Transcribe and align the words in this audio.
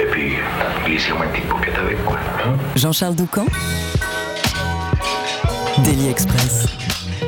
Et 0.00 0.06
puis, 0.10 0.32
glissez-moi 0.86 1.26
une 1.26 1.32
petite 1.32 1.48
paupiette 1.48 1.76
avec, 1.78 2.04
quoi. 2.04 2.16
hein? 2.44 2.56
Jean-Charles 2.76 3.14
Doucan? 3.14 3.46
Daily 5.84 6.08
Express. 6.08 6.66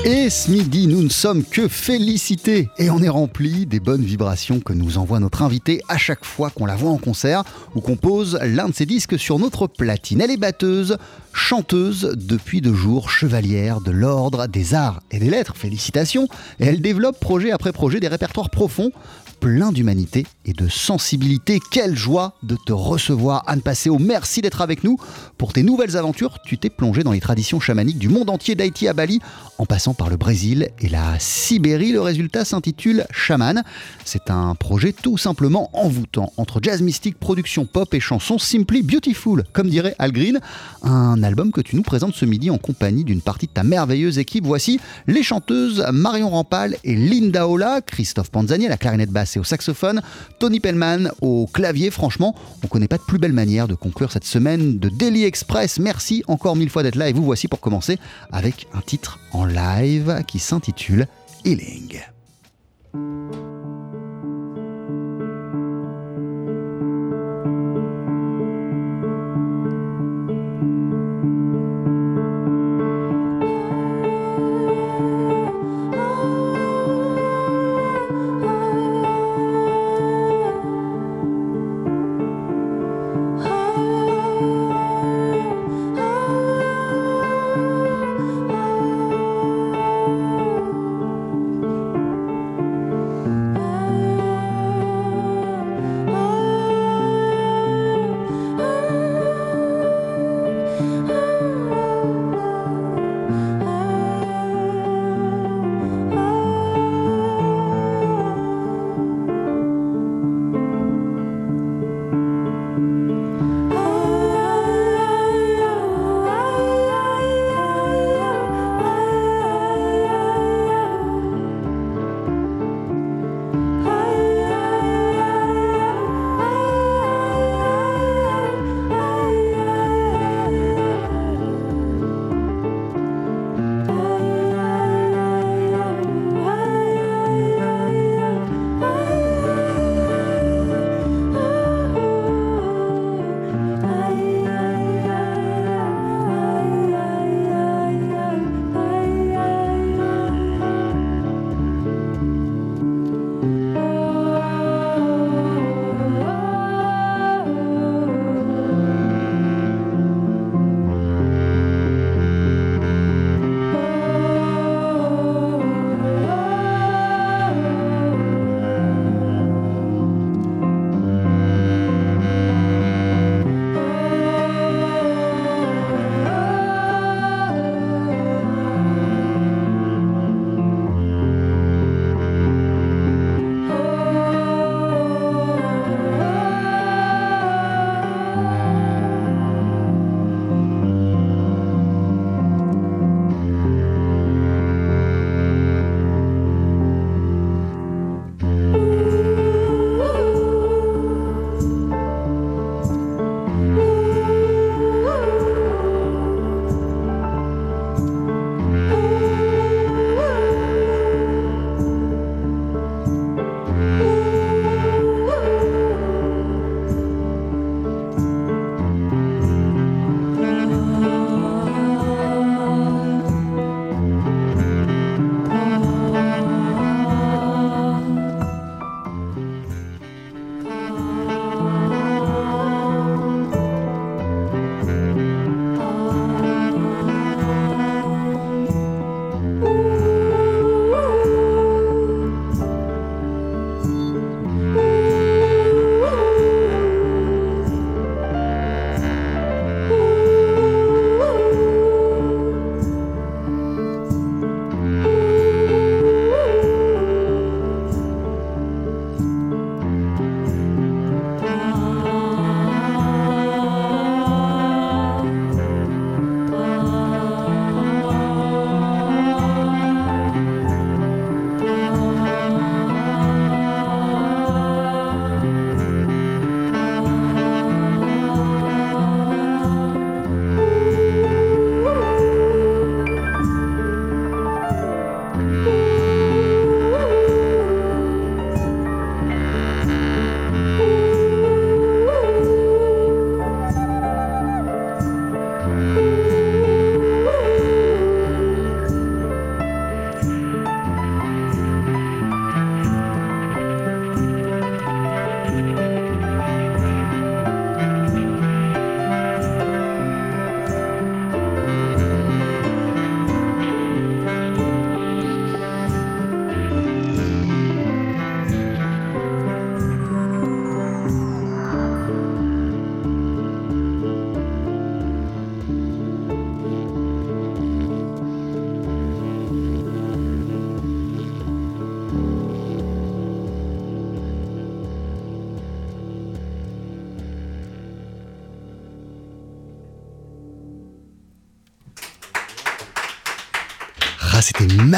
Et 0.05 0.31
ce 0.31 0.51
midi, 0.53 0.87
nous 0.87 1.03
ne 1.03 1.09
sommes 1.09 1.43
que 1.43 1.67
félicités 1.67 2.69
et 2.79 2.91
on 2.91 3.03
est 3.03 3.09
rempli 3.09 3.67
des 3.67 3.81
bonnes 3.81 4.05
vibrations 4.05 4.61
que 4.61 4.73
nous 4.73 4.99
envoie 4.99 5.19
notre 5.19 5.43
invité 5.43 5.83
à 5.89 5.99
chaque 5.99 6.25
fois 6.25 6.51
qu'on 6.51 6.67
la 6.67 6.77
voit 6.77 6.93
en 6.93 6.99
concert 6.99 7.43
ou 7.75 7.81
qu'on 7.81 7.97
pose 7.97 8.39
l'un 8.43 8.69
de 8.69 8.75
ses 8.75 8.87
disques 8.87 9.19
sur 9.19 9.41
notre 9.41 9.67
platine. 9.67 10.21
Elle 10.21 10.31
est 10.31 10.37
batteuse, 10.37 10.97
chanteuse 11.33 12.15
depuis 12.17 12.61
deux 12.61 12.75
jours, 12.75 13.11
chevalière 13.11 13.81
de 13.81 13.91
l'ordre 13.91 14.47
des 14.47 14.75
arts 14.75 15.01
et 15.11 15.19
des 15.19 15.31
lettres. 15.31 15.57
Félicitations. 15.57 16.29
Et 16.61 16.67
elle 16.67 16.81
développe 16.81 17.19
projet 17.19 17.51
après 17.51 17.73
projet 17.73 17.99
des 17.99 18.09
répertoires 18.09 18.51
profonds 18.51 18.93
plein 19.41 19.73
d'humanité 19.73 20.27
et 20.45 20.53
de 20.53 20.69
sensibilité. 20.69 21.61
Quelle 21.71 21.97
joie 21.97 22.35
de 22.43 22.57
te 22.57 22.73
recevoir, 22.73 23.43
Anne 23.47 23.61
Passeo. 23.61 23.99
Merci 23.99 24.41
d'être 24.41 24.61
avec 24.61 24.85
nous. 24.85 24.99
Pour 25.39 25.53
tes 25.53 25.63
nouvelles 25.63 25.97
aventures, 25.97 26.39
tu 26.45 26.59
t'es 26.59 26.71
plongé 26.71 27.03
dans 27.03 27.13
les 27.13 27.21
traditions 27.21 27.61
chamaniques 27.61 27.99
du 27.99 28.09
monde 28.09 28.31
entier, 28.31 28.55
d'Haïti 28.55 28.89
à 28.89 28.93
Bali, 28.93 29.21
en 29.59 29.67
passant 29.67 29.95
par 29.95 30.09
le 30.09 30.17
Brésil 30.17 30.71
et 30.81 30.89
la 30.89 31.19
Sibérie. 31.19 31.93
Le 31.93 32.01
résultat 32.01 32.45
s'intitule 32.45 33.07
Shaman. 33.11 33.63
C'est 34.05 34.31
un 34.31 34.55
projet 34.55 34.93
tout 34.93 35.19
simplement 35.19 35.71
envoûtant 35.73 36.33
entre 36.37 36.61
jazz 36.63 36.83
mystique, 36.83 37.19
production 37.19 37.67
pop 37.67 37.93
et 37.95 38.01
chansons 38.01 38.39
simply 38.39 38.83
beautiful, 38.83 39.45
comme 39.53 39.69
dirait 39.69 39.95
Al 39.99 40.13
Green. 40.13 40.41
Un 40.83 41.23
album 41.23 41.53
que 41.53 41.61
tu 41.61 41.77
nous 41.77 41.83
présentes 41.83 42.15
ce 42.15 42.25
midi 42.25 42.51
en 42.51 42.59
compagnie 42.59 43.05
d'une 43.05 43.21
partie 43.21 43.47
de 43.47 43.53
ta 43.53 43.65
merveilleuse 43.65 44.19
équipe. 44.19 44.47
Voici 44.47 44.81
les 45.07 45.23
chanteuses 45.23 45.85
Marion 45.93 46.31
Rampal 46.31 46.77
et 46.85 46.95
Linda 46.95 47.49
Ola, 47.49 47.81
Christophe 47.81 48.31
Panzani 48.31 48.67
à 48.67 48.71
la 48.71 48.77
clarinette 48.77 49.11
basse 49.11 49.26
au 49.39 49.45
saxophone, 49.45 50.03
Tony 50.39 50.61
Pellman 50.61 51.11
au 51.21 51.47
clavier. 51.47 51.91
Franchement, 51.91 52.35
on 52.65 52.69
connaît 52.69 52.89
pas 52.89 52.99
de 52.99 53.03
plus 53.03 53.19
belle 53.19 53.33
manière 53.33 53.69
de 53.69 53.75
conclure 53.75 54.13
cette 54.13 54.25
semaine 54.25 54.79
de 54.79 54.89
Daily 54.89 55.25
Express. 55.25 55.79
Merci 55.79 56.23
encore 56.29 56.57
mille 56.57 56.71
fois 56.71 56.83
d'être 56.83 56.97
là 56.97 57.09
et 57.09 57.13
vous 57.13 57.25
voici 57.25 57.49
pour 57.49 57.61
commencer 57.61 57.99
avec 58.33 58.67
un 58.75 58.81
titre 58.81 59.19
en 59.33 59.45
live 59.45 60.23
qui 60.27 60.39
s'intitule. 60.39 61.07
Healing 61.45 62.01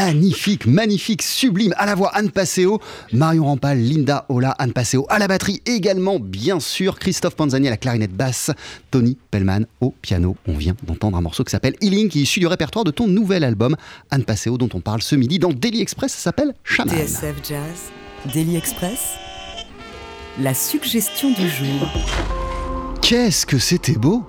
magnifique, 0.09 0.67
magnifique, 0.67 1.23
sublime. 1.23 1.75
À 1.77 1.85
la 1.85 1.95
voix, 1.95 2.11
Anne 2.15 2.31
Passeo, 2.31 2.81
Marion 3.13 3.45
Rampal, 3.45 3.79
Linda 3.79 4.25
Ola, 4.31 4.55
Anne 4.59 4.73
Passeo 4.73 5.05
à 5.11 5.19
la 5.19 5.29
batterie 5.29 5.61
également, 5.67 6.19
bien 6.19 6.61
sûr, 6.61 6.99
Christophe 6.99 7.37
Panzani 7.37 7.69
à 7.69 7.71
la 7.71 7.77
clarinette 7.77 8.15
basse, 8.15 8.51
Tony 8.91 9.19
Pellman 9.31 9.67
au 9.83 9.95
piano. 10.01 10.35
On 10.47 10.55
vient 10.55 10.75
d'entendre 10.83 11.19
un 11.19 11.21
morceau 11.21 11.45
qui 11.45 11.51
s'appelle 11.51 11.77
Healing, 11.83 12.09
qui 12.09 12.21
est 12.21 12.23
issu 12.23 12.41
du 12.41 12.47
répertoire 12.47 12.85
de 12.87 12.91
ton 12.91 13.07
nouvel 13.07 13.45
album, 13.45 13.77
Anne 14.11 14.25
Passeo, 14.25 14.57
dont 14.57 14.71
on 14.73 14.81
parle 14.81 15.03
ce 15.03 15.15
midi 15.15 15.39
dans 15.39 15.53
Daily 15.53 15.83
Express. 15.83 16.13
Ça 16.13 16.21
s'appelle 16.21 16.55
Shaman. 16.65 16.95
TSF 16.95 17.35
Jazz, 17.47 18.33
Daily 18.33 18.57
Express, 18.57 19.13
la 20.41 20.55
suggestion 20.55 21.33
du 21.33 21.49
jour. 21.51 21.87
Qu'est-ce 23.03 23.45
que 23.45 23.59
c'était 23.59 23.97
beau 23.97 24.25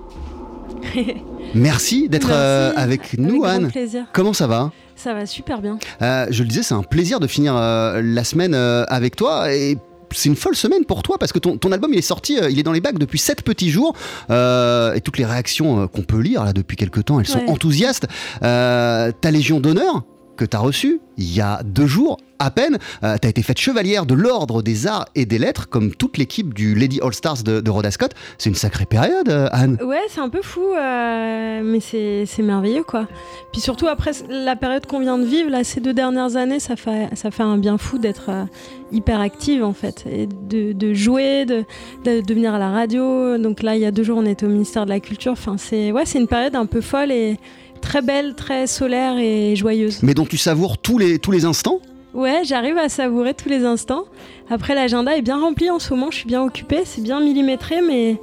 Merci 1.54 2.08
d'être 2.08 2.28
euh, 2.30 2.72
avec 2.76 3.18
nous, 3.18 3.44
Avec 3.44 3.58
grand 3.58 3.64
Anne. 3.66 3.70
plaisir. 3.72 4.04
Comment 4.12 4.32
ça 4.32 4.46
va? 4.46 4.70
Ça 4.96 5.14
va 5.14 5.26
super 5.26 5.60
bien. 5.60 5.78
Euh, 6.02 6.26
Je 6.30 6.42
le 6.42 6.48
disais, 6.48 6.62
c'est 6.62 6.74
un 6.74 6.82
plaisir 6.82 7.20
de 7.20 7.26
finir 7.26 7.56
euh, 7.56 8.00
la 8.04 8.24
semaine 8.24 8.54
avec 8.54 9.16
toi 9.16 9.52
et 9.52 9.78
c'est 10.12 10.28
une 10.28 10.36
folle 10.36 10.56
semaine 10.56 10.84
pour 10.84 11.02
toi 11.02 11.18
parce 11.18 11.32
que 11.32 11.38
ton, 11.38 11.56
ton 11.56 11.70
album 11.72 11.92
il 11.92 11.98
est 11.98 12.02
sorti, 12.02 12.38
euh, 12.38 12.50
il 12.50 12.58
est 12.58 12.62
dans 12.64 12.72
les 12.72 12.80
bacs 12.80 12.98
depuis 12.98 13.18
7 13.18 13.42
petits 13.42 13.70
jours 13.70 13.94
euh, 14.30 14.92
et 14.94 15.00
toutes 15.00 15.18
les 15.18 15.24
réactions 15.24 15.82
euh, 15.82 15.86
qu'on 15.86 16.02
peut 16.02 16.18
lire 16.20 16.44
là 16.44 16.52
depuis 16.52 16.76
quelques 16.76 17.04
temps, 17.04 17.20
elles 17.20 17.26
sont 17.28 17.38
Ouais. 17.38 17.48
enthousiastes. 17.50 18.06
Ta 18.40 19.12
Légion 19.30 19.60
d'honneur 19.60 20.02
que 20.40 20.46
tu 20.46 20.56
as 20.56 20.60
reçue 20.60 21.00
il 21.20 21.34
y 21.34 21.40
a 21.42 21.60
deux 21.62 21.86
jours 21.86 22.16
à 22.38 22.50
peine, 22.50 22.78
tu 23.02 23.06
as 23.06 23.28
été 23.28 23.42
faite 23.42 23.58
chevalière 23.58 24.06
de 24.06 24.14
l'ordre 24.14 24.62
des 24.62 24.86
arts 24.86 25.04
et 25.14 25.26
des 25.26 25.36
lettres 25.36 25.68
comme 25.68 25.94
toute 25.94 26.16
l'équipe 26.16 26.54
du 26.54 26.74
Lady 26.74 26.98
All 27.02 27.12
Stars 27.12 27.42
de, 27.42 27.60
de 27.60 27.70
Rhoda 27.70 27.90
Scott. 27.90 28.12
C'est 28.38 28.48
une 28.48 28.56
sacrée 28.56 28.86
période, 28.86 29.28
euh, 29.28 29.46
Anne. 29.52 29.76
Ouais, 29.84 30.00
c'est 30.08 30.22
un 30.22 30.30
peu 30.30 30.40
fou, 30.40 30.62
euh, 30.62 31.60
mais 31.62 31.80
c'est 31.80 32.42
merveilleux 32.42 32.84
quoi. 32.84 33.06
Puis 33.52 33.60
surtout 33.60 33.86
après 33.88 34.12
la 34.30 34.56
période 34.56 34.86
qu'on 34.86 35.00
vient 35.00 35.18
de 35.18 35.26
vivre, 35.26 35.50
là, 35.50 35.62
ces 35.62 35.80
deux 35.80 35.92
dernières 35.92 36.36
années, 36.36 36.60
ça 36.60 36.76
fait, 36.76 37.10
ça 37.14 37.30
fait 37.30 37.42
un 37.42 37.58
bien 37.58 37.76
fou 37.76 37.98
d'être 37.98 38.30
euh, 38.30 38.44
hyper 38.90 39.20
active 39.20 39.62
en 39.62 39.74
fait, 39.74 40.04
et 40.10 40.26
de, 40.26 40.94
jouer, 40.94 41.44
de, 41.44 41.66
de, 42.06 42.34
venir 42.34 42.54
à 42.54 42.58
la 42.58 42.70
radio. 42.70 43.36
Donc 43.36 43.62
là, 43.62 43.76
il 43.76 43.82
y 43.82 43.84
a 43.84 43.90
deux 43.90 44.04
jours, 44.04 44.16
on 44.16 44.24
était 44.24 44.46
au 44.46 44.50
ministère 44.50 44.86
de 44.86 44.90
la 44.90 45.00
Culture. 45.00 45.32
Enfin, 45.32 45.56
c'est 45.58 45.92
ouais, 45.92 46.04
une 46.14 46.26
période 46.26 46.56
un 46.56 46.64
peu 46.64 46.80
folle 46.80 47.12
et 47.12 47.36
très 47.80 48.02
belle, 48.02 48.34
très 48.34 48.66
solaire 48.66 49.16
et 49.18 49.56
joyeuse. 49.56 50.02
Mais 50.02 50.14
dont 50.14 50.26
tu 50.26 50.36
savoures 50.36 50.78
tous 50.78 50.98
les, 50.98 51.18
tous 51.18 51.30
les 51.30 51.44
instants? 51.44 51.80
Ouais, 52.12 52.42
j'arrive 52.44 52.76
à 52.76 52.88
savourer 52.88 53.34
tous 53.34 53.48
les 53.48 53.64
instants. 53.64 54.04
Après, 54.50 54.74
l'agenda 54.74 55.16
est 55.16 55.22
bien 55.22 55.40
rempli 55.40 55.70
en 55.70 55.78
ce 55.78 55.90
moment, 55.94 56.10
je 56.10 56.16
suis 56.16 56.26
bien 56.26 56.42
occupée, 56.42 56.82
c'est 56.84 57.02
bien 57.02 57.20
millimétré, 57.20 57.76
mais, 57.86 58.20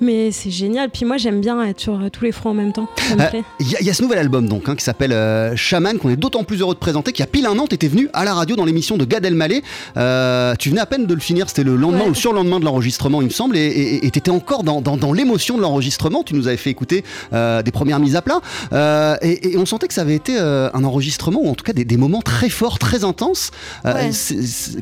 mais 0.00 0.30
c'est 0.32 0.50
génial. 0.50 0.88
Puis 0.90 1.04
moi, 1.04 1.18
j'aime 1.18 1.40
bien 1.40 1.62
être 1.64 1.80
sur 1.80 2.00
tous 2.10 2.24
les 2.24 2.32
fronts 2.32 2.50
en 2.50 2.54
même 2.54 2.72
temps. 2.72 2.88
Euh. 3.12 3.24
Il 3.60 3.70
y, 3.70 3.76
a- 3.76 3.80
il 3.80 3.86
y 3.86 3.90
a 3.90 3.94
ce 3.94 4.02
nouvel 4.02 4.18
album 4.18 4.48
donc 4.48 4.68
hein, 4.68 4.74
qui 4.76 4.84
s'appelle 4.84 5.12
euh, 5.12 5.54
Shaman 5.54 5.98
qu'on 5.98 6.08
est 6.10 6.16
d'autant 6.16 6.44
plus 6.44 6.60
heureux 6.60 6.74
de 6.74 6.78
présenter 6.78 7.12
qu'il 7.12 7.22
y 7.22 7.28
a 7.28 7.30
pile 7.30 7.46
un 7.46 7.58
an 7.58 7.66
t'étais 7.66 7.88
venu 7.88 8.08
à 8.12 8.24
la 8.24 8.34
radio 8.34 8.56
dans 8.56 8.64
l'émission 8.64 8.96
de 8.96 9.04
Gad 9.04 9.24
Elmaleh 9.24 9.62
Euh, 9.96 10.54
tu 10.58 10.70
venais 10.70 10.80
à 10.80 10.86
peine 10.86 11.06
de 11.06 11.14
le 11.14 11.20
finir 11.20 11.48
c'était 11.48 11.62
le 11.64 11.76
lendemain 11.76 12.00
Ouais. 12.00 12.06
ou 12.06 12.10
le 12.10 12.14
surlendemain 12.14 12.58
de 12.60 12.64
l'enregistrement 12.64 13.20
il 13.22 13.26
me 13.26 13.32
semble 13.32 13.56
et- 13.56 14.04
et 14.04 14.10
t'étais 14.10 14.30
encore 14.30 14.64
dans, 14.64 14.80
dans- 14.80 14.96
dans 14.96 15.12
l'émotion 15.12 15.56
de 15.56 15.62
l'enregistrement 15.62 16.22
tu 16.22 16.34
nous 16.34 16.48
avais 16.48 16.56
fait 16.56 16.70
écouter 16.70 17.04
euh, 17.32 17.62
des 17.62 17.70
premières 17.70 18.00
mises 18.00 18.16
à 18.16 18.22
plat 18.22 18.40
et, 19.22 19.52
et 19.52 19.56
on 19.58 19.66
sentait 19.66 19.86
que 19.88 19.94
ça 19.94 20.02
avait 20.02 20.14
été 20.16 20.36
un 20.38 20.84
enregistrement 20.84 21.40
ou 21.42 21.48
en 21.48 21.54
tout 21.54 21.64
cas 21.64 21.72
des, 21.72 21.84
des 21.84 21.96
moments 21.96 22.22
très 22.22 22.48
forts 22.48 22.78
très 22.78 23.04
intenses 23.04 23.50
Ouais. 23.84 24.10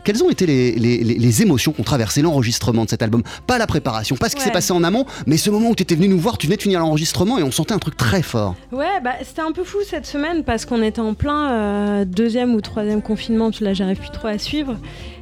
quelles 0.05 0.23
ont 0.25 0.31
été 0.31 0.47
les, 0.47 0.73
les- 0.85 1.03
les- 1.05 1.19
les 1.19 1.43
émotions 1.43 1.73
qu'ont 1.73 1.83
traversé 1.83 2.23
l'enregistrement 2.23 2.85
de 2.85 2.91
cet 2.91 3.03
album 3.03 3.23
pas 3.47 3.59
la 3.59 3.67
préparation 3.67 4.17
pas 4.17 4.29
ce 4.29 4.37
qui 4.37 4.43
s'est 4.43 4.49
Ouais. 4.49 4.53
passé 4.53 4.73
en 4.73 4.85
amont 4.85 5.07
mais 5.27 5.37
ce 5.37 5.51
moment 5.51 5.71
où 5.71 5.75
t'étais 5.75 5.95
venu 5.95 6.09
nous 6.09 6.19
voir 6.19 6.39
tu 6.39 6.47
venais 6.47 6.57
de 6.57 6.63
finir 6.63 6.81
l'enregistrement 6.81 7.39
et 7.39 7.43
on 7.43 7.51
sentait 7.51 7.75
un 7.75 7.79
truc 7.79 7.97
très 7.97 8.23
fort 8.23 8.55
Ouais, 8.73 9.01
bah, 9.03 9.13
c'était 9.23 9.41
un 9.43 9.53
peu 9.53 9.65
fou 9.65 9.79
cette 9.89 10.07
semaine 10.07 10.45
parce 10.45 10.65
qu'on 10.67 10.83
était 10.83 11.01
en 11.01 11.15
plein 11.15 11.51
euh, 11.51 12.05
deuxième 12.05 12.55
ou 12.55 12.61
troisième 12.61 13.03
confinement, 13.03 13.51
là, 13.61 13.73
j'arrive 13.73 13.99
plus 13.99 14.11
trop 14.11 14.29
à 14.29 14.39
suivre. 14.39 14.77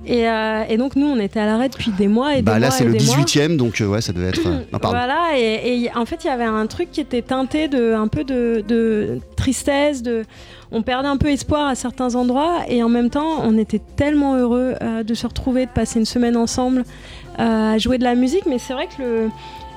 Et, 0.06 0.28
euh, 0.28 0.64
et 0.68 0.76
donc, 0.78 0.96
nous, 0.96 1.06
on 1.06 1.18
était 1.20 1.38
à 1.38 1.46
l'arrêt 1.46 1.68
depuis 1.68 1.90
des 1.92 2.08
mois 2.08 2.36
et 2.36 2.42
Bah 2.42 2.54
des 2.54 2.60
là 2.60 2.70
c'est 2.70 2.84
le 2.84 2.92
des 2.92 3.04
mois. 3.04 3.16
18ème 3.16 3.56
donc 3.56 3.80
euh, 3.80 3.86
ouais 3.86 4.00
ça 4.00 4.12
devait 4.12 4.28
être. 4.28 4.46
euh, 4.46 4.60
non. 4.72 4.78
Voilà, 4.82 5.32
et, 5.38 5.82
et 5.84 5.90
en 5.94 6.04
fait, 6.06 6.24
il 6.24 6.26
y 6.26 6.30
avait 6.30 6.44
un 6.44 6.66
truc 6.66 6.90
qui 6.90 7.00
était 7.00 7.22
teinté 7.22 7.68
de 7.68 7.92
un 7.94 8.08
peu 8.08 8.24
de, 8.24 8.64
de 8.66 9.20
tristesse, 9.36 10.02
de 10.02 10.24
on 10.72 10.82
perdait 10.82 11.08
un 11.08 11.16
peu 11.18 11.28
espoir 11.28 11.66
à 11.68 11.74
certains 11.74 12.14
endroits, 12.14 12.60
et 12.68 12.82
en 12.82 12.88
même 12.88 13.10
temps, 13.10 13.40
on 13.42 13.56
était 13.58 13.80
tellement 13.96 14.36
heureux 14.36 14.74
euh, 14.82 15.02
de 15.02 15.14
se 15.14 15.26
retrouver, 15.26 15.66
de 15.66 15.70
passer 15.70 15.98
une 16.00 16.06
semaine 16.06 16.36
ensemble, 16.36 16.84
euh, 17.38 17.74
à 17.74 17.78
jouer 17.78 17.98
de 17.98 18.04
la 18.04 18.14
musique. 18.14 18.46
Mais 18.46 18.58
c'est 18.58 18.72
vrai 18.72 18.86
que 18.86 19.02
le 19.02 19.30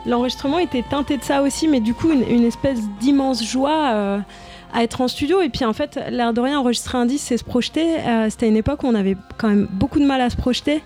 l'enregistrement 0.07 0.59
était 0.59 0.83
teinté 0.87 1.17
de 1.17 1.23
ça 1.23 1.41
aussi, 1.41 1.67
mais 1.67 1.79
du 1.79 1.95
coup, 1.95 2.11
une, 2.11 2.23
une 2.29 2.43
espèce 2.43 2.79
d'immense 2.99 3.43
joie. 3.43 3.91
euh, 3.93 4.19
à 4.73 4.83
être 4.83 4.99
en 4.99 5.07
studio 5.07 5.41
et 5.41 5.47
puis 5.47 5.63
en 5.63 5.71
fait 5.71 5.97
l'air 6.09 6.33
de 6.33 6.41
rien 6.41 6.59
enregistrer 6.59 6.97
un 6.97 7.05
disque 7.05 7.27
c'est 7.29 7.37
se 7.37 7.45
projeter 7.45 7.95
Euh, 8.05 8.27
c'était 8.29 8.49
une 8.49 8.57
époque 8.57 8.83
où 8.83 8.87
on 8.87 8.95
avait 8.95 9.15
quand 9.37 9.47
même 9.47 9.67
beaucoup 9.71 9.99
de 9.99 10.05
mal 10.05 10.19
à 10.19 10.29
se 10.29 10.35
projeter 10.35 10.81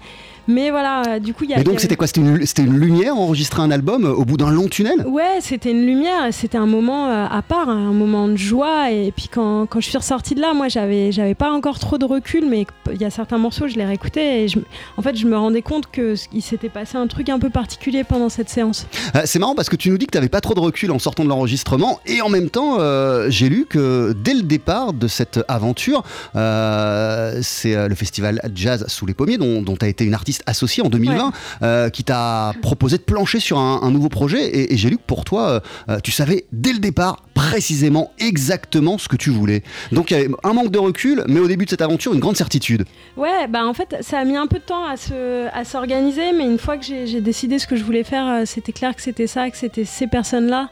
mais 0.49 0.69
voilà 0.71 1.03
euh, 1.07 1.19
du 1.19 1.33
coup 1.33 1.43
il 1.45 1.51
y 1.51 1.53
a 1.53 1.59
Et 1.59 1.63
donc 1.63 1.75
avait- 1.75 1.81
c'était 1.81 1.95
quoi? 1.95 2.07
C'était 2.07 2.21
une, 2.63 2.77
lumière 2.77 3.15
enregistrer 3.17 3.61
un 3.61 3.71
album 3.71 4.03
euh, 4.05 4.11
au 4.13 4.25
bout 4.25 4.35
d'un 4.35 4.49
long 4.51 4.67
tunnel? 4.67 5.05
Ouais, 5.07 5.37
c'était 5.41 5.71
une 5.71 5.85
lumière, 5.85 6.27
c'était 6.31 6.57
un 6.57 6.65
moment 6.65 7.07
euh, 7.09 7.25
à 7.29 7.41
part, 7.41 7.69
un 7.69 7.93
moment 7.93 8.27
de 8.27 8.35
joie. 8.35 8.91
Et 8.91 9.13
puis 9.15 9.27
quand, 9.31 9.65
quand 9.67 9.79
je 9.79 9.87
suis 9.87 9.97
ressortie 9.97 10.35
de 10.35 10.41
là, 10.41 10.53
moi 10.53 10.67
j'avais 10.67 11.11
j'avais 11.11 11.35
pas 11.35 11.51
encore 11.51 11.79
trop 11.79 11.97
de 11.97 12.05
recul, 12.05 12.45
mais 12.49 12.65
il 12.91 12.99
y 13.01 13.05
a 13.05 13.09
certains 13.09 13.37
morceaux, 13.37 13.67
je 13.67 13.75
les 13.75 13.85
réécoutais 13.85 14.43
et 14.43 14.47
je, 14.47 14.59
en 14.97 15.01
fait 15.01 15.15
je 15.15 15.25
me 15.27 15.37
rendais 15.37 15.61
compte 15.61 15.85
que 15.91 16.13
s- 16.13 16.27
il 16.33 16.41
s'était 16.41 16.69
passé 16.69 16.97
un 16.97 17.07
truc 17.07 17.29
un 17.29 17.39
peu 17.39 17.49
particulier 17.49 18.03
pendant 18.03 18.29
cette 18.29 18.49
séance. 18.49 18.87
Euh, 19.15 19.21
C'est 19.25 19.39
marrant 19.39 19.55
parce 19.55 19.69
que 19.69 19.75
tu 19.75 19.89
nous 19.91 19.97
dis 19.97 20.07
que 20.07 20.11
tu 20.11 20.17
n'avais 20.17 20.29
pas 20.29 20.41
trop 20.41 20.55
de 20.55 20.59
recul 20.59 20.91
en 20.91 20.99
sortant 20.99 21.23
de 21.23 21.29
l'enregistrement 21.29 21.99
et 22.07 22.21
en 22.21 22.29
même 22.29 22.49
temps 22.49 22.77
euh, 22.79 23.29
j'ai 23.29 23.49
lu 23.49 23.65
que 23.69 24.13
dès 24.13 24.33
le 24.33 24.41
départ 24.41 24.93
de 24.93 25.07
cette 25.07 25.39
aventure, 25.47 26.03
euh, 26.35 27.39
c'est 27.41 27.87
le 27.87 27.95
festival 27.95 28.41
Jazz 28.55 28.85
sous 28.87 29.05
les 29.05 29.13
pommiers 29.13 29.37
dont 29.37 29.63
tu 29.77 29.85
as 29.85 29.89
été 29.89 30.03
une 30.05 30.13
artiste 30.13 30.38
associée 30.45 30.83
en 30.83 30.89
2020 30.89 31.31
euh, 31.61 31.89
qui 31.89 32.03
t'a 32.03 32.53
proposé 32.61 32.97
de 32.97 33.03
plancher 33.03 33.39
sur 33.39 33.57
un, 33.59 33.81
un 33.83 33.91
nouveau 33.91 34.09
projet 34.09 34.45
et, 34.47 34.73
et 34.73 34.77
j'ai 34.77 34.89
lu 34.89 34.97
que 34.97 35.03
pour 35.05 35.23
toi 35.25 35.49
euh, 35.49 35.59
euh, 35.89 35.99
tu 36.03 36.11
savais 36.11 36.45
dès 36.51 36.73
le 36.73 36.79
départ 36.79 37.23
précisément 37.33 38.11
exactement 38.19 38.97
ce 38.97 39.07
que 39.07 39.15
tu 39.15 39.29
voulais. 39.29 39.63
Donc 39.91 40.11
il 40.11 40.17
y 40.17 40.19
avait 40.21 40.29
un 40.43 40.53
manque 40.53 40.71
de 40.71 40.79
recul 40.79 41.23
mais 41.27 41.39
au 41.39 41.47
début 41.47 41.65
de 41.65 41.69
cette 41.69 41.81
aventure 41.81 42.13
une 42.13 42.19
grande 42.19 42.37
certitude. 42.37 42.85
Ouais, 43.17 43.47
bah 43.47 43.65
en 43.65 43.73
fait 43.73 43.95
ça 44.01 44.19
a 44.19 44.25
mis 44.25 44.35
un 44.37 44.47
peu 44.47 44.57
de 44.59 44.63
temps 44.63 44.85
à 44.85 44.97
se- 44.97 45.47
à 45.53 45.63
s'organiser, 45.65 46.31
mais 46.33 46.45
une 46.45 46.59
fois 46.59 46.77
que 46.77 46.85
j'ai 46.85 47.07
j'ai 47.07 47.21
décidé 47.21 47.59
ce 47.59 47.67
que 47.67 47.75
je 47.75 47.83
voulais 47.83 48.03
faire, 48.03 48.43
c'était 48.45 48.71
clair 48.73 48.95
que 48.95 49.01
c'était 49.01 49.27
ça, 49.27 49.49
que 49.49 49.57
c'était 49.57 49.85
ces 49.85 50.07
personnes-là. 50.07 50.69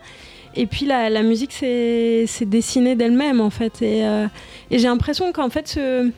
Et 0.55 0.65
puis 0.65 0.85
la, 0.85 1.09
la 1.09 1.21
musique 1.23 1.53
s'est 1.53 2.25
s'est 2.27 2.45
dessinée 2.45 2.95
d'elle-même 2.95 3.39
en 3.41 3.49
fait. 3.49 3.81
Et, 3.81 4.05
euh, 4.05 4.27
et 4.71 4.79
j'ai 4.79 4.87
l'impression 4.87 5.31
qu'en 5.31 5.49
fait 5.49 5.67
ce... 5.67 6.11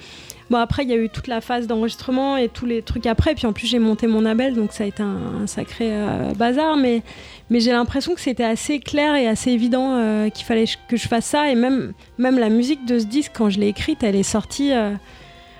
Bon 0.49 0.57
après 0.57 0.83
il 0.83 0.89
y 0.89 0.93
a 0.93 0.97
eu 0.97 1.09
toute 1.09 1.27
la 1.27 1.41
phase 1.41 1.67
d'enregistrement 1.67 2.37
et 2.37 2.49
tous 2.49 2.65
les 2.65 2.81
trucs 2.81 3.05
après, 3.05 3.35
puis 3.35 3.45
en 3.45 3.53
plus 3.53 3.67
j'ai 3.67 3.79
monté 3.79 4.07
mon 4.07 4.21
label, 4.21 4.55
donc 4.55 4.71
ça 4.71 4.83
a 4.83 4.87
été 4.87 5.03
un, 5.03 5.45
sacré 5.45 5.89
euh, 5.91 6.33
bazar, 6.33 6.75
mais, 6.75 7.03
j'ai 7.51 7.71
l'impression 7.71 8.15
que 8.15 8.21
c'était 8.21 8.43
assez 8.43 8.79
clair 8.79 9.15
et 9.15 9.27
assez 9.27 9.51
évident 9.51 9.93
euh, 9.93 10.29
qu'il 10.29 10.45
fallait 10.45 10.65
que 10.87 10.97
je 10.97 11.07
fasse 11.07 11.25
ça, 11.25 11.51
et 11.51 11.55
même, 11.55 11.93
même 12.17 12.39
la 12.39 12.49
musique 12.49 12.85
de 12.85 12.99
ce 12.99 13.05
disque, 13.05 13.31
quand 13.35 13.49
je 13.49 13.59
l'ai 13.59 13.67
écrite, 13.67 14.03
elle 14.03 14.15
est 14.15 14.23
sortie... 14.23 14.71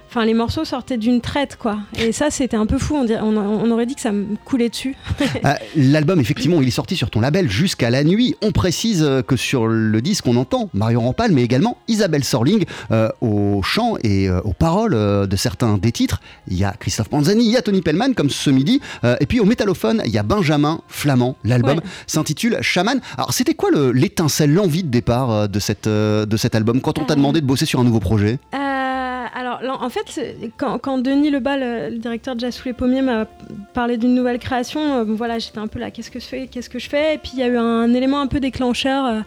Enfin, 0.10 0.26
les 0.26 0.34
morceaux 0.34 0.66
sortaient 0.66 0.98
d'une 0.98 1.22
traite, 1.22 1.56
quoi. 1.56 1.78
Et 2.00 2.12
ça, 2.12 2.32
c'était 2.32 2.58
un 2.58 2.66
peu 2.66 2.80
fou. 2.80 2.96
On, 2.96 3.04
dirait- 3.06 3.22
on, 3.22 3.38
on 3.38 3.70
aurait 3.70 3.86
dit 3.86 3.94
que 3.94 4.02
ça 4.02 4.12
me 4.12 4.26
coulait 4.44 4.70
dessus. 4.70 4.96
Euh, 5.46 5.54
L'album, 5.76 6.20
effectivement, 6.20 6.60
il 6.62 6.68
est 6.68 6.72
sorti 6.72 6.96
sur 6.96 7.12
ton 7.12 7.22
label 7.22 7.48
jusqu'à 7.50 7.92
la 7.92 8.04
nuit. 8.04 8.36
On 8.42 8.52
précise 8.52 9.04
euh, 9.04 9.22
que 9.22 9.36
sur 9.36 9.68
le 9.68 10.02
disque, 10.02 10.26
on 10.26 10.36
entend 10.36 10.70
Marion 10.74 11.02
Rampal, 11.02 11.32
mais 11.32 11.44
également 11.44 11.78
Isabelle 11.88 12.24
Sorling 12.24 12.66
euh, 12.92 13.10
au 13.22 13.62
chant 13.62 13.98
et 14.04 14.28
euh, 14.28 14.42
aux 14.42 14.54
paroles 14.54 14.96
euh, 14.96 15.28
de 15.28 15.36
certains 15.36 15.78
des 15.78 15.92
titres. 15.92 16.22
Il 16.48 16.58
y 16.58 16.64
a 16.64 16.72
Christophe 16.72 17.10
Panzani, 17.10 17.46
il 17.46 17.52
y 17.52 17.58
a 17.58 17.62
Tony 17.62 17.82
Pellman, 17.84 18.14
comme 18.16 18.32
ce 18.32 18.50
midi. 18.50 18.82
Et 19.20 19.26
puis 19.28 19.40
au 19.40 19.46
métallophone, 19.46 20.02
il 20.06 20.12
y 20.12 20.18
a 20.18 20.24
Benjamin 20.24 20.82
Flamand. 20.88 21.36
L'album 21.44 21.78
Ouais. 21.78 21.84
s'intitule 22.08 22.58
Chaman. 22.62 23.00
Alors, 23.18 23.32
c'était 23.34 23.54
quoi 23.54 23.70
le- 23.70 23.92
l'étincelle, 23.92 24.52
l'envie 24.54 24.82
de 24.84 24.90
départ 24.90 25.48
de, 25.48 25.60
cette, 25.60 25.88
de 25.88 26.38
cet 26.38 26.56
album 26.56 26.82
quand 26.82 26.98
on 26.98 27.06
t'a 27.06 27.14
demandé 27.16 27.42
de 27.42 27.46
bosser 27.46 27.68
sur 27.68 27.80
un 27.80 27.84
nouveau 27.84 28.00
projet? 28.00 28.40
En 29.68 29.90
fait, 29.90 30.20
quand, 30.58 30.98
Denis 30.98 31.30
Lebas, 31.30 31.58
le, 31.58 31.90
le 31.90 31.98
directeur 31.98 32.36
de 32.36 32.40
Jazz 32.40 32.56
sous 32.56 32.68
les 32.68 32.74
pommiers, 32.74 33.02
m'a 33.02 33.26
parlé 33.74 33.98
d'une 33.98 34.16
nouvelle 34.16 34.40
création, 34.40 34.80
euh, 34.80 35.04
voilà, 35.04 35.40
j'étais 35.40 35.60
un 35.60 35.68
peu 35.68 35.80
là, 35.80 35.92
qu'est-ce 35.92 36.12
que 36.12 36.20
je 36.20 36.26
fais, 36.26 36.48
qu'est-ce 36.48 36.70
que 36.70 36.80
je 36.80 36.90
fais? 36.90 37.16
Et 37.16 37.18
puis 37.18 37.32
il 37.34 37.40
y 37.40 37.44
a 37.44 37.48
eu 37.48 37.58
un 37.58 37.94
élément 37.94 38.20
un 38.20 38.28
peu 38.28 38.40
déclencheur 38.40 39.06
euh, 39.06 39.22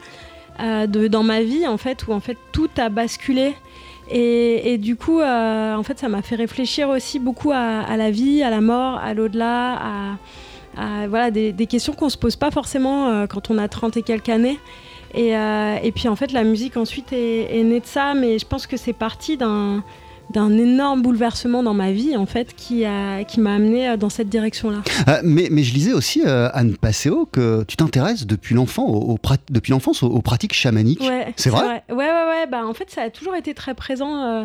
euh, 0.60 1.08
dans 1.08 1.22
ma 1.22 1.42
vie, 1.42 1.66
en 1.66 1.76
fait, 1.76 2.06
où 2.06 2.12
en 2.12 2.20
fait 2.20 2.36
tout 2.52 2.70
a 2.76 2.88
basculé. 2.88 3.54
Et, 4.10 4.78
du 4.78 4.96
coup, 4.96 5.20
euh, 5.20 5.74
en 5.74 5.82
fait, 5.82 5.98
ça 5.98 6.08
m'a 6.08 6.20
fait 6.20 6.36
réfléchir 6.36 6.88
aussi 6.88 7.18
beaucoup 7.18 7.50
à, 7.50 7.96
la 7.96 8.10
vie, 8.10 8.42
à 8.42 8.50
la 8.50 8.60
mort, 8.60 8.98
à 8.98 9.14
l'au-delà, 9.14 10.18
à, 10.76 11.06
voilà, 11.08 11.30
des, 11.30 11.66
questions 11.66 11.94
qu'on 11.94 12.10
se 12.10 12.18
pose 12.18 12.36
pas 12.36 12.50
forcément 12.50 13.08
euh, 13.08 13.26
quand 13.26 13.50
on 13.50 13.58
a 13.58 13.68
30 13.68 13.96
et 13.96 14.02
quelques 14.02 14.28
années. 14.28 14.58
Et, 15.14 15.36
euh, 15.36 15.76
puis 15.94 16.08
en 16.08 16.16
fait, 16.16 16.32
la 16.32 16.44
musique 16.44 16.76
ensuite 16.76 17.12
est 17.12 17.62
née 17.64 17.80
de 17.80 17.86
ça, 17.86 18.12
mais 18.14 18.38
je 18.38 18.46
pense 18.46 18.66
que 18.66 18.76
c'est 18.76 18.92
parti 18.92 19.36
d'un 19.36 19.82
d'un 20.32 20.56
énorme 20.56 21.02
bouleversement 21.02 21.62
dans 21.62 21.74
ma 21.74 21.92
vie 21.92 22.16
en 22.16 22.26
fait 22.26 22.54
qui 22.56 22.84
a 22.84 23.24
qui 23.24 23.40
m'a 23.40 23.54
amené 23.54 23.88
euh, 23.90 23.96
dans 23.96 24.08
cette 24.10 24.28
direction-là. 24.28 24.78
Euh, 25.08 25.20
mais, 25.24 25.48
mais 25.50 25.62
je 25.62 25.74
lisais 25.74 25.92
aussi, 25.92 26.22
euh, 26.24 26.48
Anne 26.54 26.76
Passeo, 26.76 27.26
que 27.30 27.64
tu 27.64 27.76
t'intéresses 27.76 28.26
depuis 28.26 28.54
l'enfant 28.54 29.16
depuis 29.50 29.70
l'enfance 29.72 30.02
aux, 30.02 30.08
aux 30.08 30.22
pratiques 30.22 30.54
chamaniques. 30.54 31.00
Ouais, 31.00 31.32
C'est 31.36 31.50
vrai? 31.50 31.82
Ouais, 31.88 31.94
ouais, 31.96 31.96
ouais. 31.96 32.46
Bah 32.50 32.66
en 32.66 32.74
fait, 32.74 32.90
ça 32.90 33.02
a 33.02 33.10
toujours 33.10 33.34
été 33.34 33.54
très 33.54 33.74
présent 33.74 34.22
euh, 34.24 34.44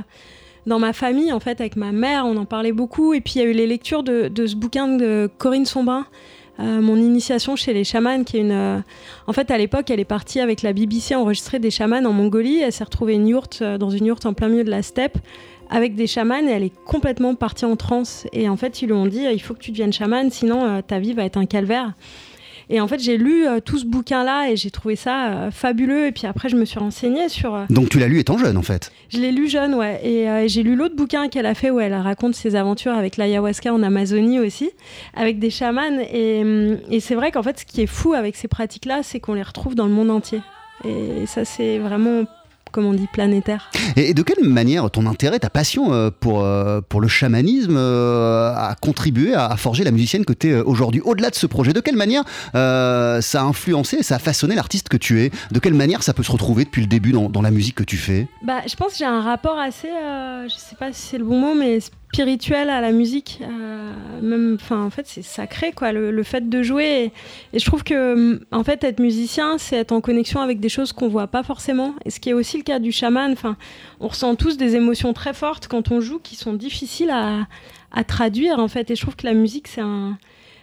dans 0.66 0.80
ma 0.80 0.94
famille 0.94 1.32
en 1.32 1.40
fait, 1.40 1.62
avec 1.62 1.76
ma 1.76 1.92
mère. 1.92 2.26
On 2.26 2.38
en 2.38 2.46
parlait 2.46 2.72
beaucoup. 2.74 3.14
Et 3.14 3.22
puis 3.22 3.34
il 3.36 3.42
y 3.42 3.46
a 3.46 3.48
eu 3.48 3.54
les 3.54 3.68
lectures 3.68 4.04
de, 4.04 4.28
de 4.28 4.46
ce 4.48 4.56
bouquin 4.56 4.88
de 4.98 5.30
Corinne 5.38 5.66
Sombrin. 5.66 6.06
euh, 6.60 6.82
mon 6.82 6.96
initiation 6.98 7.56
chez 7.56 7.72
les 7.74 7.84
chamans, 7.84 8.24
qui 8.24 8.38
est 8.38 8.42
une. 8.42 8.52
euh, 8.52 8.80
En 9.28 9.34
fait, 9.34 9.52
à 9.52 9.58
l'époque, 9.58 9.90
elle 9.92 10.00
est 10.00 10.06
partie 10.06 10.40
avec 10.40 10.62
la 10.64 10.74
BBC 10.74 11.16
enregistrer 11.16 11.60
des 11.60 11.70
chamans 11.72 12.04
en 12.04 12.12
Mongolie. 12.14 12.60
Elle 12.60 12.74
s'est 12.74 12.84
retrouvée 12.84 13.14
une 13.14 13.28
yourte, 13.28 13.60
euh, 13.62 13.78
dans 13.78 13.92
une 13.92 14.06
yourte 14.08 14.26
en 14.26 14.34
plein 14.34 14.50
milieu 14.50 14.64
de 14.64 14.72
la 14.72 14.82
steppe 14.82 15.18
avec 15.70 15.96
des 15.96 16.08
chamans 16.08 16.40
et 16.48 16.52
elle 16.52 16.64
est 16.64 16.74
complètement 16.86 17.36
partie 17.36 17.66
en 17.66 17.76
transe. 17.76 18.28
Et 18.34 18.50
en 18.50 18.58
fait, 18.58 18.82
ils 18.82 18.86
lui 18.88 18.94
ont 18.94 19.06
dit 19.08 19.24
il 19.32 19.42
faut 19.42 19.54
que 19.54 19.60
tu 19.60 19.72
deviennes 19.72 19.94
chaman, 19.94 20.30
sinon 20.32 20.64
euh, 20.66 20.82
ta 20.82 21.00
vie 21.00 21.14
va 21.14 21.24
être 21.26 21.38
un 21.38 21.46
calvaire. 21.46 21.94
Et 22.70 22.82
en 22.82 22.88
fait, 22.90 23.00
j'ai 23.00 23.18
lu 23.18 23.48
euh, 23.48 23.62
tout 23.62 23.78
ce 23.80 23.86
bouquin-là 23.86 24.50
et 24.50 24.58
j'ai 24.58 24.72
trouvé 24.72 24.98
ça 24.98 25.28
euh, 25.30 25.52
fabuleux. 25.52 26.08
Et 26.08 26.12
puis 26.12 26.28
après, 26.28 26.50
je 26.50 26.58
me 26.58 26.66
suis 26.66 26.78
renseignée 26.80 27.30
sur. 27.30 27.56
euh, 27.56 27.64
Donc 27.70 27.88
tu 27.88 27.98
l'as 27.98 28.10
lu 28.10 28.20
étant 28.20 28.38
jeune 28.38 28.58
en 28.58 28.62
fait? 28.62 28.92
je 29.08 29.20
l'ai 29.20 29.32
lu 29.32 29.48
jeune, 29.48 29.74
ouais. 29.74 30.02
Et 30.04 30.30
euh, 30.30 30.50
j'ai 30.50 30.64
lu 30.64 30.76
l'autre 30.76 30.94
bouquin 30.98 31.30
qu'elle 31.30 31.46
a 31.46 31.54
fait 31.54 31.70
où 31.72 31.80
elle 31.80 31.94
raconte 31.94 32.36
ses 32.36 32.58
aventures 32.58 32.92
avec 32.92 33.16
l'ayahuasca 33.16 33.74
en 33.74 33.82
Amazonie 33.84 34.42
aussi, 34.42 34.72
avec 35.16 35.40
des 35.40 35.50
chamans. 35.50 35.98
Et, 36.12 36.42
hum, 36.42 36.78
et 36.92 37.00
c'est 37.00 37.16
vrai 37.16 37.32
qu'en 37.32 37.42
fait, 37.42 37.60
ce 37.60 37.66
qui 37.66 37.82
est 37.84 37.88
fou 37.88 38.14
avec 38.14 38.36
ces 38.36 38.50
pratiques-là, 38.50 39.00
c'est 39.02 39.22
qu'on 39.22 39.34
les 39.36 39.44
retrouve 39.44 39.74
dans 39.76 39.86
le 39.86 39.94
monde 39.94 40.12
entier. 40.12 40.42
Et 40.84 41.26
ça, 41.26 41.46
c'est 41.46 41.78
vraiment, 41.80 42.26
comme 42.72 42.86
on 42.86 42.94
dit, 42.94 43.08
planétaire. 43.12 43.70
Et, 43.96 44.14
de 44.14 44.22
quelle 44.22 44.44
manière 44.48 44.90
ton 44.92 45.06
intérêt, 45.06 45.40
ta 45.40 45.50
passion 45.50 45.94
euh, 45.94 46.10
pour, 46.12 46.44
euh, 46.44 46.82
pour 46.88 47.02
le 47.02 47.08
chamanisme 47.08 47.76
euh, 47.78 48.54
a 48.54 48.76
contribué 48.82 49.34
à, 49.34 49.48
à 49.48 49.58
forger 49.58 49.84
la 49.84 49.92
musicienne 49.92 50.26
que 50.26 50.34
tu 50.34 50.50
es 50.50 50.60
aujourd'hui 50.60 51.02
Au-delà 51.02 51.30
de 51.30 51.36
ce 51.36 51.48
projet, 51.48 51.74
de 51.74 51.80
quelle 51.80 51.96
manière 51.96 52.24
euh, 52.56 53.22
ça 53.22 53.42
a 53.42 53.44
influencé, 53.46 54.04
ça 54.04 54.16
a 54.16 54.20
façonné 54.20 54.56
l'artiste 54.56 54.90
que 54.90 54.98
tu 54.98 55.22
es? 55.22 55.32
De 55.52 55.60
quelle 55.60 55.74
manière 55.74 56.04
ça 56.04 56.14
peut 56.14 56.24
se 56.24 56.32
retrouver 56.32 56.66
depuis 56.66 56.82
le 56.82 56.88
début 56.88 57.12
dans, 57.12 57.30
dans 57.30 57.42
la 57.42 57.52
musique 57.52 57.76
que 57.76 57.84
tu 57.84 57.98
fais? 57.98 58.28
Bah, 58.44 58.62
je 58.68 58.76
pense 58.76 58.94
que 58.94 58.98
j'ai 59.00 59.06
un 59.06 59.22
rapport 59.22 59.58
assez, 59.60 59.90
euh, 59.90 60.48
je 60.48 60.56
sais 60.56 60.76
pas 60.76 60.92
si 60.94 61.02
c'est 61.02 61.18
le 61.18 61.26
bon 61.26 61.40
mot, 61.40 61.56
mais 61.56 61.80
spirituel 62.12 62.70
à 62.70 62.82
la 62.82 62.92
musique. 62.92 63.40
Euh, 63.42 64.22
même, 64.22 64.58
enfin, 64.60 64.84
en 64.84 64.90
fait, 64.90 65.06
c'est 65.08 65.22
sacré, 65.22 65.72
quoi, 65.72 65.92
le, 65.92 66.24
fait 66.24 66.50
de 66.50 66.64
jouer. 66.64 67.12
Et, 67.54 67.60
je 67.60 67.66
trouve 67.66 67.84
que, 67.84 68.42
en 68.52 68.64
fait, 68.64 68.84
être 68.84 69.00
musicien, 69.00 69.58
c'est 69.58 69.78
être 69.78 69.92
en 69.92 70.02
connexion 70.02 70.42
avec 70.42 70.60
des 70.60 70.70
choses 70.70 70.94
qu'on 70.94 71.10
voit 71.10 71.28
pas 71.28 71.44
forcément. 71.44 71.94
Et 72.06 72.10
ce 72.10 72.20
qui 72.20 72.30
est 72.30 72.34
aussi 72.34 72.58
le 72.58 72.64
cas 72.64 72.80
du 72.80 72.92
chaman. 72.92 73.32
Enfin, 73.32 73.58
on 74.00 74.08
ressent 74.08 74.36
tous 74.36 74.58
des 74.58 74.76
émotions 74.76 75.14
très 75.14 75.34
fortes 75.34 75.68
quand 75.68 75.92
on 75.92 76.02
joue, 76.02 76.20
qui 76.20 76.36
sont 76.36 76.54
difficiles 76.54 77.12
à, 77.12 77.48
à 77.92 78.04
traduire, 78.04 78.60
en 78.60 78.68
fait. 78.68 78.90
Et 78.90 78.96
je 78.96 79.02
trouve 79.02 79.16
que 79.16 79.26
la 79.26 79.34
musique, 79.34 79.68
c'est 79.68 79.82
un 79.82 80.18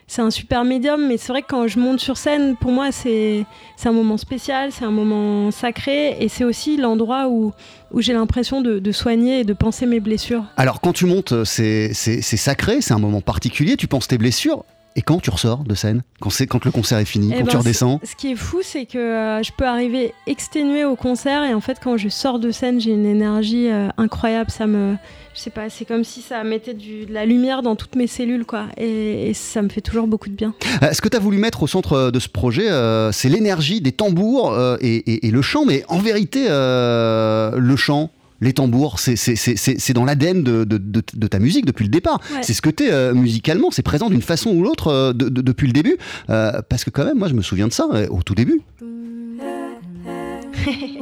c'est 0.07 0.23
un 0.23 0.31
super 0.31 0.65
médium, 0.65 1.07
mais 1.09 1.17
c'est 1.17 1.33
vrai 1.33 1.43
que 1.43 1.47
quand 1.49 1.67
je 1.67 1.79
monte 1.79 1.99
sur 2.01 2.17
scène, 2.17 2.57
pour 2.57 2.71
moi, 2.73 2.93
c'est 2.93 3.45
un 3.85 3.93
moment 3.93 4.17
spécial, 4.17 4.71
c'est 4.73 4.85
un 4.85 4.91
moment 4.91 5.51
sacré, 5.51 6.17
et 6.21 6.29
c'est 6.29 6.45
aussi 6.45 6.77
l'endroit 6.77 7.29
où, 7.29 7.53
où 7.93 8.01
j'ai 8.01 8.13
l'impression 8.13 8.61
de, 8.61 8.79
de 8.79 8.93
soigner 8.93 9.41
et 9.41 9.45
de 9.45 9.53
penser 9.55 9.87
mes 9.87 10.01
blessures. 10.01 10.45
Alors 10.57 10.81
quand 10.81 10.93
tu 10.93 11.07
montes, 11.07 11.45
c'est- 11.45 11.93
c'est 11.95 12.21
sacré, 12.37 12.81
c'est 12.81 12.93
un 12.95 12.99
moment 12.99 13.21
particulier, 13.23 13.77
tu 13.77 13.87
penses 13.87 14.09
tes 14.09 14.19
blessures. 14.19 14.65
Et 14.97 15.03
quand 15.03 15.19
tu 15.21 15.31
ressors 15.31 15.65
de 15.65 15.75
scène 15.75 16.03
quand, 16.21 16.31
quand 16.49 16.65
le 16.65 16.71
concert 16.71 16.99
est 16.99 17.05
fini, 17.05 17.31
Eh 17.35 17.39
quand 17.39 17.45
ben, 17.47 17.51
tu 17.51 17.57
redescends 17.57 18.01
Ce 18.05 18.15
qui 18.15 18.31
est 18.31 18.37
fou, 18.37 18.59
c'est 18.63 18.87
que 18.87 18.97
euh, 18.99 19.43
je 19.43 19.51
peux 19.57 19.65
arriver 19.67 20.15
exténuée 20.29 20.85
au 20.85 20.95
concert, 20.95 21.43
et 21.43 21.53
en 21.53 21.61
fait, 21.61 21.79
quand 21.83 21.97
je 21.97 22.09
sors 22.09 22.39
de 22.39 22.53
scène, 22.53 22.81
j'ai 22.81 22.93
une 22.93 23.05
énergie 23.07 23.69
euh, 23.71 23.89
incroyable. 23.99 24.53
Ça 24.53 24.69
me, 24.69 24.95
je 25.35 25.41
sais 25.41 25.51
pas, 25.51 25.69
c'est 25.69 25.85
comme 25.85 26.05
si 26.05 26.23
ça 26.23 26.45
mettait 26.45 26.75
du- 26.75 27.07
de 27.07 27.13
la 27.13 27.27
lumière 27.27 27.63
dans 27.63 27.75
toutes 27.75 27.97
mes 27.97 28.07
cellules, 28.07 28.45
quoi. 28.45 28.67
Et, 28.77 29.31
et 29.31 29.35
ça 29.35 29.63
me 29.63 29.69
fait 29.69 29.81
toujours 29.81 30.07
beaucoup 30.07 30.29
de 30.29 30.35
bien. 30.37 30.55
Euh, 30.85 30.93
Ce 30.93 31.01
que 31.01 31.09
tu 31.09 31.17
as 31.17 31.21
voulu 31.21 31.39
mettre 31.39 31.65
au 31.65 31.67
centre 31.67 32.13
de 32.13 32.19
ce 32.21 32.29
projet, 32.29 32.69
c'est 33.13 33.29
l'énergie 33.29 33.81
des 33.81 33.91
tambours 33.93 34.57
et, 34.81 35.27
et- 35.27 35.31
le 35.33 35.43
chant, 35.43 35.65
mais 35.65 35.83
en 35.89 35.99
vérité, 35.99 36.47
le 36.49 37.75
chant, 37.77 38.11
les 38.45 38.53
tambours, 38.53 38.99
c'est- 39.01 39.93
dans 39.93 40.05
l'ADN 40.05 40.43
de, 40.43 40.65
de- 40.65 40.79
de- 40.79 41.03
de 41.15 41.27
ta 41.27 41.39
musique 41.39 41.67
depuis 41.67 41.85
le 41.85 41.91
départ. 41.91 42.21
Ouais. 42.33 42.39
C'est 42.43 42.55
ce 42.55 42.63
que 42.63 42.71
tu 42.71 42.85
es 42.85 43.13
musicalement, 43.15 43.71
c'est 43.71 43.83
présent 43.83 44.11
d'une 44.11 44.23
façon 44.23 44.51
ou 44.51 44.63
l'autre 44.63 44.89
euh, 44.89 45.13
de- 45.13 45.29
de- 45.29 45.43
depuis 45.43 45.67
le 45.67 45.73
début. 45.73 45.97
Euh, 46.31 46.61
parce 46.69 46.85
que 46.85 46.91
quand 46.91 47.05
même, 47.05 47.19
moi 47.19 47.29
je 47.29 47.35
me 47.35 47.43
souviens 47.43 47.69
de 47.69 47.73
ça 47.73 47.87
euh, 47.93 48.07
au 48.09 48.23
tout 48.23 48.35
début. 48.35 48.61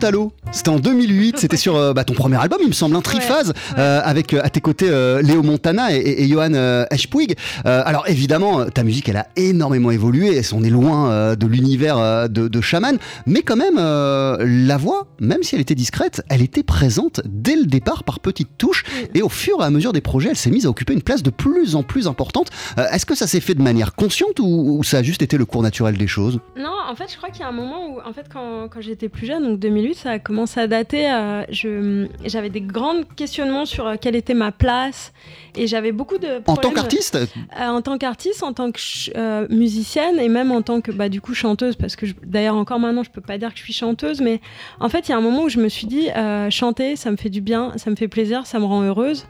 Mentalo, 0.00 0.32
c'était 0.52 0.70
en 0.70 0.80
2008, 0.80 1.38
c'était 1.38 1.56
sur 1.56 1.76
euh, 1.76 1.92
bah, 1.92 2.04
ton 2.04 2.14
premier 2.14 2.36
album, 2.36 2.58
il 2.62 2.68
me 2.68 2.72
semble, 2.72 2.96
un 2.96 3.00
triphase, 3.00 3.52
euh, 3.78 4.00
avec 4.02 4.34
euh, 4.34 4.40
à 4.42 4.50
tes 4.50 4.60
côtés 4.60 4.90
Léo 5.22 5.42
Montana 5.42 5.94
et, 5.94 5.98
et, 5.98 6.24
et 6.24 6.28
Johan 6.28 6.52
Eschpuig. 6.90 7.36
Alors 7.64 8.08
évidemment, 8.08 8.66
ta 8.66 8.82
musique, 8.82 9.08
elle 9.08 9.16
a 9.16 9.26
énormément 9.36 9.90
évolué, 9.90 10.40
on 10.52 10.64
est 10.64 10.70
loin 10.70 11.34
de 11.36 11.46
l'univers 11.46 12.28
de, 12.28 12.48
de 12.48 12.60
Shaman, 12.60 12.98
mais 13.26 13.42
quand 13.42 13.56
même, 13.56 13.76
la 13.76 14.76
voix, 14.76 15.06
même 15.20 15.42
si 15.42 15.54
elle 15.54 15.60
était 15.60 15.74
discrète, 15.74 16.22
elle 16.28 16.42
était 16.42 16.62
présente 16.62 17.20
dès 17.24 17.56
le 17.56 17.64
départ 17.64 18.04
par 18.04 18.20
petites 18.20 18.58
touches, 18.58 18.84
et 19.14 19.22
au 19.22 19.28
fur 19.28 19.60
et 19.60 19.64
à 19.64 19.70
mesure 19.70 19.92
des 19.92 20.00
projets, 20.00 20.30
elle 20.30 20.36
s'est 20.36 20.50
mise 20.50 20.66
à 20.66 20.70
occuper 20.70 20.94
une 20.94 21.02
place 21.02 21.22
de 21.22 21.30
plus 21.30 21.76
en 21.76 21.82
plus 21.82 22.06
importante. 22.06 22.50
Est-ce 22.76 23.06
que 23.06 23.14
ça 23.14 23.26
s'est 23.26 23.40
fait 23.40 23.54
de 23.54 23.62
manière 23.62 23.94
consciente 23.94 24.40
ou, 24.40 24.78
ou 24.78 24.84
ça 24.84 24.98
a 24.98 25.02
juste 25.02 25.22
été 25.22 25.36
le 25.38 25.44
cours 25.44 25.62
naturel 25.62 25.96
des 25.96 26.08
choses? 26.08 26.40
Non, 26.56 26.74
en 26.88 26.94
fait, 26.96 27.10
je 27.10 27.16
crois 27.16 27.30
qu'il 27.30 27.40
y 27.40 27.44
a 27.44 27.48
un 27.48 27.52
moment 27.52 27.86
où, 27.88 28.00
en 28.00 28.12
fait, 28.12 28.26
quand, 28.32 28.68
quand 28.68 28.80
j'étais 28.80 29.08
plus 29.08 29.26
jeune, 29.26 29.44
donc 29.44 29.60
2008, 29.60 29.94
ça 29.94 30.10
a 30.10 30.18
commencé 30.18 30.39
à 30.56 30.66
dater. 30.66 31.10
euh, 31.10 31.42
je- 31.50 32.06
j'avais 32.24 32.50
des 32.50 32.60
grands 32.60 33.02
questionnements 33.16 33.64
sur 33.66 33.86
euh, 33.86 33.94
quelle 34.00 34.16
était 34.16 34.34
ma 34.34 34.52
place, 34.52 35.12
et 35.56 35.66
j'avais 35.66 35.92
beaucoup 35.92 36.18
de 36.18 36.28
En 36.46 36.56
tant 36.56 36.70
qu'artiste 36.70 37.16
euh, 37.16 37.26
en 37.68 37.82
tant 37.82 37.98
qu'artiste, 37.98 38.42
en 38.42 38.52
tant 38.52 38.70
que 38.72 38.80
euh, 39.16 39.46
musicienne, 39.50 40.18
et 40.18 40.28
même 40.28 40.52
en 40.52 40.62
tant 40.62 40.80
que, 40.80 40.90
bah, 40.92 41.08
du 41.08 41.20
coup, 41.20 41.34
chanteuse, 41.34 41.76
parce 41.76 41.96
que 41.96 42.06
je- 42.06 42.14
d'ailleurs 42.24 42.56
encore 42.56 42.78
maintenant, 42.78 43.02
je 43.02 43.10
peux 43.10 43.20
pas 43.20 43.38
dire 43.38 43.50
que 43.52 43.58
je 43.58 43.64
suis 43.64 43.72
chanteuse, 43.72 44.20
mais 44.20 44.40
en 44.80 44.88
fait, 44.88 45.08
il 45.08 45.12
y 45.12 45.14
a 45.14 45.16
un 45.18 45.20
moment 45.22 45.42
où 45.44 45.48
je 45.48 45.58
me 45.60 45.68
suis 45.68 45.86
dit, 45.86 46.08
chanter, 46.50 46.96
ça 46.96 47.10
me 47.10 47.16
fait 47.16 47.30
du 47.30 47.40
bien, 47.40 47.72
ça 47.76 47.90
me 47.90 47.96
fait 47.96 48.08
plaisir, 48.08 48.46
ça 48.46 48.58
me 48.58 48.64
rend 48.64 48.82
heureuse. 48.82 49.26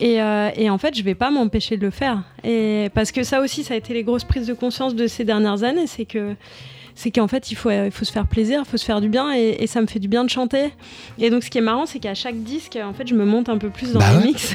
Et, 0.00 0.14
et 0.56 0.70
en 0.70 0.78
fait, 0.78 0.96
je 0.96 1.02
vais 1.02 1.14
pas 1.14 1.30
m'empêcher 1.30 1.76
de 1.76 1.82
le 1.82 1.90
faire. 1.90 2.22
Et 2.42 2.90
parce 2.94 3.12
que 3.12 3.22
ça 3.22 3.40
aussi, 3.40 3.64
ça 3.64 3.74
a 3.74 3.76
été 3.76 3.94
les 3.94 4.02
grosses 4.02 4.24
prises 4.24 4.46
de 4.46 4.54
conscience 4.54 4.94
de 4.94 5.06
ces 5.06 5.24
dernières 5.24 5.62
années, 5.62 5.86
c'est 5.86 6.04
que 6.04 6.34
c'est 6.94 7.10
qu'en 7.10 7.26
fait, 7.28 7.50
il 7.50 7.54
faut, 7.56 7.70
il 7.70 7.90
faut 7.90 8.04
se 8.04 8.12
faire 8.12 8.26
plaisir, 8.26 8.62
il 8.64 8.70
faut 8.70 8.76
se 8.76 8.84
faire 8.84 9.00
du 9.00 9.08
bien, 9.08 9.32
et, 9.32 9.66
ça 9.66 9.80
me 9.80 9.86
fait 9.86 9.98
du 9.98 10.08
bien 10.08 10.22
de 10.24 10.30
chanter. 10.30 10.72
Et 11.18 11.30
donc, 11.30 11.42
ce 11.42 11.50
qui 11.50 11.58
est 11.58 11.62
marrant, 11.62 11.86
c'est 11.86 11.98
qu'à 11.98 12.14
chaque 12.14 12.36
disque, 12.42 12.78
en 12.82 12.92
fait, 12.94 13.06
je 13.08 13.14
me 13.14 13.24
monte 13.24 13.48
un 13.48 13.58
peu 13.58 13.68
plus 13.70 13.92
dans 13.92 13.98
Bah 14.00 14.12
le 14.12 14.18
ouais. 14.18 14.24
mix. 14.26 14.54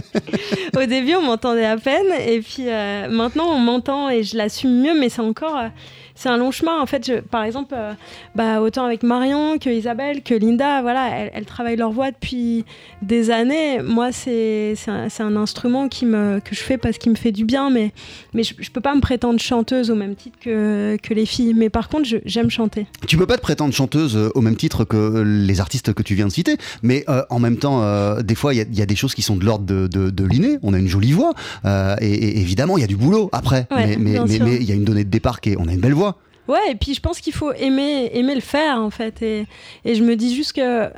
Au 0.76 0.84
début, 0.86 1.14
on 1.14 1.22
m'entendait 1.22 1.64
à 1.64 1.76
peine, 1.76 2.06
et 2.26 2.40
puis 2.40 2.68
euh, 2.68 3.08
maintenant, 3.08 3.46
on 3.48 3.58
m'entend 3.58 4.08
et 4.10 4.22
je 4.22 4.36
l'assume 4.36 4.80
mieux, 4.82 4.98
mais 4.98 5.08
c'est 5.08 5.20
encore. 5.22 5.56
euh, 5.56 5.68
c'est 6.14 6.28
un 6.28 6.36
long 6.36 6.50
chemin. 6.50 6.80
En 6.80 6.86
fait, 6.86 7.06
je- 7.06 7.20
par 7.20 7.42
exemple, 7.44 7.74
euh, 7.76 7.92
bah, 8.34 8.60
autant 8.60 8.84
avec 8.84 9.02
Marion 9.02 9.58
que 9.58 9.68
Isabelle, 9.70 10.22
que 10.22 10.34
Linda, 10.34 10.82
voilà, 10.82 11.08
elles, 11.08 11.30
elles 11.34 11.44
travaillent 11.44 11.76
leur 11.76 11.90
voix 11.92 12.10
depuis 12.10 12.64
des 13.02 13.30
années. 13.30 13.80
Moi, 13.82 14.12
c'est 14.12 14.74
un, 14.88 15.36
instrument 15.36 15.88
qui 15.88 16.06
me, 16.06 16.40
que 16.40 16.54
je 16.54 16.60
fais 16.60 16.78
parce 16.78 16.98
qu'il 16.98 17.10
me 17.10 17.16
fait 17.16 17.32
du 17.32 17.44
bien, 17.44 17.70
mais, 17.70 17.92
mais 18.34 18.42
je, 18.42 18.54
je 18.58 18.70
peux 18.70 18.80
pas 18.80 18.94
me 18.94 19.00
prétendre 19.00 19.38
chanteuse 19.40 19.90
au 19.90 19.94
même 19.94 20.14
titre 20.14 20.38
que, 20.40 20.96
que 21.02 21.14
les 21.14 21.26
filles. 21.26 21.54
Mais 21.54 21.68
par 21.70 21.88
contre, 21.88 22.08
j'aime 22.24 22.50
chanter. 22.50 22.86
Tu 23.06 23.16
peux 23.16 23.26
pas 23.26 23.36
te 23.36 23.42
prétendre 23.42 23.72
chanteuse 23.74 24.16
euh, 24.16 24.30
au 24.34 24.40
même 24.40 24.56
titre 24.56 24.84
que 24.84 25.22
les 25.24 25.60
artistes 25.60 25.92
que 25.92 26.02
tu 26.02 26.14
viens 26.14 26.26
de 26.26 26.32
citer, 26.32 26.56
mais 26.82 27.04
euh, 27.08 27.22
en 27.30 27.38
même 27.40 27.56
temps, 27.56 27.82
euh, 27.82 28.22
des 28.22 28.34
fois, 28.34 28.54
il 28.54 28.58
y, 28.58 28.60
a- 28.60 28.64
il 28.70 28.78
y 28.78 28.82
a 28.82 28.86
des 28.86 28.96
choses 28.96 29.14
qui 29.14 29.22
sont 29.22 29.36
de 29.36 29.44
l'ordre 29.44 29.64
de, 29.66 29.86
de, 29.88 30.10
de 30.10 30.24
l'inné. 30.24 30.58
On 30.62 30.74
a 30.74 30.78
une 30.78 30.88
jolie 30.88 31.12
voix, 31.12 31.32
euh, 31.64 31.96
et, 32.00 32.12
et 32.12 32.38
évidemment, 32.40 32.76
il 32.78 32.82
y 32.82 32.84
a 32.84 32.88
du 32.88 32.96
boulot 32.96 33.28
après. 33.32 33.66
Ouais, 33.70 33.86
mais 33.86 33.96
mais 33.98 34.10
bien 34.12 34.24
mais- 34.26 34.36
sûr. 34.36 34.44
mais 34.46 34.56
il 34.56 34.64
y 34.64 34.72
a 34.72 34.74
une 34.74 34.84
donnée 34.84 35.04
de 35.04 35.10
départ 35.10 35.40
qui 35.40 35.50
est, 35.50 35.56
on 35.58 35.66
a 35.68 35.72
une 35.72 35.80
belle 35.80 35.94
voix. 35.94 36.03
Ouais, 36.46 36.58
et 36.70 36.74
puis 36.74 36.92
je 36.94 37.00
pense 37.00 37.20
qu'il 37.20 37.32
faut 37.32 37.52
aimer, 37.52 38.10
aimer 38.12 38.34
le 38.34 38.40
faire 38.42 38.78
en 38.78 38.90
fait. 38.90 39.22
Et, 39.22 39.46
et 39.86 39.94
je 39.94 40.02
me 40.04 40.14
dis 40.14 40.34
juste 40.34 40.52
que 40.52 40.88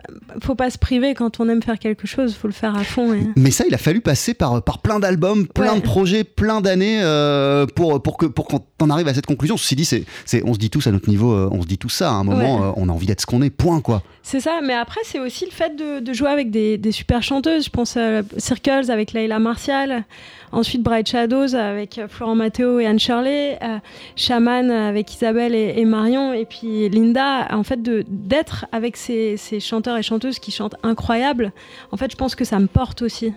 faut 0.42 0.54
pas 0.56 0.70
se 0.70 0.78
priver 0.78 1.14
quand 1.14 1.38
on 1.38 1.48
aime 1.48 1.62
faire 1.62 1.78
quelque 1.78 2.06
chose, 2.06 2.34
faut 2.34 2.48
le 2.48 2.52
faire 2.52 2.76
à 2.76 2.82
fond. 2.82 3.12
et- 3.14 3.22
Mais 3.36 3.50
ça, 3.52 3.64
il 3.68 3.74
a 3.74 3.78
fallu 3.78 4.00
passer 4.00 4.34
par, 4.34 4.60
par 4.62 4.78
plein 4.80 4.98
d'albums, 4.98 5.46
plein 5.46 5.74
Ouais. 5.74 5.80
de 5.80 5.84
projets, 5.84 6.24
plein 6.24 6.60
d'années 6.60 6.98
euh, 7.02 7.64
pour, 7.66 8.02
pour, 8.02 8.16
que, 8.16 8.26
pour 8.26 8.46
qu'on 8.48 8.60
en 8.80 8.90
arrive 8.90 9.06
à 9.08 9.14
cette 9.14 9.26
conclusion. 9.26 9.56
Ceci 9.56 9.76
dit, 9.76 9.84
c'est, 9.84 10.04
on 10.44 10.52
se 10.54 10.58
dit 10.58 10.70
tous 10.70 10.86
à 10.88 10.90
notre 10.90 11.08
niveau, 11.08 11.32
euh, 11.32 11.48
on 11.52 11.62
se 11.62 11.66
dit 11.68 11.78
tous 11.78 11.90
ça. 11.90 12.10
À 12.10 12.14
un 12.14 12.24
moment, 12.24 12.56
Ouais. 12.60 12.66
euh, 12.68 12.72
on 12.76 12.88
a 12.88 12.92
envie 12.92 13.06
d'être 13.06 13.20
ce 13.20 13.26
qu'on 13.26 13.42
est, 13.42 13.50
point 13.50 13.80
quoi. 13.80 14.02
C'est 14.24 14.40
ça, 14.40 14.58
mais 14.64 14.74
après, 14.74 15.00
c'est 15.04 15.20
aussi 15.20 15.44
le 15.44 15.52
fait 15.52 15.76
de, 15.76 16.00
de 16.00 16.12
jouer 16.12 16.30
avec 16.30 16.50
des, 16.50 16.76
des 16.78 16.90
super 16.90 17.22
chanteuses. 17.22 17.66
Je 17.66 17.70
pense 17.70 17.96
à 17.96 18.22
Circles 18.38 18.90
avec 18.90 19.12
Leila 19.12 19.38
Martial, 19.38 20.04
ensuite 20.50 20.82
Bright 20.82 21.08
Shadows 21.08 21.54
avec 21.54 22.00
Florent 22.08 22.34
Matteo 22.34 22.80
et 22.80 22.86
Anne 22.86 22.98
Shirley, 22.98 23.56
euh, 23.62 23.78
Shaman 24.16 24.70
avec 24.70 25.14
Isabelle 25.14 25.35
et, 25.54 25.78
et 25.80 25.84
Marion, 25.84 26.32
et 26.32 26.44
puis 26.44 26.88
Linda. 26.88 27.48
En 27.54 27.62
fait, 27.62 27.80
d'être 27.82 28.66
avec 28.72 28.96
ces, 28.96 29.36
ces 29.36 29.60
chanteurs 29.60 29.96
et 29.96 30.02
chanteuses 30.02 30.38
qui 30.38 30.50
chantent 30.52 30.76
incroyable, 30.82 31.52
en 31.92 31.96
fait, 31.96 32.10
je 32.10 32.16
pense 32.16 32.34
que 32.34 32.44
ça 32.44 32.58
me 32.58 32.66
porte 32.66 33.02
aussi. 33.02 33.32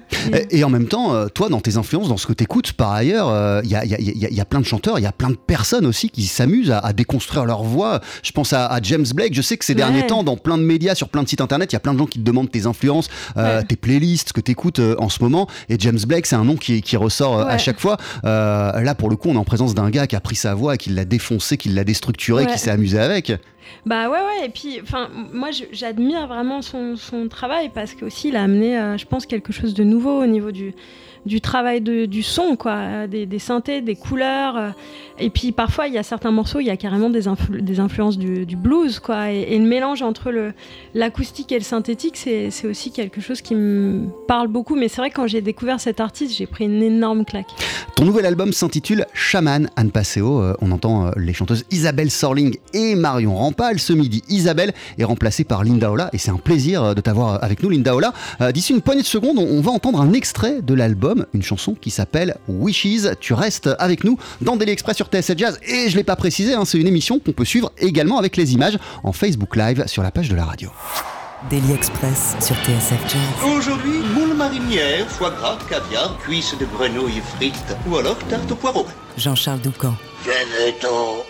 Et- 0.52 0.64
en 0.64 0.70
même 0.70 0.88
temps, 0.88 1.14
euh, 1.14 1.28
toi, 1.28 1.50
dans 1.50 1.62
tes 1.62 1.78
influences, 1.78 2.10
dans 2.10 2.18
ce 2.18 2.28
que 2.28 2.34
t'écoutes, 2.34 2.74
par 2.74 2.92
ailleurs, 2.92 3.30
euh, 3.30 3.62
il 3.64 3.70
y, 3.72 3.76
a, 3.76 3.86
il 3.86 3.92
y 3.92 3.96
y 4.20 4.26
a- 4.26 4.30
il 4.30 4.36
y 4.36 4.42
a 4.42 4.46
plein 4.46 4.60
de 4.60 4.66
chanteurs, 4.66 5.00
il 5.00 5.04
y 5.04 5.08
a 5.08 5.12
plein 5.12 5.30
de 5.30 5.36
personnes 5.38 5.86
aussi 5.86 6.10
qui 6.10 6.24
s'amusent 6.24 6.72
à, 6.72 6.80
à 6.80 6.94
déconstruire 6.94 7.46
leur 7.46 7.64
voix. 7.64 8.00
Je 8.24 8.32
pense 8.32 8.54
à, 8.54 8.66
à 8.68 8.82
James 8.82 9.06
Blake. 9.16 9.34
Je 9.34 9.42
sais 9.42 9.58
que 9.58 9.66
ces 9.66 9.76
derniers 9.76 10.06
temps, 10.06 10.24
dans 10.24 10.38
plein 10.38 10.58
de 10.58 10.64
médias, 10.64 10.96
sur 10.96 11.10
plein 11.10 11.24
de 11.24 11.28
sites 11.30 11.42
internet, 11.42 11.72
il 11.72 11.76
y 11.76 11.78
a 11.78 11.80
plein 11.80 11.94
de 11.94 12.00
gens 12.00 12.06
qui 12.06 12.20
te 12.20 12.24
demandent 12.24 12.52
tes 12.52 12.66
influences, 12.66 13.10
euh, 13.38 13.60
Ouais. 13.60 13.64
tes 13.66 13.76
playlists, 13.76 14.30
ce 14.30 14.34
que 14.34 14.42
t'écoutes 14.42 14.80
euh, 14.80 14.96
en 15.00 15.10
ce 15.10 15.24
moment. 15.24 15.48
Et 15.70 15.76
James 15.80 15.98
Blake, 16.08 16.26
c'est 16.26 16.36
un 16.36 16.44
nom 16.44 16.56
qui, 16.56 16.82
qui 16.82 16.98
ressort 16.98 17.40
euh, 17.40 17.46
à 17.46 17.58
chaque 17.58 17.80
fois. 17.80 17.98
Euh, 18.26 18.80
là, 18.82 18.96
pour 18.96 19.10
le 19.10 19.16
coup, 19.16 19.30
on 19.30 19.34
est 19.36 19.38
en 19.38 19.44
présence 19.44 19.74
d'un 19.74 19.90
gars 19.90 20.06
qui 20.08 20.16
a 20.16 20.20
pris 20.20 20.36
sa 20.36 20.54
voix, 20.54 20.78
qui 20.78 20.90
l'a 20.92 21.06
défoncé, 21.06 21.58
qui 21.58 21.70
l'a 21.70 21.84
déstructuré, 21.90 22.46
Ouais. 22.46 22.52
qui 22.52 22.58
s'est 22.60 22.72
amusé 22.72 23.00
avec. 23.00 23.32
Bah 23.86 24.10
ouais, 24.10 24.18
ouais, 24.18 24.46
et 24.46 24.50
puis, 24.50 24.80
enfin, 24.82 25.10
moi, 25.34 25.50
j'admire 25.72 26.28
vraiment 26.28 26.62
son, 26.62 26.96
son 26.98 27.28
travail 27.28 27.70
parce 27.74 27.94
qu'aussi, 27.94 28.30
il 28.30 28.36
a 28.36 28.44
amené, 28.44 28.78
euh, 28.78 28.98
je 28.98 29.06
pense, 29.06 29.26
quelque 29.26 29.52
chose 29.54 29.74
de 29.74 29.84
nouveau 29.84 30.22
au 30.22 30.26
niveau 30.26 30.52
du, 30.52 30.74
du 31.26 31.40
travail 31.42 31.80
de- 31.82 32.06
du 32.06 32.22
son, 32.24 32.56
quoi, 32.56 32.76
euh, 32.78 33.08
des, 33.08 33.26
des 33.26 33.40
synthés, 33.40 33.82
des 33.82 33.96
couleurs. 33.96 34.74
Et 35.20 35.30
puis, 35.30 35.52
parfois, 35.52 35.88
il 35.88 35.94
y 35.94 35.98
a 35.98 36.04
certains 36.04 36.32
morceaux, 36.32 36.60
il 36.60 36.68
y 36.68 36.70
a 36.70 36.78
carrément 36.78 37.10
des, 37.10 37.28
influ- 37.28 37.62
des 37.62 37.80
influences 37.80 38.18
du, 38.18 38.46
blues, 38.56 39.00
quoi. 39.00 39.32
Et, 39.32 39.58
le 39.58 39.66
mélange 39.66 40.02
entre 40.02 40.32
l'acoustique 40.94 41.52
et 41.52 41.58
le 41.58 41.64
synthétique, 41.64 42.18
c'est 42.18 42.50
aussi 42.66 42.92
quelque 42.92 43.22
chose 43.22 43.42
qui 43.42 43.56
me 43.56 44.08
parle 44.28 44.48
beaucoup. 44.48 44.76
Mais 44.76 44.88
c'est 44.88 45.02
vrai 45.02 45.10
quand 45.10 45.28
j'ai 45.28 45.42
découvert 45.42 45.80
cet 45.80 46.00
artiste, 46.00 46.36
j'ai 46.36 46.46
pris 46.46 46.66
une 46.66 46.82
énorme 46.82 47.26
claque. 47.26 47.50
Ton 47.96 48.06
nouvel 48.06 48.26
album 48.26 48.54
s'intitule 48.54 49.06
Shaman 49.14 49.70
Anne 49.76 49.92
Passeo. 49.92 50.42
Euh, 50.42 50.56
on 50.62 50.72
entend 50.72 51.08
euh, 51.08 51.12
les 51.18 51.34
chanteuses 51.34 51.66
Isabelle 51.72 52.10
Sorling 52.10 52.58
et 52.74 52.96
Marion 52.96 53.36
Rampal. 53.36 53.80
Ce 53.80 53.92
midi, 53.92 54.24
Isabelle 54.30 54.74
est 54.98 55.04
remplacée 55.04 55.44
par 55.44 55.64
Linda 55.64 55.92
Ola 55.92 56.10
et 56.14 56.18
c'est 56.18 56.32
un 56.32 56.38
plaisir 56.38 56.84
euh, 56.84 56.94
de 56.94 57.02
t'avoir 57.02 57.44
avec 57.44 57.62
nous, 57.62 57.70
Linda 57.70 57.96
Ola. 57.96 58.14
D'ici 58.54 58.74
une 58.74 58.82
poignée 58.82 59.02
de 59.02 59.08
secondes, 59.08 59.38
on, 59.38 59.44
on 59.44 59.62
va 59.62 59.72
entendre 59.72 60.00
un 60.00 60.14
extrait 60.14 60.62
de 60.62 60.74
l'album, 60.74 61.26
une 61.34 61.44
chanson 61.44 61.76
qui 61.80 61.90
s'appelle 61.90 62.38
Wishes. 62.48 63.16
Tu 63.20 63.34
restes 63.34 63.70
avec 63.80 64.04
nous 64.04 64.18
dans 64.42 64.56
Daily 64.56 64.72
Express 64.72 64.96
sur 64.96 65.09
TSF 65.10 65.38
Jazz 65.38 65.60
et 65.68 65.90
je 65.90 65.98
l'ai 65.98 66.04
pas 66.04 66.16
précisé, 66.16 66.54
hein, 66.54 66.66
c'est 66.66 66.78
une 66.78 66.88
émission 66.88 67.20
qu'on 67.20 67.32
peut 67.32 67.46
suivre 67.46 67.72
également 67.78 68.18
avec 68.18 68.38
les 68.38 68.54
images 68.54 68.78
en 69.04 69.12
Facebook 69.12 69.56
Live 69.56 69.84
sur 69.88 70.04
la 70.04 70.12
page 70.12 70.30
de 70.30 70.36
la 70.36 70.46
radio. 70.46 70.70
Daily 71.50 71.72
Express 71.74 72.36
sur 72.42 72.56
TSF 72.58 73.02
Jazz. 73.08 73.52
Aujourd'hui, 73.56 74.00
moule 74.14 74.36
marinière, 74.36 75.08
foie 75.08 75.32
gras, 75.32 75.58
caviar, 75.70 76.18
cuisses 76.20 76.56
de 76.60 76.66
grenouille 76.66 77.22
frites 77.36 77.78
ou 77.88 77.98
alors 77.98 78.18
tarte 78.30 78.52
au 78.52 78.56
poireau. 78.56 78.86
Jean-Charles 79.18 79.62
Doucan. 79.62 79.94
Venez-t'en. 80.26 81.24
I 81.24 81.29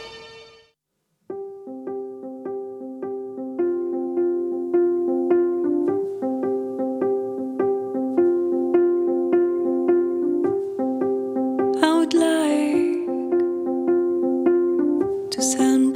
sound 15.41 15.88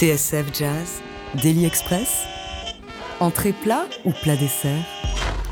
TSF 0.00 0.46
Jazz, 0.58 1.02
Daily 1.42 1.66
Express, 1.66 2.22
entrée 3.20 3.52
plat 3.52 3.84
ou 4.06 4.12
plat 4.12 4.34
dessert? 4.34 4.82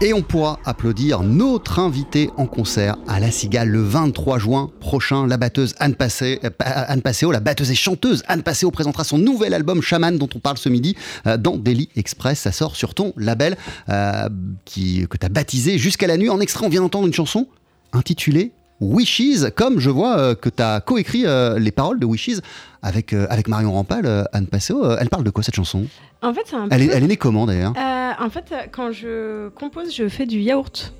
Et 0.00 0.14
on 0.14 0.22
pourra 0.22 0.58
applaudir 0.64 1.20
notre 1.20 1.80
invité 1.80 2.30
en 2.38 2.46
concert 2.46 2.96
à 3.06 3.20
La 3.20 3.30
Cigale 3.30 3.68
le 3.68 3.82
23 3.82 4.38
juin 4.38 4.70
prochain. 4.80 5.26
La 5.26 5.36
batteuse 5.36 5.74
Anne, 5.80 5.94
euh, 6.00 6.38
Anne 6.60 7.02
Passeo, 7.02 7.30
la 7.30 7.40
batteuse 7.40 7.70
et 7.70 7.74
chanteuse 7.74 8.22
Anne 8.26 8.42
Passeo 8.42 8.70
présentera 8.70 9.04
son 9.04 9.18
nouvel 9.18 9.52
album 9.52 9.82
Shaman 9.82 10.16
dont 10.16 10.30
on 10.34 10.38
parle 10.38 10.56
ce 10.56 10.70
midi 10.70 10.96
euh, 11.26 11.36
dans 11.36 11.58
Daily 11.58 11.90
Express. 11.96 12.38
Ça 12.38 12.50
sort 12.50 12.74
sur 12.74 12.94
ton 12.94 13.12
label 13.18 13.54
euh, 13.90 14.30
que 14.64 15.16
tu 15.18 15.26
as 15.26 15.28
baptisé 15.28 15.76
Jusqu'à 15.76 16.06
la 16.06 16.16
nuit. 16.16 16.30
En 16.30 16.40
extrait, 16.40 16.64
on 16.64 16.70
vient 16.70 16.80
d'entendre 16.80 17.06
une 17.06 17.12
chanson 17.12 17.48
intitulée 17.92 18.52
Wishes, 18.80 19.50
comme 19.56 19.80
je 19.80 19.90
vois 19.90 20.18
euh, 20.18 20.34
que 20.34 20.48
tu 20.48 20.62
as 20.62 20.80
coécrit 20.80 21.24
euh, 21.26 21.58
les 21.58 21.70
paroles 21.72 21.98
de 21.98 22.06
Wishes 22.06 22.40
avec, 22.82 23.12
euh, 23.12 23.26
avec 23.30 23.48
Marion 23.48 23.72
Rampal, 23.72 24.26
Anne 24.32 24.46
Passeo. 24.46 24.84
Elle 24.98 25.08
parle 25.08 25.24
de 25.24 25.30
quoi 25.30 25.42
cette 25.42 25.56
chanson? 25.56 25.84
En 26.22 26.32
fait, 26.32 26.42
c'est 26.46 26.56
un 26.56 26.68
elle 26.70 26.82
est, 26.82 26.86
elle 26.92 27.04
est 27.04 27.08
née 27.08 27.16
comment 27.16 27.46
d'ailleurs? 27.46 27.72
En 28.20 28.30
fait, 28.30 28.52
quand 28.72 28.90
je 28.92 29.48
compose, 29.50 29.94
je 29.94 30.08
fais 30.08 30.26
du 30.26 30.40
yaourt. 30.40 30.92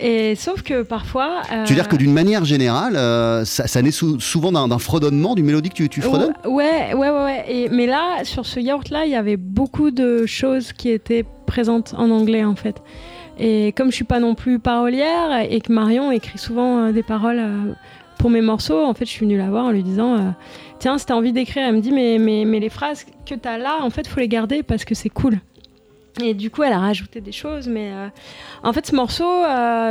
Et 0.00 0.34
sauf 0.36 0.62
que 0.62 0.82
parfois. 0.82 1.42
euh, 1.52 1.64
Tu 1.64 1.74
veux 1.74 1.78
dire 1.78 1.86
que 1.88 1.96
d'une 1.96 2.12
manière 2.14 2.44
générale, 2.44 2.96
euh, 2.96 3.44
ça, 3.44 3.66
ça 3.66 3.82
naît 3.82 3.90
sou- 3.90 4.18
souvent 4.20 4.50
d'un 4.50 4.66
d'un 4.66 4.78
fredonnement, 4.78 5.34
d'une 5.34 5.44
mélodie 5.46 5.68
que 5.68 5.74
tu, 5.74 5.88
tu 5.88 6.00
fredonnes? 6.00 6.32
Ouais, 6.46 6.92
ouais, 6.94 7.10
ouais. 7.10 7.24
ouais. 7.24 7.44
Et, 7.46 7.68
mais 7.68 7.86
là, 7.86 8.24
sur 8.24 8.44
ce 8.46 8.58
yaourt-là, 8.58 9.04
il 9.04 9.12
y 9.12 9.14
avait 9.16 9.36
beaucoup 9.36 9.90
de 9.90 10.24
choses 10.26 10.72
qui 10.72 10.88
étaient 10.90 11.24
présentes 11.46 11.94
en 11.96 12.10
anglais, 12.10 12.42
en 12.42 12.56
fait. 12.56 12.76
Et 13.38 13.72
comme 13.72 13.90
je 13.90 13.96
suis 13.96 14.04
pas 14.04 14.20
non 14.20 14.34
plus 14.34 14.58
parolière 14.58 15.46
et 15.48 15.60
que 15.60 15.72
Marion 15.72 16.10
écrit 16.12 16.38
souvent 16.38 16.78
euh, 16.78 16.92
des 16.92 17.02
paroles 17.02 17.38
euh, 17.38 17.72
pour 18.18 18.30
mes 18.30 18.42
morceaux, 18.42 18.84
en 18.84 18.94
fait, 18.94 19.04
je 19.04 19.10
suis 19.10 19.24
venue 19.24 19.38
la 19.38 19.50
voir 19.50 19.66
en 19.66 19.70
lui 19.70 19.82
disant 19.82 20.14
euh, 20.14 20.30
Tiens, 20.78 20.98
si 20.98 21.06
t'as 21.06 21.14
envie 21.14 21.32
d'écrire, 21.32 21.64
elle 21.66 21.76
me 21.76 21.80
dit 21.80 21.92
mais, 21.92 22.18
mais, 22.18 22.44
mais 22.44 22.60
les 22.60 22.68
phrases 22.68 23.06
que 23.26 23.34
t'as 23.34 23.58
là, 23.58 23.78
en 23.82 23.90
fait, 23.90 24.06
faut 24.06 24.20
les 24.20 24.28
garder 24.28 24.62
parce 24.62 24.84
que 24.84 24.94
c'est 24.94 25.08
cool. 25.08 25.38
Et 26.22 26.34
du 26.34 26.50
coup, 26.50 26.62
elle 26.62 26.74
a 26.74 26.78
rajouté 26.78 27.22
des 27.22 27.32
choses, 27.32 27.68
mais 27.68 27.90
en 28.62 28.74
fait, 28.74 28.86
ce 28.86 28.94
morceau, 28.94 29.24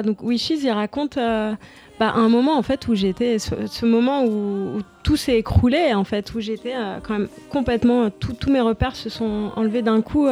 donc 0.03 0.21
Wishes, 0.21 0.51
il 0.61 0.69
raconte 0.69 1.15
bah, 1.15 2.13
un 2.13 2.29
moment 2.29 2.55
en 2.59 2.61
fait 2.61 2.87
où 2.87 2.93
j'étais, 2.93 3.39
ce, 3.39 3.85
moment 3.87 4.23
où, 4.23 4.81
tout 5.01 5.15
s'est 5.15 5.39
écroulé, 5.39 5.95
en 5.95 6.03
fait, 6.03 6.35
où 6.35 6.39
j'étais 6.39 6.75
quand 7.01 7.17
même 7.17 7.27
complètement, 7.49 8.11
tous 8.11 8.51
mes 8.51 8.61
repères 8.61 8.95
se 8.95 9.09
sont 9.09 9.51
enlevés 9.55 9.81
d'un 9.81 10.03
coup, 10.03 10.27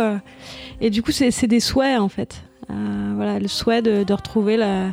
et 0.79 0.91
du 0.91 1.01
coup, 1.01 1.11
c'est 1.11 1.47
des 1.47 1.59
souhaits 1.59 1.99
en 1.99 2.09
fait. 2.09 2.43
Euh, 2.71 3.13
voilà, 3.15 3.39
le 3.39 3.47
souhait 3.47 3.81
de, 3.81 4.03
de 4.03 4.13
retrouver 4.13 4.55
la, 4.57 4.87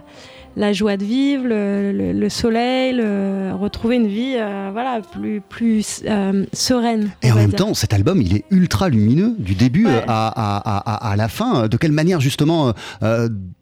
la 0.56 0.72
joie 0.72 0.96
de 0.96 1.04
vivre, 1.04 1.44
le, 1.46 1.92
le- 1.92 2.12
le 2.12 2.28
soleil, 2.28 2.94
le- 2.94 3.52
retrouver 3.54 3.96
une 3.96 4.06
vie, 4.06 4.34
euh, 4.38 4.70
voilà, 4.72 5.00
plus 5.02 5.40
plus 5.40 6.02
euh, 6.08 6.46
sereine. 6.52 7.10
Et 7.22 7.30
en 7.30 7.34
même 7.36 7.50
dire. 7.50 7.58
temps, 7.58 7.74
cet 7.74 7.92
album, 7.92 8.22
il 8.22 8.34
est 8.34 8.44
ultra 8.50 8.88
lumineux 8.88 9.34
du 9.38 9.54
début 9.54 9.86
Ouais. 9.86 10.04
à, 10.08 10.28
à- 10.28 10.80
à- 11.06 11.10
à 11.12 11.16
la 11.16 11.28
fin. 11.28 11.68
De 11.68 11.76
quelle 11.76 11.92
manière, 11.92 12.20
justement, 12.20 12.72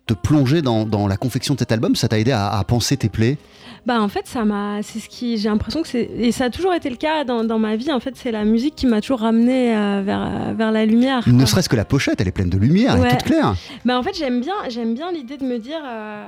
te 0.07 0.15
plonger 0.15 0.61
dans, 0.63 0.85
dans 0.85 1.07
la 1.07 1.17
confection 1.17 1.55
de 1.55 1.59
cet 1.61 1.73
album, 1.73 1.97
ça 1.97 2.09
t'a 2.09 2.19
aidé 2.19 2.31
à, 2.33 2.49
à 2.51 2.65
penser 2.65 2.97
tes 2.97 3.09
plaies? 3.09 3.39
Bah 3.87 4.01
en 4.01 4.09
fait 4.09 4.27
ça 4.27 4.47
m'a 4.47 4.83
c'est 4.83 4.99
ce 4.99 5.11
qui 5.11 5.37
j'ai 5.37 5.51
l'impression 5.51 5.83
que 5.83 5.89
c'est 5.89 6.09
et 6.19 6.33
ça 6.33 6.45
a 6.47 6.51
toujours 6.51 6.73
été 6.73 6.89
le 6.89 6.97
cas 6.97 7.25
dans, 7.25 7.45
dans 7.45 7.59
ma 7.59 7.77
vie 7.77 7.93
en 7.93 8.01
fait 8.01 8.15
c'est 8.17 8.31
la 8.33 8.47
musique 8.47 8.75
qui 8.75 8.87
m'a 8.87 9.03
toujours 9.03 9.21
ramené 9.21 9.77
euh, 9.77 10.01
vers 10.03 10.55
vers 10.55 10.73
la 10.73 10.87
lumière. 10.87 11.23
Ne 11.29 11.45
serait-ce 11.45 11.69
que 11.69 11.77
la 11.77 11.85
pochette, 11.85 12.19
elle 12.19 12.29
est 12.29 12.33
pleine 12.33 12.49
de 12.49 12.57
lumière, 12.57 12.97
elle 12.97 13.05
est 13.07 13.11
toute 13.19 13.25
claire. 13.25 13.55
Bah 13.85 13.99
en 13.99 14.03
fait 14.03 14.15
j'aime 14.17 14.41
bien 14.41 14.55
j'aime 14.71 14.95
bien 14.95 15.13
l'idée 15.13 15.37
de 15.37 15.45
me 15.45 15.59
dire 15.59 15.81
euh, 15.85 16.25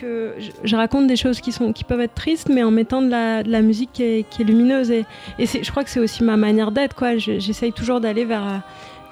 que 0.00 0.34
je, 0.38 0.50
je 0.62 0.76
raconte 0.76 1.08
des 1.08 1.16
choses 1.16 1.40
qui 1.40 1.50
sont 1.50 1.72
qui 1.72 1.82
peuvent 1.82 2.00
être 2.00 2.14
tristes 2.14 2.48
mais 2.48 2.62
en 2.62 2.70
mettant 2.70 3.02
de 3.02 3.08
la, 3.10 3.42
de 3.42 3.50
la 3.50 3.60
musique 3.62 3.90
qui 3.92 4.02
est, 4.04 4.28
qui 4.30 4.42
est 4.42 4.44
lumineuse 4.44 4.92
et, 4.92 5.04
et 5.40 5.46
c'est- 5.46 5.64
je 5.64 5.70
crois 5.72 5.82
que 5.82 5.90
c'est 5.90 6.00
aussi 6.00 6.22
ma 6.22 6.36
manière 6.36 6.70
d'être 6.70 6.94
quoi 6.94 7.16
Je- 7.16 7.40
j'essaye 7.40 7.72
toujours 7.72 8.00
d'aller 8.00 8.24
vers 8.24 8.44
euh, 8.46 8.58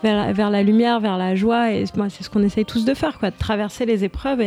vers, 0.03 0.51
la- 0.51 0.63
lumière, 0.63 1.01
vers 1.01 1.17
la 1.19 1.35
joie, 1.35 1.73
et 1.73 1.85
moi 1.97 2.09
c'est 2.09 2.23
ce 2.25 2.31
qu'on 2.31 2.43
essaye 2.43 2.65
tous 2.65 2.85
de 2.85 2.95
faire, 2.95 3.19
quoi, 3.19 3.31
de 3.31 3.37
traverser 3.37 3.87
les 3.87 4.05
épreuves. 4.05 4.41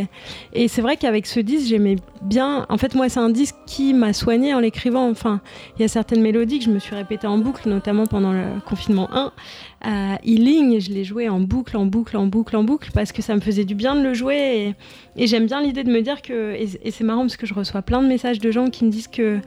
Et, 0.54 0.68
c'est 0.68 0.82
vrai 0.82 0.98
qu'avec 0.98 1.26
ce 1.26 1.40
disque, 1.40 1.68
j'aimais 1.68 1.96
bien. 2.22 2.66
En 2.70 2.78
fait, 2.78 2.96
moi, 2.96 3.08
c'est 3.10 3.20
un 3.20 3.30
disque 3.30 3.56
qui 3.68 3.94
m'a 3.94 4.14
soigné 4.14 4.54
en 4.54 4.60
l'écrivant. 4.60 5.10
Enfin, 5.10 5.42
il 5.78 5.82
y 5.82 5.86
a 5.86 5.88
certaines 5.88 6.22
mélodies 6.22 6.60
que 6.60 6.66
je 6.66 6.70
me 6.72 6.80
suis 6.80 6.96
répétées 6.96 7.28
en 7.28 7.38
boucle, 7.38 7.70
notamment 7.70 8.06
pendant 8.06 8.34
le 8.34 8.44
confinement 8.66 9.10
1. 9.14 9.32
Euh, 9.86 10.16
Healing, 10.26 10.80
je 10.80 10.90
l'ai 10.92 11.04
joué 11.04 11.30
en 11.30 11.40
boucle, 11.40 11.78
en 11.78 11.86
boucle, 11.86 12.18
en 12.18 12.26
boucle, 12.26 12.56
en 12.58 12.64
boucle, 12.64 12.90
parce 12.94 13.12
que 13.12 13.22
ça 13.22 13.36
me 13.36 13.42
faisait 13.42 13.66
du 13.66 13.76
bien 13.76 13.96
de 13.96 14.02
le 14.02 14.14
jouer. 14.14 14.76
Et, 15.18 15.24
et 15.24 15.28
j'aime 15.28 15.46
bien 15.46 15.62
l'idée 15.62 15.84
de 15.84 15.92
me 15.92 16.02
dire 16.02 16.22
que. 16.22 16.54
Et, 16.56 16.68
et 16.84 16.92
c'est 16.92 17.04
marrant 17.04 17.22
parce 17.22 17.38
que 17.38 17.46
je 17.46 17.54
reçois 17.54 17.82
plein 17.82 18.02
de 18.02 18.08
messages 18.08 18.40
de 18.40 18.52
gens 18.52 18.70
qui 18.70 18.86
me 18.86 18.90
disent 18.90 19.08
que 19.08 19.40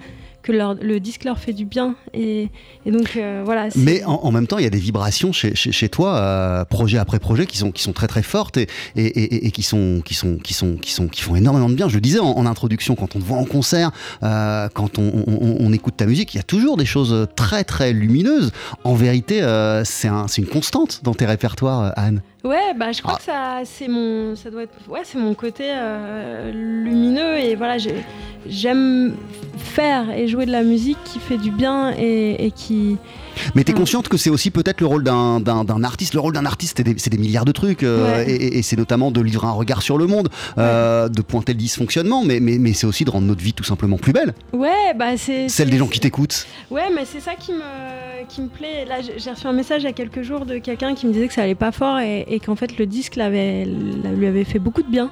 que 0.43 0.53
le 0.53 1.01
disque 1.01 1.25
leur 1.25 1.39
fait 1.39 1.53
du 1.53 1.65
bien. 1.65 1.95
Et, 2.15 2.49
donc, 2.87 3.17
euh, 3.17 3.43
voilà. 3.45 3.69
Mais 3.77 4.03
en, 4.05 4.31
même 4.31 4.47
temps, 4.47 4.59
il 4.59 4.65
y 4.65 4.67
a 4.67 4.71
des 4.71 4.79
vibrations 4.79 5.33
chez, 5.33 5.89
toi, 5.89 6.17
euh, 6.17 6.65
projet 6.65 6.99
après 6.99 7.19
projet, 7.19 7.47
qui 7.47 7.59
sont, 7.59 7.71
qui 7.71 7.83
sont 7.83 7.93
très 7.93 8.07
très 8.07 8.23
fortes 8.23 8.57
et, 8.57 8.69
et, 8.97 9.51
qui, 9.51 9.63
sont, 9.63 10.03
qui, 10.05 10.15
sont, 10.15 10.37
qui, 10.37 10.55
sont, 10.55 10.77
qui, 10.77 10.93
sont, 10.93 11.09
qui 11.09 11.23
font 11.23 11.37
énormément 11.37 11.69
de 11.69 11.75
bien. 11.75 11.89
Je 11.89 11.95
le 11.95 12.01
disais 12.01 12.21
en, 12.21 12.47
introduction, 12.47 12.95
quand 12.95 13.17
on 13.17 13.19
te 13.19 13.25
voit 13.25 13.37
en 13.37 13.45
concert, 13.45 13.91
euh, 14.23 14.69
quand 14.73 14.99
on, 14.99 15.73
écoute 15.73 15.97
ta 15.97 16.07
musique, 16.07 16.35
il 16.35 16.39
y 16.39 16.41
a 16.41 16.45
toujours 16.45 16.77
des 16.77 16.87
choses 16.87 17.27
très 17.37 17.65
très 17.65 17.93
lumineuses. 17.93 18.53
En 18.85 18.95
vérité, 18.95 19.41
c'est 19.85 20.09
un, 20.09 20.27
une 20.27 20.47
constante 20.47 21.01
dans 21.03 21.15
tes 21.15 21.27
répertoires, 21.27 21.93
Anne. 21.97 22.23
Ouais, 22.45 22.73
bah 22.77 22.93
je 22.93 23.03
crois 23.03 23.15
Ah. 23.17 23.19
que 23.19 23.25
ça, 23.25 23.61
c'est 23.65 23.89
mon, 23.89 24.37
ça 24.37 24.51
doit 24.51 24.63
être, 24.63 24.73
ouais, 24.89 25.01
c'est 25.03 25.19
mon 25.19 25.35
côté 25.35 25.65
euh, 25.67 26.53
lumineux 26.53 27.37
et 27.39 27.57
voilà, 27.57 27.79
j'ai- 27.79 28.05
j'aime 28.47 29.17
faire 29.57 30.11
et 30.11 30.29
jouer 30.29 30.47
de 30.47 30.53
la 30.53 30.63
musique 30.63 30.99
qui 31.05 31.19
fait 31.19 31.37
du 31.39 31.51
bien 31.51 31.93
et, 31.99 32.47
et 32.47 32.51
qui. 32.53 32.97
Mais 33.55 33.65
tu 33.65 33.73
es 33.73 33.75
Mm. 33.75 33.79
consciente 33.79 34.09
que 34.09 34.17
c'est 34.17 34.31
aussi 34.31 34.51
peut-être 34.51 34.81
le 34.81 34.87
rôle 34.87 35.03
d'un 35.05 35.83
artiste. 35.85 36.15
Le 36.15 36.21
rôle 36.21 36.33
d'un 36.35 36.47
artiste, 36.47 36.83
c'est 36.99 37.11
des, 37.11 37.19
milliards 37.19 37.45
de 37.45 37.53
trucs. 37.53 37.83
euh, 37.83 38.25
Ouais. 38.25 38.31
et 38.31 38.63
c'est 38.63 38.77
notamment 38.77 39.11
de 39.11 39.21
livrer 39.21 39.47
un 39.47 39.53
regard 39.53 39.83
sur 39.83 39.99
le 39.99 40.07
monde, 40.07 40.29
euh, 40.59 41.09
de 41.09 41.23
pointer 41.23 41.53
le 41.53 41.59
dysfonctionnement, 41.59 42.25
mais, 42.25 42.41
mais, 42.41 42.59
mais 42.59 42.73
c'est 42.73 42.87
aussi 42.87 43.05
de 43.05 43.11
rendre 43.11 43.27
notre 43.27 43.43
vie 43.43 43.53
tout 43.53 43.65
simplement 43.65 43.97
plus 43.99 44.13
belle. 44.13 44.35
Ouais, 44.53 44.95
bah 44.97 45.17
c'est. 45.17 45.49
Celle 45.49 45.71
des 45.71 45.79
gens 45.79 45.87
qui 45.87 46.01
t'écoutent. 46.01 46.47
Ouais, 46.71 46.89
mais 46.95 47.05
c'est 47.05 47.21
ça 47.21 47.35
qui 47.35 47.53
me, 47.53 48.25
qui 48.29 48.41
me 48.43 48.49
plaît. 48.49 48.85
Là, 48.87 48.97
j'ai 49.17 49.31
reçu 49.31 49.47
un 49.47 49.53
message 49.53 49.83
il 49.83 49.87
y 49.87 49.89
a 49.89 49.93
quelques 49.93 50.23
jours 50.23 50.47
de 50.47 50.59
quelqu'un 50.59 50.95
qui 50.95 51.07
me 51.07 51.13
disait 51.13 51.29
que 51.29 51.35
ça 51.35 51.43
allait 51.43 51.55
pas 51.55 51.73
fort 51.73 51.99
et, 52.01 52.25
et 52.29 52.41
qu'en 52.41 52.57
fait 52.57 52.79
le 52.79 52.87
disque 52.87 53.17
l'avait, 53.17 53.65
lui 53.65 54.27
avait 54.27 54.45
fait 54.45 54.59
beaucoup 54.59 54.83
de 54.83 54.91
bien. 54.91 55.11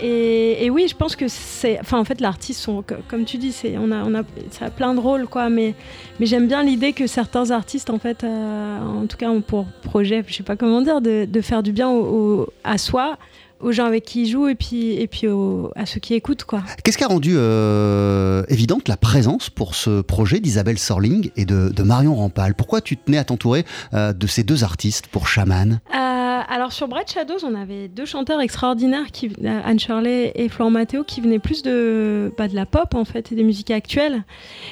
Et, 0.00 0.64
et 0.64 0.70
oui, 0.70 0.86
je 0.88 0.94
pense 0.94 1.16
que 1.16 1.26
c'est, 1.28 1.78
enfin 1.80 1.98
en 1.98 2.04
fait 2.04 2.20
l'artiste 2.20 2.60
sont, 2.60 2.82
co- 2.82 2.96
comme 3.08 3.24
tu 3.24 3.38
dis, 3.38 3.52
c'est, 3.52 3.76
on 3.78 3.90
a, 3.92 4.02
on 4.04 4.14
a, 4.14 4.22
ça 4.50 4.66
a 4.66 4.70
plein 4.70 4.92
de 4.94 5.00
rôles 5.00 5.26
quoi. 5.26 5.48
Mais, 5.48 5.74
mais 6.20 6.26
j'aime 6.26 6.46
bien 6.48 6.62
l'idée 6.62 6.92
que 6.92 7.06
certains 7.06 7.50
artistes 7.50 7.88
en 7.90 7.98
fait, 7.98 8.22
euh, 8.24 8.78
en 8.80 9.06
tout 9.06 9.16
cas 9.16 9.28
ont 9.30 9.40
pour 9.40 9.64
projet, 9.82 10.22
je 10.26 10.34
sais 10.34 10.42
pas 10.42 10.56
comment 10.56 10.82
dire, 10.82 11.00
de, 11.00 11.24
de 11.24 11.40
faire 11.40 11.62
du 11.62 11.72
bien 11.72 11.88
au- 11.88 12.04
au- 12.42 12.46
à 12.62 12.76
soi, 12.78 13.16
aux 13.58 13.72
gens 13.72 13.86
avec 13.86 14.04
qui 14.04 14.24
ils 14.24 14.30
jouent 14.30 14.48
et 14.48 14.54
puis, 14.54 14.92
et 15.00 15.06
puis 15.06 15.28
au- 15.28 15.72
à 15.76 15.86
ceux 15.86 15.98
qui 15.98 16.12
écoutent 16.12 16.44
quoi. 16.44 16.62
Qu'est-ce 16.84 16.98
qui 16.98 17.04
a 17.04 17.08
rendu 17.08 17.32
euh, 17.36 18.42
évidente 18.48 18.88
la 18.88 18.98
présence 18.98 19.48
pour 19.48 19.74
ce 19.74 20.02
projet 20.02 20.40
d'Isabelle 20.40 20.78
Sorling 20.78 21.30
et 21.36 21.46
de, 21.46 21.70
de 21.70 21.82
Marion 21.82 22.14
Rampal? 22.14 22.54
Pourquoi 22.54 22.82
tu 22.82 22.98
tenais 22.98 23.16
à 23.16 23.24
t'entourer 23.24 23.64
euh, 23.94 24.12
de 24.12 24.26
ces 24.26 24.42
deux 24.42 24.62
artistes 24.62 25.06
pour 25.06 25.26
Shaman 25.26 25.80
Euh, 25.94 26.25
alors 26.48 26.72
sur 26.72 26.88
Bright 26.88 27.10
Shadows, 27.12 27.44
on 27.44 27.54
avait 27.54 27.88
deux 27.88 28.04
chanteurs 28.04 28.40
extraordinaires, 28.40 29.10
qui, 29.12 29.30
euh, 29.44 29.60
Anne 29.64 29.78
Shirley 29.78 30.32
et 30.34 30.48
Florent 30.48 30.70
Matteo, 30.70 31.04
qui 31.04 31.20
venaient 31.20 31.38
plus 31.38 31.62
de, 31.62 32.32
bah, 32.36 32.48
de 32.48 32.54
la 32.54 32.66
pop 32.66 32.94
en 32.94 33.04
fait 33.04 33.32
et 33.32 33.34
des 33.34 33.44
musiques 33.44 33.70
actuelles. 33.70 34.24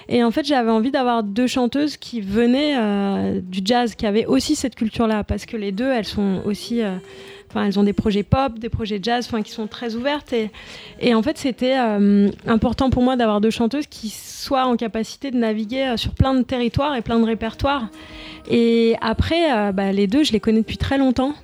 Et 0.09 0.25
en 0.25 0.31
fait, 0.31 0.45
j'avais 0.45 0.71
envie 0.71 0.91
d'avoir 0.91 1.23
deux 1.23 1.47
chanteuses 1.47 1.97
qui 1.97 2.21
venaient 2.21 2.77
euh, 2.77 3.41
du 3.41 3.61
jazz, 3.65 3.95
qui 3.95 4.07
avaient 4.07 4.27
aussi 4.27 4.57
cette 4.57 4.75
culture-là, 4.75 5.25
parce 5.25 5.47
que 5.47 5.57
les 5.57 5.73
deux, 5.73 5.91
elles 5.91 6.05
sont 6.05 6.43
aussi, 6.45 6.83
euh, 6.83 6.97
elles 7.63 7.79
ont 7.79 7.85
des 7.85 7.93
projets 7.93 8.23
pop, 8.23 8.59
des 8.59 8.69
projets 8.69 8.99
jazz, 9.03 9.27
enfin, 9.27 9.43
qui 9.43 9.53
sont 9.53 9.67
très 9.67 9.95
ouvertes. 9.95 10.35
Et, 11.01 11.15
en 11.15 11.23
fait, 11.23 11.39
c'était 11.39 11.77
euh, 11.79 12.31
important 12.47 12.91
pour 12.91 13.03
moi 13.03 13.17
d'avoir 13.17 13.41
deux 13.41 13.51
chanteuses 13.51 13.87
qui 13.87 14.09
soient 14.09 14.67
en 14.67 14.77
capacité 14.77 15.31
de 15.31 15.37
naviguer 15.37 15.83
euh, 15.83 15.97
sur 15.97 16.13
plein 16.13 16.35
de 16.35 16.43
territoires 16.43 16.97
et 16.97 17.03
plein 17.03 17.19
de 17.19 17.25
répertoires. 17.25 17.89
Et 18.51 18.97
après, 19.01 19.53
euh, 19.53 19.73
bah, 19.73 19.93
les 19.93 20.07
deux, 20.07 20.25
je 20.25 20.33
les 20.33 20.41
connais 20.41 20.61
depuis 20.61 20.79
très 20.79 20.99
longtemps. 20.99 21.35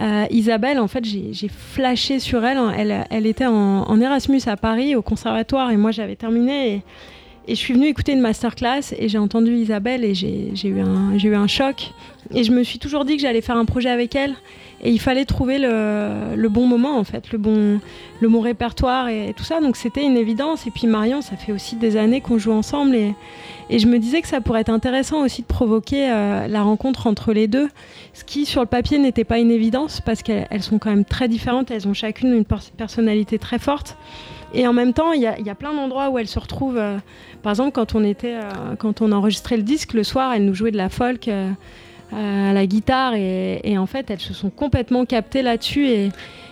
Euh, 0.00 0.26
Isabelle, 0.30 0.78
en 0.78 0.88
fait, 0.88 1.04
j'ai 1.04 1.48
flashé 1.48 2.18
sur 2.18 2.44
elle. 2.44 2.58
Elle, 3.10 3.26
était 3.26 3.46
en, 3.46 4.00
Erasmus 4.00 4.40
à 4.46 4.56
Paris, 4.56 4.94
au 4.94 5.02
conservatoire, 5.02 5.70
et 5.70 5.76
moi 5.76 5.90
j'avais 5.90 6.16
terminé. 6.16 6.74
Et, 6.74 6.82
je 7.48 7.54
suis 7.54 7.74
venue 7.74 7.88
écouter 7.88 8.12
une 8.12 8.20
masterclass 8.20 8.94
et 8.96 9.08
j'ai 9.08 9.18
entendu 9.18 9.52
Isabelle 9.52 10.04
et 10.04 10.14
j'ai 10.14 10.52
eu, 10.64 10.76
eu 10.76 11.34
un 11.34 11.46
choc. 11.48 11.90
Et 12.32 12.44
je 12.44 12.52
me 12.52 12.62
suis 12.62 12.78
toujours 12.78 13.04
dit 13.04 13.16
que 13.16 13.22
j'allais 13.22 13.40
faire 13.40 13.56
un 13.56 13.64
projet 13.64 13.90
avec 13.90 14.14
elle. 14.14 14.34
Et 14.82 14.90
il 14.90 14.98
fallait 14.98 15.26
trouver 15.26 15.58
le, 15.58 16.48
bon 16.48 16.66
moment, 16.66 16.96
en 16.98 17.04
fait, 17.04 17.32
le 17.32 17.38
bon, 17.38 17.80
le 18.20 18.28
bon 18.28 18.40
répertoire 18.40 19.08
et, 19.08 19.34
tout 19.36 19.44
ça. 19.44 19.60
Donc 19.60 19.76
c'était 19.76 20.02
une 20.02 20.16
évidence. 20.16 20.66
Et 20.66 20.70
puis 20.70 20.86
Marion, 20.86 21.20
ça 21.20 21.36
fait 21.36 21.52
aussi 21.52 21.76
des 21.76 21.96
années 21.98 22.20
qu'on 22.22 22.38
joue 22.38 22.52
ensemble. 22.52 22.94
Et, 22.94 23.14
et 23.68 23.78
je 23.78 23.86
me 23.86 23.98
disais 23.98 24.22
que 24.22 24.28
ça 24.28 24.40
pourrait 24.40 24.62
être 24.62 24.70
intéressant 24.70 25.22
aussi 25.22 25.42
de 25.42 25.46
provoquer 25.46 26.10
euh, 26.10 26.48
la 26.48 26.62
rencontre 26.62 27.06
entre 27.06 27.32
les 27.34 27.46
deux. 27.46 27.68
Ce 28.14 28.24
qui, 28.24 28.46
sur 28.46 28.62
le 28.62 28.66
papier, 28.66 28.98
n'était 28.98 29.24
pas 29.24 29.38
une 29.38 29.50
évidence 29.50 30.00
parce 30.00 30.22
qu'elles 30.22 30.62
sont 30.62 30.78
quand 30.78 30.90
même 30.90 31.04
très 31.04 31.28
différentes. 31.28 31.70
Elles 31.70 31.86
ont 31.86 31.94
chacune 31.94 32.32
une 32.32 32.46
pers- 32.46 32.70
personnalité 32.76 33.38
très 33.38 33.58
forte. 33.58 33.98
Et 34.54 34.66
en 34.66 34.72
même 34.72 34.94
temps, 34.94 35.12
il 35.12 35.20
y, 35.20 35.26
a- 35.26 35.54
plein 35.54 35.74
d'endroits 35.74 36.08
où 36.08 36.18
elles 36.18 36.26
se 36.26 36.38
retrouvent. 36.38 36.78
euh, 36.78 36.96
par 37.42 37.52
exemple, 37.52 37.72
quand 37.72 37.94
on, 37.94 38.02
était, 38.02 38.34
euh, 38.34 38.74
quand 38.78 39.02
on 39.02 39.12
enregistrait 39.12 39.58
le 39.58 39.62
disque, 39.62 39.92
le 39.92 40.04
soir, 40.04 40.32
elles 40.32 40.44
nous 40.44 40.54
jouaient 40.54 40.72
de 40.72 40.76
la 40.76 40.88
folk 40.88 41.28
à 42.14 42.52
la 42.52 42.66
guitare. 42.66 43.14
Et, 43.14 43.60
et 43.64 43.78
en 43.78 43.86
fait, 43.86 44.10
elles 44.10 44.20
se 44.20 44.34
sont 44.34 44.50
complètement 44.50 45.04
captées 45.04 45.42
là-dessus. 45.42 45.86
Et, 45.88 46.08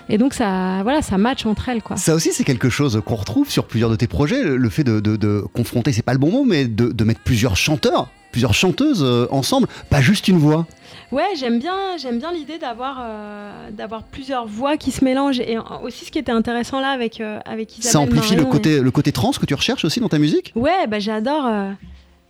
et 0.08 0.18
donc, 0.18 0.32
ça, 0.34 0.80
voilà, 0.82 1.02
ça 1.02 1.18
match 1.18 1.44
entre 1.46 1.68
elles. 1.68 1.82
Quoi. 1.82 1.96
Ça 1.96 2.14
aussi, 2.14 2.32
c'est 2.32 2.44
quelque 2.44 2.70
chose 2.70 3.02
qu'on 3.04 3.16
retrouve 3.16 3.50
sur 3.50 3.66
plusieurs 3.66 3.90
de 3.90 3.96
tes 3.96 4.06
projets, 4.06 4.42
le, 4.42 4.56
le 4.56 4.68
fait 4.70 4.84
de, 4.84 5.00
de- 5.00 5.16
de 5.16 5.44
confronter, 5.52 5.92
c'est 5.92 6.02
pas 6.02 6.12
le 6.14 6.18
bon 6.18 6.30
mot, 6.30 6.44
mais 6.44 6.66
de, 6.66 6.88
de 6.92 7.04
mettre 7.04 7.20
plusieurs 7.20 7.56
chanteurs, 7.56 8.08
plusieurs 8.32 8.54
chanteuses 8.54 9.02
euh, 9.02 9.26
ensemble, 9.30 9.66
pas 9.90 10.00
juste 10.00 10.28
une 10.28 10.38
voix. 10.38 10.66
Ouais, 11.12 11.24
j'aime 11.38 11.58
bien, 11.58 11.74
j'aime 11.98 12.18
bien 12.18 12.32
l'idée 12.32 12.58
d'avoir, 12.58 12.98
euh, 13.02 13.70
d'avoir 13.70 14.02
plusieurs 14.02 14.46
voix 14.46 14.76
qui 14.76 14.90
se 14.90 15.02
mélangent. 15.04 15.40
Et 15.40 15.56
aussi, 15.82 16.04
ce 16.04 16.10
qui 16.10 16.18
était 16.18 16.32
intéressant 16.32 16.80
là 16.80 16.88
avec, 16.90 17.20
euh, 17.20 17.38
avec 17.46 17.78
Isabelle 17.78 17.92
Ça 17.92 18.00
amplifie 18.00 18.34
le 18.36 18.42
et- 18.42 18.48
côté, 18.48 18.80
le 18.80 18.90
côté 18.90 19.10
trans 19.12 19.30
que 19.32 19.46
tu 19.46 19.54
recherches 19.54 19.84
aussi 19.86 20.00
dans 20.00 20.08
ta 20.10 20.18
musique? 20.18 20.52
Ouais, 20.54 20.86
bah 20.86 20.98
j'adore. 21.00 21.46
euh, 21.46 21.70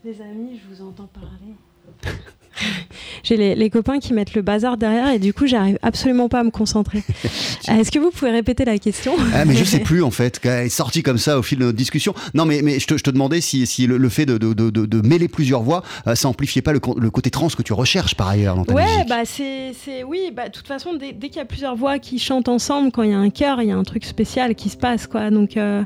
Les 0.05 0.21
amis, 0.21 0.61
je 0.63 0.75
vous 0.77 0.89
entends 0.89 1.09
parler. 1.13 2.17
J'ai 3.23 3.37
les, 3.37 3.55
les 3.55 3.71
copains 3.71 3.99
qui 3.99 4.13
mettent 4.15 4.35
le 4.35 4.43
bazar 4.43 4.77
derrière 4.77 5.11
et 5.11 5.19
du 5.19 5.33
coup, 5.33 5.47
j'arrive 5.47 5.79
absolument 5.83 6.29
pas 6.29 6.41
à 6.41 6.45
me 6.45 6.51
concentrer. 6.51 7.03
Est-ce 7.69 7.91
que 7.91 7.99
vous 7.99 8.11
pouvez 8.11 8.31
répéter 8.31 8.65
la 8.65 8.79
question? 8.79 9.15
Ah, 9.35 9.45
mais 9.45 9.55
je 9.55 9.65
sais 9.65 9.79
plus 9.89 10.03
en 10.03 10.11
fait, 10.11 10.39
qu'elle 10.39 10.67
est 10.67 10.69
sortie 10.69 11.03
comme 11.03 11.19
ça 11.19 11.39
au 11.39 11.43
fil 11.43 11.59
de 11.59 11.65
notre 11.65 11.77
discussion. 11.77 12.15
Non, 12.35 12.45
mais, 12.45 12.63
mais 12.63 12.79
je, 12.79 12.87
te, 12.87 12.97
je 12.97 13.03
te 13.03 13.11
demandais 13.11 13.41
si, 13.41 13.67
si 13.67 13.87
le, 13.87 13.97
le 13.99 14.09
fait 14.09 14.27
de, 14.27 14.39
de, 14.39 14.53
de, 14.53 15.07
mêler 15.09 15.29
plusieurs 15.29 15.63
voix, 15.63 15.83
euh, 16.07 16.15
ça 16.15 16.29
amplifiait 16.29 16.63
pas 16.63 16.73
le, 16.73 16.81
le 16.99 17.11
côté 17.11 17.31
trans 17.31 17.49
que 17.49 17.63
tu 17.63 17.73
recherches 17.73 18.15
par 18.15 18.29
ailleurs 18.29 18.57
dans 18.57 18.65
ta 18.65 18.75
Ouais, 18.75 18.85
musique. 18.85 19.09
bah 19.09 19.23
c'est, 19.25 19.73
oui, 20.05 20.31
bah 20.35 20.49
de 20.49 20.53
toute 20.53 20.67
façon, 20.67 20.95
dès, 20.95 21.13
dès 21.13 21.29
qu'il 21.29 21.39
y 21.39 21.41
a 21.41 21.45
plusieurs 21.47 21.77
voix 21.77 21.99
qui 21.99 22.19
chantent 22.19 22.49
ensemble, 22.49 22.91
quand 22.91 23.03
il 23.03 23.11
y 23.11 23.15
a 23.15 23.19
un 23.19 23.31
chœur, 23.31 23.63
il 23.63 23.69
y 23.69 23.73
a 23.73 23.77
un 23.77 23.83
truc 23.85 24.05
spécial 24.05 24.55
qui 24.55 24.69
se 24.69 24.77
passe, 24.77 25.07
quoi. 25.07 25.31
Donc, 25.31 25.57
euh, 25.57 25.83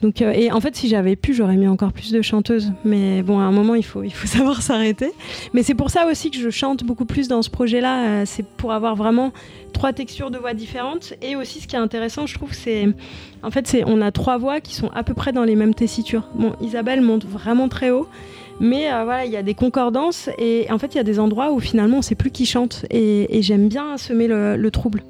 donc, 0.00 0.20
euh, 0.22 0.32
et 0.32 0.50
en 0.50 0.60
fait, 0.60 0.74
si 0.74 0.88
j'avais 0.88 1.16
pu, 1.16 1.34
j'aurais 1.34 1.56
mis 1.56 1.68
encore 1.68 1.92
plus 1.92 2.10
de 2.12 2.22
chanteuses. 2.22 2.72
Mais 2.84 3.22
bon, 3.22 3.38
à 3.38 3.42
un 3.42 3.52
moment, 3.52 3.74
il 3.74 3.84
faut, 3.84 4.02
il 4.02 4.12
faut 4.12 4.26
savoir 4.26 4.62
s'arrêter. 4.62 5.10
Mais 5.52 5.62
c'est 5.62 5.74
pour 5.74 5.90
ça 5.90 6.06
aussi 6.06 6.11
que 6.30 6.38
je 6.38 6.50
chante 6.50 6.84
beaucoup 6.84 7.04
plus 7.04 7.28
dans 7.28 7.42
ce 7.42 7.50
projet-là. 7.50 8.04
euh, 8.04 8.22
c'est 8.26 8.44
pour 8.44 8.72
avoir 8.72 8.96
vraiment 8.96 9.32
trois 9.72 9.92
textures 9.92 10.30
de 10.30 10.38
voix 10.38 10.54
différentes. 10.54 11.14
Et 11.22 11.36
aussi, 11.36 11.60
ce 11.60 11.66
qui 11.66 11.76
est 11.76 11.80
intéressant, 11.80 12.26
je 12.26 12.34
trouve, 12.34 12.52
c'est 12.52 12.88
en 13.42 13.50
fait, 13.50 13.66
c'est 13.66 13.84
on 13.86 14.00
a 14.00 14.12
trois 14.12 14.38
voix 14.38 14.60
qui 14.60 14.74
sont 14.74 14.90
à 14.94 15.02
peu 15.02 15.14
près 15.14 15.32
dans 15.32 15.44
les 15.44 15.56
mêmes 15.56 15.74
tessitures. 15.74 16.28
Bon, 16.34 16.54
Isabelle 16.60 17.00
monte 17.00 17.24
vraiment 17.24 17.68
très 17.68 17.90
haut. 17.90 18.08
Mais 18.60 18.92
euh, 18.92 19.04
voilà, 19.04 19.24
il 19.24 19.32
y 19.32 19.36
a 19.36 19.42
des 19.42 19.54
concordances 19.54 20.28
et 20.38 20.66
en 20.70 20.78
fait, 20.78 20.94
il 20.94 20.98
y 20.98 21.00
a 21.00 21.04
des 21.04 21.18
endroits 21.18 21.52
où 21.52 21.60
finalement, 21.60 21.98
on 21.98 22.02
sait 22.02 22.14
plus 22.14 22.30
qui 22.30 22.46
chante. 22.46 22.84
Et, 22.90 23.42
j'aime 23.42 23.68
bien 23.68 23.96
semer 23.96 24.28
le 24.28 24.70
trouble. 24.70 25.02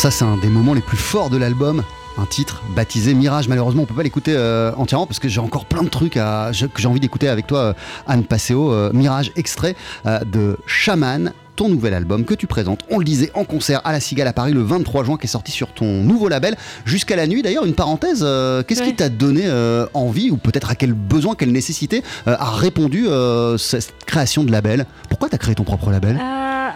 Alors 0.00 0.12
ça, 0.12 0.16
c'est 0.16 0.24
un 0.24 0.36
des 0.36 0.46
moments 0.46 0.74
les 0.74 0.80
plus 0.80 0.96
forts 0.96 1.28
de 1.28 1.36
l'album. 1.36 1.82
Un 2.18 2.24
titre 2.24 2.62
baptisé 2.76 3.14
Mirage. 3.14 3.48
Malheureusement, 3.48 3.82
on 3.82 3.84
peut 3.84 3.96
pas 3.96 4.04
l'écouter 4.04 4.32
euh, 4.32 4.70
entièrement 4.76 5.06
parce 5.08 5.18
que 5.18 5.26
j'ai 5.28 5.40
encore 5.40 5.64
plein 5.64 5.82
de 5.82 5.88
trucs 5.88 6.16
à, 6.16 6.52
je- 6.52 6.66
que 6.66 6.80
j'ai 6.80 6.86
envie 6.86 7.00
d'écouter 7.00 7.28
avec 7.28 7.48
toi, 7.48 7.58
euh, 7.58 7.72
Anne 8.06 8.22
Passeo. 8.22 8.72
Euh, 8.72 8.92
Mirage, 8.92 9.32
extrait 9.34 9.74
de 10.04 10.56
Shaman, 10.66 11.32
ton 11.56 11.68
nouvel 11.68 11.94
album 11.94 12.24
que 12.24 12.34
tu 12.34 12.46
présentes. 12.46 12.82
On 12.92 12.98
le 13.00 13.04
disait 13.04 13.32
en 13.34 13.42
concert 13.42 13.80
à 13.84 13.90
la 13.90 13.98
Cigale 13.98 14.28
à 14.28 14.32
Paris 14.32 14.52
le 14.52 14.62
23 14.62 15.02
juin, 15.02 15.16
qui 15.16 15.24
est 15.24 15.28
sorti 15.28 15.50
sur 15.50 15.66
ton 15.74 16.04
nouveau 16.04 16.28
label 16.28 16.54
jusqu'à 16.84 17.16
la 17.16 17.26
nuit. 17.26 17.42
D'ailleurs, 17.42 17.64
une 17.66 17.74
parenthèse, 17.74 18.20
qu'est-ce 18.68 18.84
qui 18.84 18.94
t'a 18.94 19.08
donné 19.08 19.50
envie 19.94 20.30
ou 20.30 20.36
peut-être 20.36 20.70
à 20.70 20.76
quel 20.76 20.92
besoin, 20.92 21.34
quelle 21.34 21.50
nécessité 21.50 22.04
a 22.24 22.50
répondu 22.52 23.08
cette 23.58 23.92
création 24.06 24.44
de 24.44 24.52
label? 24.52 24.86
Pourquoi 25.10 25.28
t'as 25.28 25.38
créé 25.38 25.56
ton 25.56 25.64
propre 25.64 25.90
label? 25.90 26.20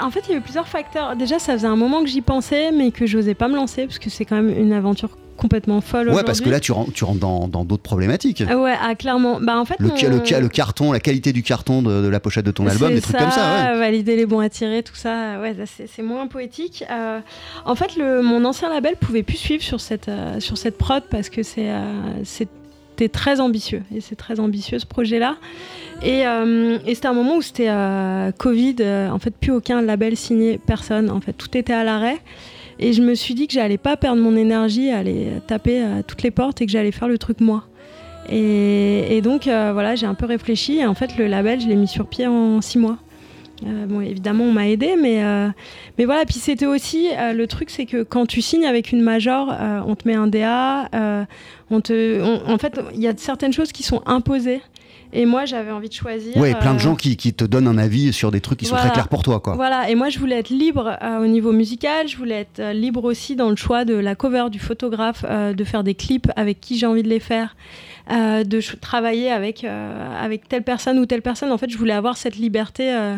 En 0.03 0.11
fait, 0.11 0.21
il 0.27 0.31
y 0.31 0.33
avait 0.33 0.41
plusieurs 0.41 0.69
facteurs. 0.69 1.17
Déjà, 1.17 1.39
ça 1.39 1.53
faisait 1.55 1.67
un 1.67 1.77
moment 1.77 2.03
que 2.03 2.09
j'y 2.09 2.21
pensais, 2.21 2.73
mais 2.73 2.91
que 2.91 3.07
j'osais 3.07 3.35
pas 3.35 3.49
me 3.49 3.57
lancer 3.57 3.87
parce 3.87 3.99
que 3.99 4.11
c'est 4.11 4.25
quand 4.25 4.37
même 4.37 4.57
une 4.57 4.73
aventure 4.73 5.11
complètement 5.37 5.81
folle. 5.81 6.11
Ouais, 6.11 6.23
parce 6.23 6.41
que 6.41 6.51
là, 6.51 6.61
tu 6.61 6.73
rentres, 6.73 6.93
tu 6.93 7.05
rentres 7.05 7.19
dans 7.19 7.49
dans 7.49 7.65
d'autres 7.65 7.83
problématiques. 7.83 8.45
Ah 8.49 8.57
ouais, 8.57 8.75
ah, 8.81 8.95
clairement. 8.95 9.39
Bah, 9.41 9.59
en 9.59 9.65
fait, 9.65 9.77
Le, 9.81 10.49
carton, 10.49 10.93
la 10.93 11.01
qualité 11.01 11.33
du 11.33 11.43
carton 11.43 11.83
de, 11.83 12.03
de 12.03 12.09
la 12.09 12.21
pochette 12.21 12.47
de 12.47 12.51
ton 12.51 12.67
album, 12.67 12.91
C'est 12.91 12.95
des 12.95 13.01
trucs 13.01 13.17
comme 13.17 13.31
ça. 13.31 13.73
Ouais. 13.73 13.79
Valider 13.79 14.17
les 14.17 14.27
bons 14.27 14.41
à 14.41 14.49
tirer, 14.49 14.83
tout 14.83 14.95
ça, 14.95 15.41
ouais, 15.41 15.57
c'est 15.67 15.89
c'est 15.89 16.03
moins 16.03 16.27
poétique. 16.27 16.85
Euh, 16.91 17.19
en 17.65 17.75
fait, 17.75 17.97
le, 17.97 18.23
mon 18.23 18.45
ancien 18.45 18.69
label 18.69 18.97
pouvait 18.97 19.23
plus 19.23 19.37
suivre 19.37 19.63
sur 19.63 19.81
cette, 19.81 20.09
euh, 20.09 20.39
sur 20.41 20.57
cette 20.59 20.79
prod 20.79 21.03
parce 21.11 21.29
que 21.29 21.43
c'est, 21.43 21.71
euh, 21.71 21.81
c'était 22.25 23.09
très 23.09 23.41
ambitieux. 23.41 23.83
Et 23.95 24.01
c'est 24.01 24.17
très 24.17 24.39
ambitieux 24.39 24.79
ce 24.79 24.87
projet-là. 24.87 25.37
Et, 26.05 26.27
euh, 26.27 26.79
et 26.87 26.95
c'était 26.95 27.07
un 27.09 27.13
moment 27.13 27.37
où 27.37 27.43
c'était 27.43 27.69
euh, 27.69 28.33
Covid, 28.33 28.77
euh, 28.81 29.09
en 29.11 29.19
fait, 29.19 29.35
plus 29.37 29.53
aucun 29.53 29.81
label 29.83 30.17
signé, 30.17 30.59
personne. 30.59 31.11
En 31.11 31.21
fait, 31.21 31.33
tout 31.33 31.57
était 31.57 31.73
à 31.73 31.85
l'arrêt. 31.85 32.19
Et 32.81 32.93
je 32.93 33.03
me 33.03 33.15
suis 33.15 33.35
dit 33.35 33.47
que 33.47 33.53
j'allais 33.53 33.79
pas 33.79 33.97
perdre 33.97 34.21
mon 34.21 34.35
énergie 34.35 34.91
aller 34.91 35.29
taper 35.47 35.83
à 35.83 36.03
toutes 36.03 36.23
les 36.23 36.33
portes 36.33 36.61
et 36.61 36.67
que 36.67 36.73
j'allais 36.73 36.91
faire 36.91 37.07
le 37.07 37.19
truc 37.19 37.41
moi. 37.41 37.65
Et, 38.29 39.17
et 39.17 39.21
donc, 39.21 39.47
euh, 39.47 39.71
voilà, 39.73 39.95
j'ai 39.95 40.07
un 40.07 40.15
peu 40.15 40.27
réfléchi. 40.27 40.79
Et 40.79 40.87
en 40.87 40.95
fait, 40.95 41.17
le 41.17 41.27
label, 41.29 41.61
je 41.61 41.69
l'ai 41.69 41.77
mis 41.77 41.87
sur 41.89 42.07
pied 42.07 42.27
en 42.27 42.61
six 42.61 42.79
mois. 42.79 42.99
Euh, 43.65 43.87
bon, 43.87 44.01
évidemment, 44.01 44.43
on 44.45 44.53
m'a 44.53 44.67
aidé, 44.69 44.97
mais, 45.01 45.23
euh, 45.23 45.49
mais 45.97 46.05
voilà. 46.05 46.25
Puis 46.25 46.37
c'était 46.41 46.67
aussi 46.67 47.09
euh, 47.17 47.33
le 47.33 47.47
truc, 47.47 47.71
c'est 47.71 47.87
que 47.87 48.03
quand 48.03 48.27
tu 48.27 48.43
signes 48.43 48.67
avec 48.67 48.91
une 48.91 49.03
major, 49.03 49.53
euh, 49.53 49.81
on 49.87 49.95
te 49.95 50.09
met 50.09 50.15
un 50.15 50.27
DA. 50.27 50.89
euh, 50.95 51.25
on 51.71 51.81
te, 51.81 52.21
on- 52.21 52.51
en 52.53 52.59
fait, 52.59 52.81
il 52.93 53.01
y 53.01 53.07
a 53.07 53.13
certaines 53.17 53.53
choses 53.53 53.71
qui 53.71 53.85
sont 53.85 54.03
imposées. 54.05 54.61
Et 55.15 55.27
moi, 55.27 55.45
j'avais 55.45 55.71
envie 55.71 55.91
de 55.91 55.95
choisir. 55.95 56.37
Ouais, 56.39 56.55
plein 56.55 56.73
de 56.73 56.79
euh, 56.79 56.83
gens 56.83 56.95
qui, 56.97 57.19
qui 57.19 57.35
te 57.35 57.45
donnent 57.45 57.69
un 57.69 57.77
avis 57.77 58.13
sur 58.13 58.31
des 58.31 58.41
trucs 58.41 58.59
qui 58.59 58.65
sont 58.65 58.77
très 58.77 58.91
clairs 58.91 59.09
pour 59.09 59.23
toi, 59.23 59.41
quoi. 59.41 59.55
Voilà, 59.55 59.91
et 59.91 59.95
moi 59.95 60.09
je 60.09 60.19
voulais 60.19 60.39
être 60.39 60.49
libre 60.49 60.97
euh, 61.03 61.19
au 61.19 61.27
niveau 61.27 61.53
musical, 61.53 62.09
je 62.09 62.17
voulais 62.17 62.41
être 62.41 62.61
euh, 62.61 62.73
libre 62.73 63.05
aussi 63.05 63.37
dans 63.37 63.51
le 63.51 63.57
choix 63.57 63.85
de 63.85 63.95
la 63.95 64.15
cover, 64.15 64.45
du 64.51 64.59
photographe, 64.59 65.25
de 65.25 65.65
faire 65.65 65.85
des 65.85 65.95
clips 65.95 66.31
avec 66.37 66.61
qui 66.61 66.79
j'ai 66.79 66.87
envie 66.87 67.03
de 67.03 67.09
les 67.09 67.21
faire, 67.21 67.55
euh, 68.11 68.43
de 68.43 68.61
travailler 68.81 69.31
avec, 69.31 69.63
euh, 69.63 70.21
avec 70.21 70.49
telle 70.49 70.65
personne 70.65 70.99
ou 70.99 71.07
telle 71.07 71.23
personne. 71.23 71.53
En 71.53 71.59
fait, 71.59 71.71
je 71.71 71.79
voulais 71.79 71.93
avoir 71.93 72.17
cette 72.17 72.35
liberté 72.37 72.93
euh, 72.93 73.17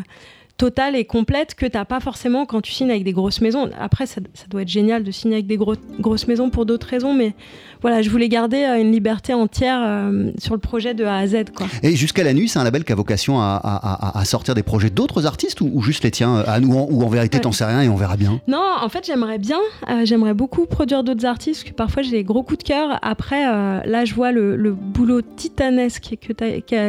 totale 0.65 0.97
et 0.97 1.05
complète 1.05 1.55
que 1.55 1.67
t'as 1.67 1.85
pas 1.85 2.01
forcément 2.01 2.47
quand 2.47 2.63
tu 2.63 2.73
signes 2.73 2.91
avec 2.91 3.05
des 3.05 3.13
grosses 3.13 3.43
maisons. 3.43 3.69
Après, 3.79 4.07
ça, 4.07 4.21
ça 4.33 4.45
doit 4.49 4.63
être 4.63 4.69
génial 4.69 5.03
de 5.05 5.11
signer 5.11 5.35
avec 5.35 5.47
des 5.47 5.59
gros- 5.59 5.75
grosses 6.01 6.27
maisons 6.27 6.49
pour 6.49 6.65
d'autres 6.65 6.87
raisons, 6.87 7.13
mais 7.13 7.35
voilà, 7.83 8.01
je 8.01 8.09
voulais 8.09 8.31
garder 8.31 8.63
euh, 8.65 8.81
une 8.81 8.91
liberté 8.91 9.35
entière 9.35 9.81
euh, 9.85 10.31
sur 10.39 10.55
le 10.55 10.61
projet 10.61 10.95
de 10.95 11.05
A 11.05 11.17
à 11.19 11.27
Z. 11.27 11.51
Quoi. 11.55 11.67
Et 11.83 11.95
jusqu'à 11.97 12.25
la 12.25 12.33
nuit, 12.33 12.49
c'est 12.49 12.59
un 12.59 12.65
label 12.65 12.83
qui 12.85 12.93
a 12.93 12.95
vocation 12.95 13.41
à, 13.41 13.61
à- 13.63 14.09
à- 14.17 14.19
à 14.19 14.25
sortir 14.25 14.55
des 14.55 14.63
projets 14.63 14.89
d'autres 14.89 15.27
artistes 15.27 15.61
ou, 15.61 15.71
ou 15.75 15.83
juste 15.83 16.03
les 16.03 16.11
tiens 16.11 16.37
à 16.47 16.61
nous, 16.61 16.73
en- 16.79 16.89
ou 16.91 17.03
en 17.03 17.09
vérité, 17.09 17.37
Ouais. 17.37 17.43
t'en 17.43 17.53
sais 17.53 17.67
rien 17.67 17.83
et 17.83 17.89
on 17.91 17.97
verra 17.97 18.17
bien? 18.17 18.41
Non, 18.49 18.65
en 18.81 18.89
fait, 18.89 19.05
j'aimerais 19.07 19.39
bien, 19.39 19.59
euh, 19.91 20.07
j'aimerais 20.07 20.33
beaucoup 20.35 20.65
produire 20.65 21.05
d'autres 21.05 21.27
artistes, 21.27 21.61
parce 21.63 21.71
que 21.73 21.77
parfois 21.77 22.03
j'ai 22.03 22.13
des 22.13 22.25
gros 22.25 22.43
coups 22.43 22.59
de 22.61 22.65
cœur. 22.65 22.99
Après, 23.03 23.47
euh, 23.47 23.81
là, 23.85 24.07
je 24.07 24.15
vois 24.15 24.33
le, 24.33 24.57
le 24.57 24.73
boulot 24.73 25.21
titanesque 25.21 26.15
que, 26.27 26.33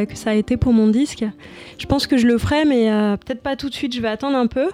que 0.04 0.16
ça 0.16 0.30
a 0.30 0.34
été 0.34 0.56
pour 0.56 0.72
mon 0.72 0.86
disque. 0.88 1.24
Je 1.78 1.84
pense 1.86 2.06
que 2.06 2.16
je 2.16 2.26
le 2.26 2.38
ferai, 2.38 2.64
mais 2.64 2.90
euh, 2.90 3.16
peut-être 3.18 3.42
pas 3.42 3.56
tout 3.56 3.65
de 3.68 3.74
suite. 3.74 3.94
Je 3.94 4.00
vais 4.00 4.08
attendre 4.08 4.36
un 4.36 4.46
peu, 4.46 4.68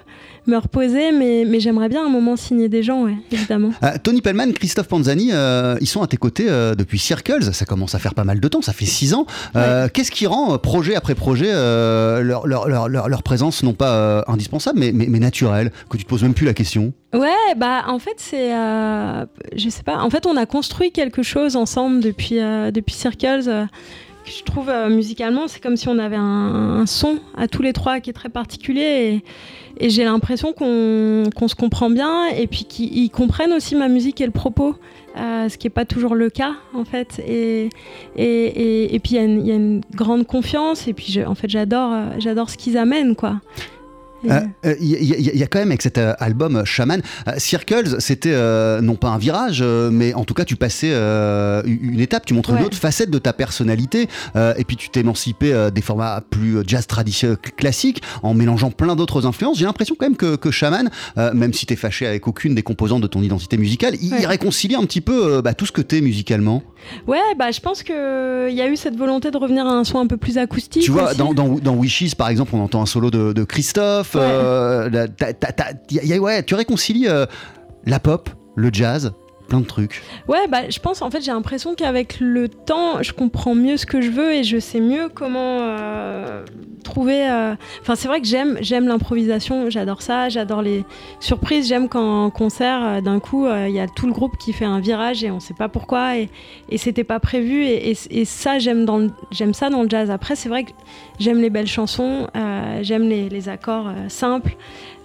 me 0.47 0.57
reposer, 0.57 1.13
mais, 1.13 1.45
mais 1.47 1.61
j'aimerais 1.61 1.89
bien 1.89 2.05
un 2.05 2.09
moment 2.09 2.37
signer 2.37 2.69
des 2.69 2.83
gens, 2.83 3.05
ouais, 3.05 3.15
évidemment. 3.31 3.71
Euh, 3.83 3.91
Tony 4.03 4.21
Pellman, 4.21 4.53
Christophe 4.53 4.89
Panzani, 4.89 5.31
euh, 5.33 5.77
ils 5.81 5.87
sont 5.87 6.03
à 6.03 6.07
tes 6.07 6.17
côtés 6.17 6.47
euh, 6.49 6.75
depuis 6.75 6.99
Circles. 6.99 7.53
Ça 7.55 7.65
commence 7.65 7.95
à 7.95 7.99
faire 7.99 8.15
pas 8.15 8.25
mal 8.25 8.41
de 8.41 8.49
temps, 8.49 8.63
ça 8.63 8.73
fait 8.73 8.85
six 8.87 9.15
ans. 9.15 9.27
Euh, 9.57 9.89
Qu'est-ce 9.93 10.11
qui 10.11 10.27
rend, 10.27 10.59
projet 10.59 10.95
après 10.95 11.15
projet, 11.15 11.53
leur, 11.53 12.47
leur, 12.47 12.69
leur, 12.69 12.89
leur- 12.89 13.09
leur 13.09 13.23
présence 13.23 13.63
non 13.63 13.73
pas 13.75 14.25
indispensable, 14.29 14.79
mais, 14.79 14.93
mais, 14.93 15.07
mais 15.09 15.19
naturelle 15.19 15.71
Que 15.89 15.97
tu 15.97 16.05
te 16.05 16.09
poses 16.09 16.23
même 16.23 16.35
plus 16.35 16.47
la 16.47 16.55
question? 16.55 16.93
Ouais, 17.15 17.29
bah 17.57 17.83
en 17.89 17.99
fait 17.99 18.15
c'est, 18.17 18.51
je 18.51 19.69
sais 19.69 19.83
pas. 19.83 19.99
En 19.99 20.09
fait, 20.11 20.25
on 20.27 20.37
a 20.37 20.47
construit 20.47 20.93
quelque 20.93 21.23
chose 21.23 21.57
ensemble 21.57 22.01
depuis 22.01 22.37
depuis 22.73 22.95
Circles. 22.95 23.67
Je 24.25 24.43
trouve 24.45 24.69
euh, 24.69 24.89
musicalement, 24.89 25.49
c'est 25.49 25.61
comme 25.61 25.77
si 25.77 25.89
on 25.89 25.99
avait 25.99 26.17
un, 26.17 26.85
son 26.87 27.19
à 27.37 27.49
tous 27.49 27.63
les 27.63 27.73
trois 27.73 28.01
qui 28.01 28.11
est 28.11 28.13
très 28.13 28.29
particulier 28.29 29.23
et, 29.81 29.89
j'ai 29.89 30.05
l'impression 30.05 30.53
qu'on 30.53 31.49
se 31.49 31.55
comprend 31.57 31.91
bien 31.91 32.29
et 32.29 32.47
puis 32.47 32.65
qu'ils 32.65 32.97
ils 32.97 33.11
comprennent 33.11 33.53
aussi 33.53 33.75
ma 33.75 33.89
musique 33.89 34.21
et 34.21 34.27
le 34.27 34.31
propos, 34.31 34.77
euh, 35.17 35.49
ce 35.49 35.59
qui 35.59 35.67
n'est 35.67 35.73
pas 35.73 35.85
toujours 35.85 36.15
le 36.15 36.31
cas 36.31 36.53
en 36.73 36.85
fait. 36.85 37.21
Et, 37.27 37.69
puis 38.15 39.15
il 39.17 39.17
y, 39.17 39.51
a 39.51 39.55
une- 39.55 39.81
grande 39.93 40.25
confiance 40.27 40.87
et 40.87 40.93
puis 40.93 41.25
en 41.25 41.35
fait 41.35 41.49
euh, 41.53 42.11
j'adore 42.19 42.51
ce 42.51 42.57
qu'ils 42.59 42.77
amènent 42.79 43.17
quoi. 43.17 43.41
Euh, 44.31 44.41
euh, 44.67 44.75
Il 44.81 44.89
y, 44.89 44.95
a- 44.95 44.99
il 44.99 45.07
y 45.09 45.15
a- 45.29 45.33
il 45.35 45.39
y 45.39 45.43
a 45.43 45.47
quand 45.47 45.59
même 45.59 45.69
avec 45.71 45.83
cet 45.83 45.99
euh, 45.99 46.15
album 46.19 46.57
euh, 46.57 46.65
Shaman, 46.65 47.01
euh, 47.29 47.33
Circles, 47.39 47.97
c'était 48.01 48.33
euh, 48.33 48.81
non 48.81 48.95
pas 48.97 49.09
un 49.09 49.19
virage, 49.19 49.61
euh, 49.63 49.91
mais 49.91 50.15
en 50.15 50.25
tout 50.25 50.35
cas 50.35 50.45
tu 50.45 50.57
passais 50.57 50.91
euh, 50.93 51.63
une 51.67 52.01
étape, 52.01 52.25
tu 52.27 52.35
montres 52.35 52.51
une 52.51 52.63
autre 52.65 52.77
facette 52.77 53.11
de 53.11 53.19
ta 53.19 53.33
personnalité, 53.33 54.09
euh, 54.37 54.55
et 54.57 54.65
puis 54.65 54.77
tu 54.77 54.89
t'émancipais 54.91 55.53
euh, 55.53 55.71
des 55.71 55.83
formats 55.83 56.23
plus 56.31 56.59
euh, 56.59 56.63
jazz 56.67 56.87
traditionnel 56.87 57.37
classiques 57.57 58.03
en 58.23 58.35
mélangeant 58.35 58.71
plein 58.71 58.97
d'autres 58.97 59.27
influences. 59.27 59.59
J'ai 59.59 59.65
l'impression 59.65 59.95
quand 59.99 60.07
même 60.07 60.17
que, 60.17 60.37
que 60.37 60.51
Shaman, 60.51 60.91
euh, 61.19 61.33
même 61.35 61.53
si 61.53 61.67
t'es 61.67 61.77
fâché 61.77 62.07
avec 62.07 62.27
aucune 62.29 62.55
des 62.55 62.63
composantes 62.63 63.03
de 63.03 63.07
ton 63.07 63.23
identité 63.23 63.57
musicale, 63.57 63.95
il, 64.01 64.13
Ouais. 64.13 64.27
réconcilie 64.27 64.75
un 64.77 64.85
petit 64.85 65.01
peu 65.01 65.37
euh, 65.37 65.43
bah, 65.43 65.55
tout 65.55 65.67
ce 65.67 65.73
que 65.73 65.81
t'es 65.83 66.01
musicalement. 66.01 66.63
Ouais, 67.07 67.19
bah 67.39 67.51
je 67.51 67.61
pense 67.61 67.83
que 67.83 68.49
il 68.51 68.55
y 68.57 68.61
a 68.61 68.69
eu 68.69 68.77
cette 68.77 68.97
volonté 68.97 69.31
de 69.31 69.37
revenir 69.37 69.67
à 69.67 69.71
un 69.71 69.85
son 69.85 69.99
un 70.01 70.07
peu 70.07 70.17
plus 70.17 70.37
acoustique. 70.39 70.83
Tu 70.83 70.91
vois, 70.91 71.15
dans, 71.15 71.33
dans, 71.33 71.49
dans 71.59 71.75
Wishes, 71.77 72.15
par 72.17 72.29
exemple, 72.29 72.51
on 72.55 72.61
entend 72.61 72.83
un 72.83 72.87
solo 72.87 73.11
de, 73.11 73.33
de 73.33 73.45
Christophe. 73.45 74.12
Ouais. 74.15 74.21
euh, 74.23 74.91
la- 74.91 75.09
t'as- 75.09 75.33
t'as- 75.33 75.53
t'as- 75.53 75.73
y 75.91 75.99
a- 76.01 76.05
y 76.05 76.13
a- 76.15 76.19
ouais, 76.21 76.43
tu 76.43 76.55
réconcilies 76.55 77.09
euh, 77.09 77.27
la 77.85 77.99
pop, 78.01 78.29
le 78.57 78.71
jazz, 78.73 79.13
plein 79.49 79.61
de 79.61 79.67
trucs. 79.67 80.03
Ouais, 80.29 80.47
bah 80.49 80.69
je 80.71 80.79
pense 80.79 81.03
en 81.03 81.11
fait 81.11 81.21
j'ai 81.21 81.33
l'impression 81.33 81.75
qu'avec 81.75 82.21
le 82.21 82.49
temps, 82.49 83.03
je 83.03 83.13
comprends 83.13 83.55
mieux 83.55 83.77
ce 83.77 83.87
que 83.87 84.01
je 84.01 84.11
veux 84.11 84.33
et 84.33 84.45
je 84.45 84.59
sais 84.59 84.81
mieux 84.81 85.09
comment 85.13 85.59
euh, 85.61 86.45
trouver. 86.85 87.29
euh, 87.29 87.55
Enfin, 87.81 87.95
c'est 87.97 88.09
vrai 88.09 88.21
que 88.21 88.27
j'aime 88.27 88.57
j'aime 88.61 88.89
l'improvisation, 88.89 89.69
j'adore 89.71 90.01
ça, 90.03 90.29
j'adore 90.29 90.63
les 90.63 90.85
surprises, 91.21 91.69
j'aime 91.69 91.89
quand 91.89 92.25
en 92.25 92.31
concert 92.31 92.83
euh, 92.83 93.01
d'un 93.01 93.21
coup 93.21 93.47
il 93.49 93.73
y 93.73 93.81
a 93.81 93.87
tout 93.89 94.07
le 94.07 94.13
groupe 94.13 94.37
qui 94.39 94.53
fait 94.53 94.65
un 94.65 94.81
virage 94.81 95.23
et 95.25 95.31
on 95.31 95.41
sait 95.41 95.55
pas 95.55 95.69
pourquoi 95.69 96.17
et, 96.17 96.29
et 96.71 96.79
c'était 96.79 97.05
pas 97.05 97.21
prévu 97.21 97.65
et, 97.65 97.91
et- 97.91 98.25
ça 98.25 98.59
j'aime 98.59 98.85
dans 98.85 99.09
j'aime 99.31 99.53
ça 99.55 99.69
dans 99.71 99.83
le 99.83 99.89
jazz. 99.91 100.11
Après 100.11 100.37
c'est 100.37 100.49
vrai 100.49 100.65
que 100.65 100.71
j'aime 101.19 101.41
les 101.41 101.51
belles 101.51 101.67
chansons, 101.67 102.29
j'aime 102.83 103.09
les, 103.09 103.49
accords 103.49 103.91
simples. 104.09 104.57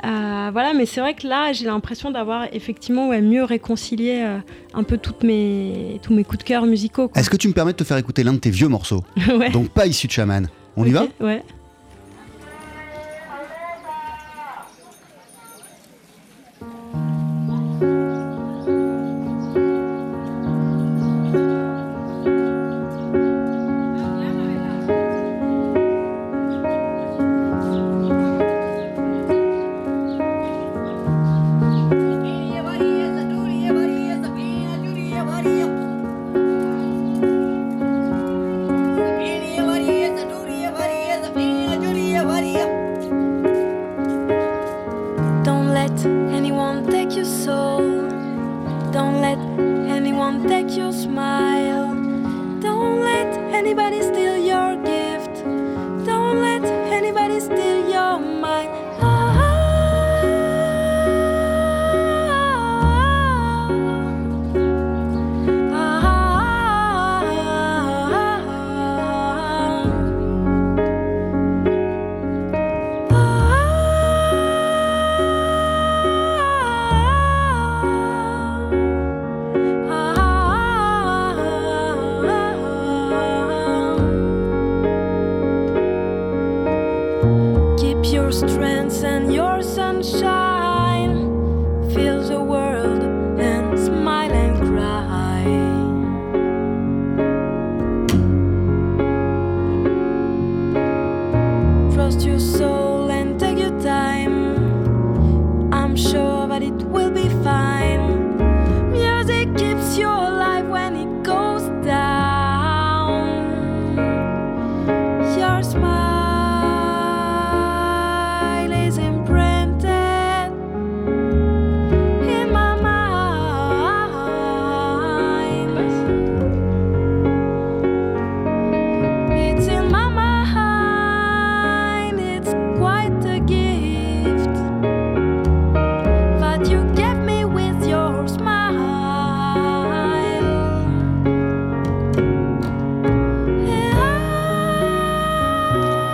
Euh, 0.03 0.49
voilà, 0.51 0.73
mais 0.73 0.85
c'est 0.85 1.01
vrai 1.01 1.13
que 1.13 1.27
là, 1.27 1.53
j'ai 1.53 1.65
l'impression 1.65 2.11
d'avoir 2.11 2.45
effectivement 2.53 3.09
ouais, 3.09 3.21
mieux 3.21 3.43
réconcilié 3.43 4.21
euh, 4.21 4.37
un 4.73 4.83
peu 4.83 4.97
toutes 4.97 5.23
mes, 5.23 5.99
tous 6.01 6.13
mes 6.13 6.23
coups 6.23 6.39
de 6.39 6.43
cœur 6.43 6.65
musicaux. 6.65 7.11
Est-ce 7.15 7.29
que 7.29 7.37
tu 7.37 7.47
me 7.47 7.53
permets 7.53 7.71
de 7.71 7.77
te 7.77 7.83
faire 7.83 7.97
écouter 7.97 8.23
l'un 8.23 8.33
de 8.33 8.37
tes 8.37 8.49
vieux 8.49 8.67
morceaux 8.67 9.03
Ouais. 9.37 9.49
Donc 9.49 9.69
pas 9.69 9.87
issu 9.87 10.07
de 10.07 10.11
Shaman. 10.11 10.47
On 10.75 10.85
y 10.85 10.91
va? 10.91 11.07
Ouais. 11.19 11.43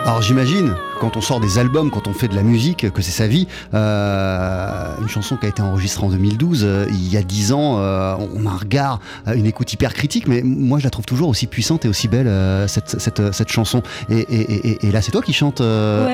Alors 0.05 0.21
j'imagine, 0.21 0.75
quand 1.03 1.17
on 1.17 1.21
sort 1.21 1.41
des 1.41 1.59
albums, 1.59 1.91
quand 1.91 2.07
on 2.07 2.13
fait 2.13 2.29
de 2.29 2.35
la 2.35 2.43
musique, 2.43 2.89
que 2.89 3.01
c'est 3.01 3.11
sa 3.11 3.27
vie, 3.27 3.45
euh, 3.73 4.95
une 5.01 5.09
chanson 5.09 5.35
qui 5.35 5.45
a 5.45 5.49
été 5.49 5.61
enregistrée 5.61 6.05
en 6.05 6.09
2012, 6.09 6.61
euh, 6.63 6.85
il 6.89 7.11
y 7.11 7.17
a 7.17 7.21
10 7.23 7.51
ans, 7.51 7.75
euh, 7.79 8.15
on 8.33 8.45
a 8.45 8.49
un 8.51 8.55
regard, 8.57 9.01
une 9.35 9.45
écoute 9.45 9.73
hyper 9.73 9.93
critique, 9.93 10.27
mais 10.29 10.41
moi 10.43 10.79
je 10.79 10.85
la 10.85 10.89
trouve 10.89 11.03
toujours 11.05 11.27
aussi 11.27 11.45
puissante 11.47 11.83
et 11.83 11.89
aussi 11.89 12.07
belle, 12.07 12.29
cette, 12.69 13.01
cette, 13.01 13.33
cette 13.33 13.49
chanson. 13.51 13.81
Et, 14.09 14.19
et- 14.19 14.67
et- 14.69 14.85
et 14.87 14.91
là 14.91 15.01
c'est 15.01 15.11
toi 15.11 15.21
qui 15.21 15.33
chantes, 15.33 15.59
ouais, 15.59 15.65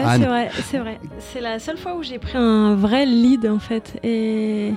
Anne 0.05 0.21
c'est 0.21 0.27
vrai, 0.27 0.49
c'est 0.71 0.77
vrai. 0.79 0.99
C'est 1.33 1.41
la 1.41 1.59
seule 1.59 1.77
fois 1.77 1.95
où 1.95 2.01
j'ai 2.01 2.17
pris 2.17 2.37
un 2.37 2.73
vrai 2.75 3.05
lead 3.05 3.45
en 3.45 3.59
fait. 3.59 3.93
Et, 4.03 4.73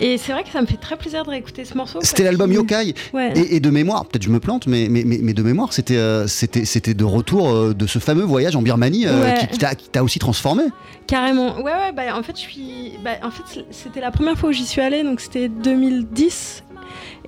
et 0.00 0.18
c'est 0.18 0.32
vrai 0.32 0.42
que 0.42 0.50
ça 0.50 0.60
me 0.60 0.66
fait 0.66 0.76
très 0.76 0.96
plaisir 0.96 1.24
de 1.24 1.30
réécouter 1.30 1.64
ce 1.64 1.76
morceau. 1.76 2.00
C'était 2.02 2.24
l'album 2.24 2.50
Yokai. 2.52 2.94
Ouais. 3.14 3.32
Et, 3.36 3.60
de 3.60 3.70
mémoire, 3.70 4.06
peut-être 4.06 4.24
je 4.24 4.30
me 4.30 4.40
plante, 4.40 4.66
mais, 4.66 4.88
mais, 4.90 5.04
mais, 5.06 5.20
mais 5.22 5.34
de 5.34 5.42
mémoire, 5.44 5.72
c'était 5.72 6.00
c'était 6.26 6.64
c'était 6.64 6.94
de 6.94 7.04
retour 7.04 7.74
de 7.74 7.86
ce 7.86 8.00
fameux 8.00 8.24
voyage 8.24 8.56
en 8.56 8.62
Birmanie 8.62 9.06
Ouais. 9.06 9.46
qui, 9.50 9.51
qui 9.52 9.88
t'a- 9.88 10.02
aussi 10.02 10.18
transformé. 10.18 10.64
Carrément. 11.06 11.56
Ouais, 11.56 11.72
ouais, 11.72 11.92
bah, 11.94 12.16
en 12.16 12.22
fait, 12.22 12.34
je 12.36 12.40
suis. 12.40 12.92
Bah, 13.04 13.12
en 13.22 13.30
fait, 13.30 13.64
c'était 13.70 14.00
la 14.00 14.10
première 14.10 14.36
fois 14.36 14.50
où 14.50 14.52
j'y 14.52 14.66
suis 14.66 14.80
allée, 14.80 15.02
donc 15.02 15.20
c'était 15.20 15.48
2010. 15.48 16.64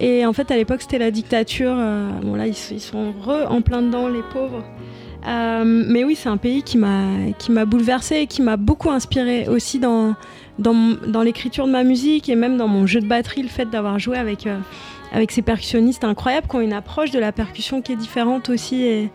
Et 0.00 0.26
en 0.26 0.32
fait, 0.32 0.50
à 0.50 0.56
l'époque, 0.56 0.82
c'était 0.82 0.98
la 0.98 1.10
dictature. 1.10 1.74
euh, 1.76 2.08
bon, 2.22 2.34
là, 2.34 2.46
ils, 2.46 2.54
sont- 2.54 3.12
re 3.22 3.50
en 3.50 3.60
plein 3.62 3.82
dedans, 3.82 4.08
les 4.08 4.22
pauvres. 4.32 4.64
Euh, 5.26 5.64
mais 5.64 6.04
oui, 6.04 6.16
c'est 6.16 6.28
un 6.28 6.36
pays 6.36 6.62
qui 6.62 6.76
m'a 6.76 7.06
qui 7.38 7.50
m'a 7.50 7.64
bouleversée 7.64 8.16
et 8.16 8.26
qui 8.26 8.42
m'a 8.42 8.58
beaucoup 8.58 8.90
inspirée 8.90 9.48
aussi 9.48 9.78
dans, 9.78 10.14
dans, 10.58 11.22
l'écriture 11.22 11.66
de 11.66 11.72
ma 11.72 11.82
musique 11.82 12.28
et 12.28 12.34
même 12.36 12.58
dans 12.58 12.68
mon 12.68 12.86
jeu 12.86 13.00
de 13.00 13.06
batterie, 13.06 13.42
le 13.42 13.48
fait 13.48 13.64
d'avoir 13.70 13.98
joué 13.98 14.18
avec, 14.18 14.46
euh, 14.46 14.58
avec 15.12 15.32
ces 15.32 15.40
percussionnistes 15.40 16.04
incroyables 16.04 16.46
qui 16.46 16.56
ont 16.56 16.60
une 16.60 16.74
approche 16.74 17.10
de 17.10 17.18
la 17.18 17.32
percussion 17.32 17.80
qui 17.80 17.92
est 17.92 17.96
différente 17.96 18.50
aussi. 18.50 19.08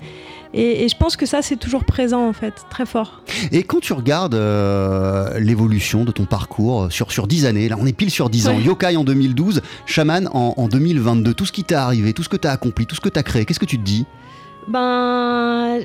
Et, 0.54 0.84
et 0.84 0.90
je 0.90 0.96
pense 0.98 1.16
que 1.16 1.26
ça, 1.26 1.42
c'est 1.42 1.56
toujours 1.58 1.84
présent 1.84 2.28
en 2.28 2.34
fait, 2.34 2.54
très 2.70 2.86
fort. 2.86 3.22
Et 3.52 3.64
quand 3.64 3.80
tu 3.80 3.94
regardes 3.94 4.36
euh, 4.36 5.40
l'évolution 5.40 6.06
de 6.06 6.12
ton 6.12 6.26
parcours 6.26 6.84
euh, 6.84 6.90
sur, 6.90 7.12
sur 7.12 7.28
10 7.28 7.46
années, 7.46 7.70
là 7.70 7.76
on 7.80 7.86
est 7.86 7.94
pile 7.94 8.10
sur 8.12 8.30
10 8.30 8.48
ans. 8.50 8.60
Yokai 8.60 8.96
en 8.98 9.04
2012, 9.04 9.62
Shaman 9.86 10.28
en, 10.34 10.54
en 10.58 10.68
2022, 10.68 11.34
tout 11.34 11.46
ce 11.46 11.52
qui 11.52 11.64
t'est 11.64 11.76
arrivé, 11.76 12.14
tout 12.14 12.24
ce 12.24 12.30
que 12.30 12.38
t'as 12.38 12.52
accompli, 12.52 12.86
tout 12.86 12.96
ce 12.96 13.02
que 13.02 13.10
t'as 13.10 13.24
créé, 13.24 13.46
qu'est-ce 13.46 13.60
que 13.60 13.66
tu 13.66 13.78
te 13.78 13.84
dis? 13.84 14.06
Ben, 14.68 15.80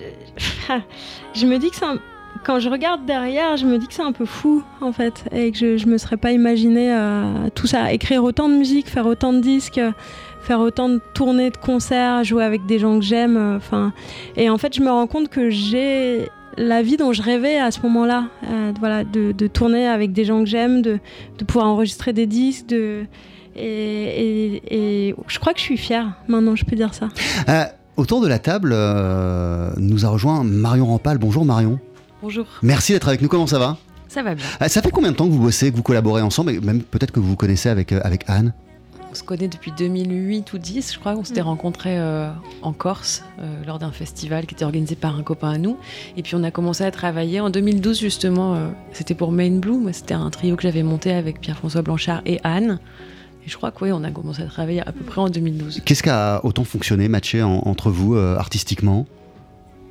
je 1.34 1.46
me 1.46 1.58
dis 1.58 1.70
que 1.70 1.76
c'est 1.76 1.84
un- 1.84 1.98
quand 2.44 2.58
je 2.60 2.68
regarde 2.68 3.06
derrière, 3.06 3.56
je 3.56 3.64
me 3.64 3.78
dis 3.78 3.86
que 3.86 3.94
c'est 3.94 4.02
un 4.02 4.12
peu 4.12 4.26
fou 4.26 4.62
en 4.82 4.92
fait, 4.92 5.24
et 5.32 5.50
que 5.50 5.56
je, 5.58 5.76
je 5.78 5.86
me 5.86 5.96
serais 5.98 6.16
pas 6.18 6.32
imaginé 6.32 6.92
euh, 6.92 7.48
tout 7.54 7.66
ça, 7.66 7.92
écrire 7.92 8.22
autant 8.24 8.48
de 8.48 8.54
musique, 8.54 8.88
faire 8.88 9.06
autant 9.06 9.32
de 9.32 9.40
disques, 9.40 9.80
faire 10.44 10.60
autant 10.60 10.88
de 10.88 11.00
tournées 11.14 11.50
de 11.50 11.56
concerts, 11.56 12.22
jouer 12.24 12.44
avec 12.44 12.66
des 12.66 12.78
gens 12.78 12.98
que 12.98 13.04
j'aime, 13.04 13.36
euh, 13.36 13.56
enfin, 13.56 13.92
et 14.36 14.48
en 14.50 14.58
fait, 14.58 14.74
je 14.74 14.80
me 14.80 14.90
rends 14.90 15.06
compte 15.06 15.28
que 15.28 15.50
j'ai 15.50 16.28
la 16.56 16.82
vie 16.82 16.96
dont 16.96 17.12
je 17.12 17.20
rêvais 17.22 17.58
à 17.58 17.70
ce 17.70 17.80
moment-là, 17.82 18.26
euh, 18.48 18.72
voilà, 18.78 19.02
de, 19.04 19.32
de 19.32 19.46
tourner 19.48 19.86
avec 19.88 20.12
des 20.12 20.24
gens 20.24 20.40
que 20.40 20.48
j'aime, 20.48 20.82
de, 20.82 20.98
de 21.38 21.44
pouvoir 21.44 21.66
enregistrer 21.66 22.12
des 22.12 22.26
disques, 22.26 22.66
de 22.66 23.06
et, 23.56 23.62
et- 24.70 25.08
et 25.08 25.14
je 25.28 25.38
crois 25.38 25.52
que 25.52 25.58
je 25.60 25.64
suis 25.64 25.76
fière 25.76 26.12
maintenant, 26.28 26.56
je 26.56 26.64
peux 26.64 26.76
dire 26.76 26.92
ça. 26.94 27.08
Euh, 27.48 27.64
Autour 27.96 28.20
de 28.20 28.26
la 28.26 28.40
table, 28.40 28.72
euh, 28.74 29.70
nous 29.76 30.04
a 30.04 30.08
rejoint 30.08 30.42
Marion 30.42 30.86
Rampal. 30.86 31.16
Bonjour 31.18 31.44
Marion. 31.44 31.78
Bonjour. 32.22 32.44
Merci 32.60 32.92
d'être 32.92 33.06
avec 33.06 33.22
nous, 33.22 33.28
comment 33.28 33.46
ça 33.46 33.60
va? 33.60 33.76
Ça 34.08 34.24
va 34.24 34.34
bien. 34.34 34.44
Ça 34.66 34.82
fait 34.82 34.90
combien 34.90 35.12
de 35.12 35.16
temps 35.16 35.26
que 35.28 35.32
vous 35.32 35.38
bossez, 35.42 35.70
que 35.70 35.76
vous 35.76 35.84
collaborez 35.84 36.20
ensemble, 36.20 36.50
et 36.50 36.58
même 36.60 36.82
peut-être 36.82 37.12
que 37.12 37.20
vous 37.20 37.28
vous 37.28 37.36
connaissez 37.36 37.68
avec, 37.68 37.92
avec 37.92 38.24
Anne? 38.26 38.52
On 39.14 39.16
se 39.16 39.22
connaît 39.22 39.46
depuis 39.46 39.70
2008 39.70 40.52
ou 40.54 40.58
10, 40.58 40.92
je 40.94 40.98
crois. 40.98 41.14
On 41.16 41.22
s'était 41.22 41.40
rencontrés 41.40 41.96
euh, 42.00 42.30
en 42.62 42.72
Corse 42.72 43.22
euh, 43.38 43.44
lors 43.64 43.78
d'un 43.78 43.92
festival 43.92 44.44
qui 44.44 44.56
était 44.56 44.64
organisé 44.64 44.96
par 44.96 45.16
un 45.16 45.22
copain 45.22 45.50
à 45.50 45.56
nous. 45.58 45.76
Et 46.16 46.22
puis 46.24 46.34
on 46.34 46.42
a 46.42 46.50
commencé 46.50 46.82
à 46.82 46.90
travailler 46.90 47.38
en 47.38 47.48
2012 47.48 48.00
justement. 48.00 48.56
euh, 48.56 48.70
c'était 48.92 49.14
pour 49.14 49.30
Main 49.30 49.60
Blue. 49.60 49.78
Moi, 49.78 49.92
C'était 49.92 50.14
un 50.14 50.28
trio 50.30 50.56
que 50.56 50.64
j'avais 50.64 50.82
monté 50.82 51.12
avec 51.12 51.40
Pierre-François 51.40 51.82
Blanchard 51.82 52.22
et 52.26 52.40
Anne. 52.42 52.80
Et 53.46 53.48
je 53.48 53.56
crois 53.56 53.70
que 53.70 53.84
oui, 53.84 53.92
on 53.92 54.02
a 54.02 54.10
commencé 54.10 54.42
à 54.42 54.46
travailler 54.46 54.80
à 54.80 54.90
peu 54.90 55.04
près 55.04 55.20
en 55.20 55.28
2012. 55.28 55.82
Qu'est-ce 55.84 56.02
qui 56.02 56.10
a 56.10 56.44
autant 56.44 56.64
fonctionné, 56.64 57.06
matché 57.06 57.40
en- 57.40 57.62
entre 57.66 57.90
vous 57.92 58.16
euh, 58.16 58.36
artistiquement? 58.36 59.06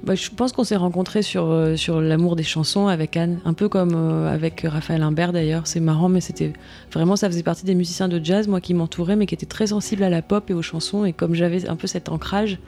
Bah, 0.03 0.15
je 0.15 0.29
pense 0.29 0.51
qu'on 0.51 0.65
s'est 0.65 0.75
rencontrés 0.75 1.21
sur, 1.21 1.49
euh, 1.49 1.77
sur 1.77 2.01
l'amour 2.01 2.35
des 2.35 2.43
chansons 2.43 2.87
avec 2.87 3.15
Anne, 3.15 3.39
un 3.45 3.53
peu 3.53 3.69
comme 3.69 3.93
euh, 3.95 4.33
avec 4.33 4.65
Raphaël 4.67 5.01
Imbert 5.01 5.31
d'ailleurs. 5.31 5.65
C'est 5.65 5.79
marrant, 5.79 6.09
mais 6.09 6.19
c'était 6.19 6.51
vraiment, 6.91 7.15
ça 7.15 7.29
faisait 7.29 7.43
partie 7.43 7.63
des 7.63 7.73
musiciens 7.73 8.09
de 8.09 8.19
jazz, 8.21 8.49
moi 8.49 8.59
qui 8.59 8.73
m'entourais, 8.73 9.15
mais 9.15 9.25
qui 9.25 9.33
étaient 9.33 9.45
très 9.45 9.67
sensibles 9.67 10.03
à 10.03 10.09
la 10.09 10.21
pop 10.21 10.49
et 10.49 10.53
aux 10.53 10.61
chansons. 10.61 11.05
Et 11.05 11.13
comme 11.13 11.35
j'avais 11.35 11.69
un 11.69 11.77
peu 11.77 11.87
cet 11.87 12.09
ancrage, 12.09 12.59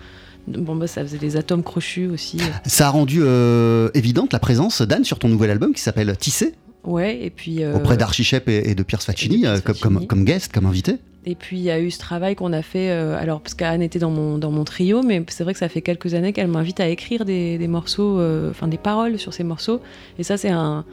bon, 0.47 0.77
bah, 0.77 0.87
ça 0.87 1.03
faisait 1.03 1.17
des 1.17 1.35
atomes 1.35 1.63
crochus 1.63 2.07
aussi. 2.07 2.39
Ça 2.65 2.87
a 2.87 2.89
rendu 2.91 3.19
euh, 3.21 3.89
évidente 3.93 4.31
la 4.31 4.39
présence 4.39 4.81
d'Anne 4.81 5.03
sur 5.03 5.19
ton 5.19 5.27
nouvel 5.27 5.51
album 5.51 5.73
qui 5.73 5.81
s'appelle 5.81 6.15
Tissé, 6.17 6.53
Ouais, 6.85 7.19
et 7.21 7.31
puis. 7.31 7.65
auprès 7.65 7.97
d'Archie 7.97 8.23
Shep 8.23 8.47
et, 8.47 8.69
et 8.69 8.75
de 8.75 8.83
Pierce 8.83 9.05
Faccini, 9.05 9.43
comme, 9.65 9.75
comme, 9.75 10.07
comme 10.07 10.23
guest, 10.23 10.53
comme 10.53 10.67
invité. 10.67 10.99
Et 11.25 11.35
puis 11.35 11.57
il 11.57 11.63
y 11.63 11.71
a 11.71 11.79
eu 11.79 11.89
ce 11.89 11.97
travail 11.97 12.35
qu'on 12.35 12.53
a 12.53 12.61
fait, 12.61 12.91
euh, 12.91 13.17
alors 13.17 13.41
parce 13.41 13.55
qu'Anne 13.55 13.81
était 13.81 13.97
dans 13.97 14.11
mon, 14.11 14.37
dans 14.37 14.51
mon 14.51 14.63
trio, 14.63 15.01
mais 15.01 15.23
c'est 15.29 15.43
vrai 15.43 15.53
que 15.53 15.59
ça 15.59 15.69
fait 15.69 15.81
quelques 15.81 16.13
années 16.13 16.33
qu'elle 16.33 16.47
m'invite 16.47 16.79
à 16.79 16.87
écrire 16.87 17.25
des, 17.25 17.57
des 17.57 17.67
morceaux, 17.67 18.19
euh, 18.19 18.51
enfin 18.51 18.67
des 18.67 18.77
paroles 18.77 19.17
sur 19.17 19.33
ces 19.33 19.43
morceaux. 19.43 19.81
Et 20.19 20.23
ça 20.23 20.37
c'est 20.37 20.51
un, 20.51 20.85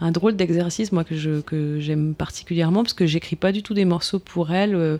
un 0.00 0.12
drôle 0.12 0.36
d'exercice 0.36 0.92
moi 0.92 1.02
que 1.02 1.16
je 1.16 1.40
que 1.40 1.80
j'aime 1.80 2.14
particulièrement 2.14 2.84
parce 2.84 2.94
que 2.94 3.06
j'écris 3.06 3.36
pas 3.36 3.50
du 3.50 3.64
tout 3.64 3.74
des 3.74 3.84
morceaux 3.84 4.20
pour 4.20 4.52
elle 4.52 4.76
euh, 4.76 4.98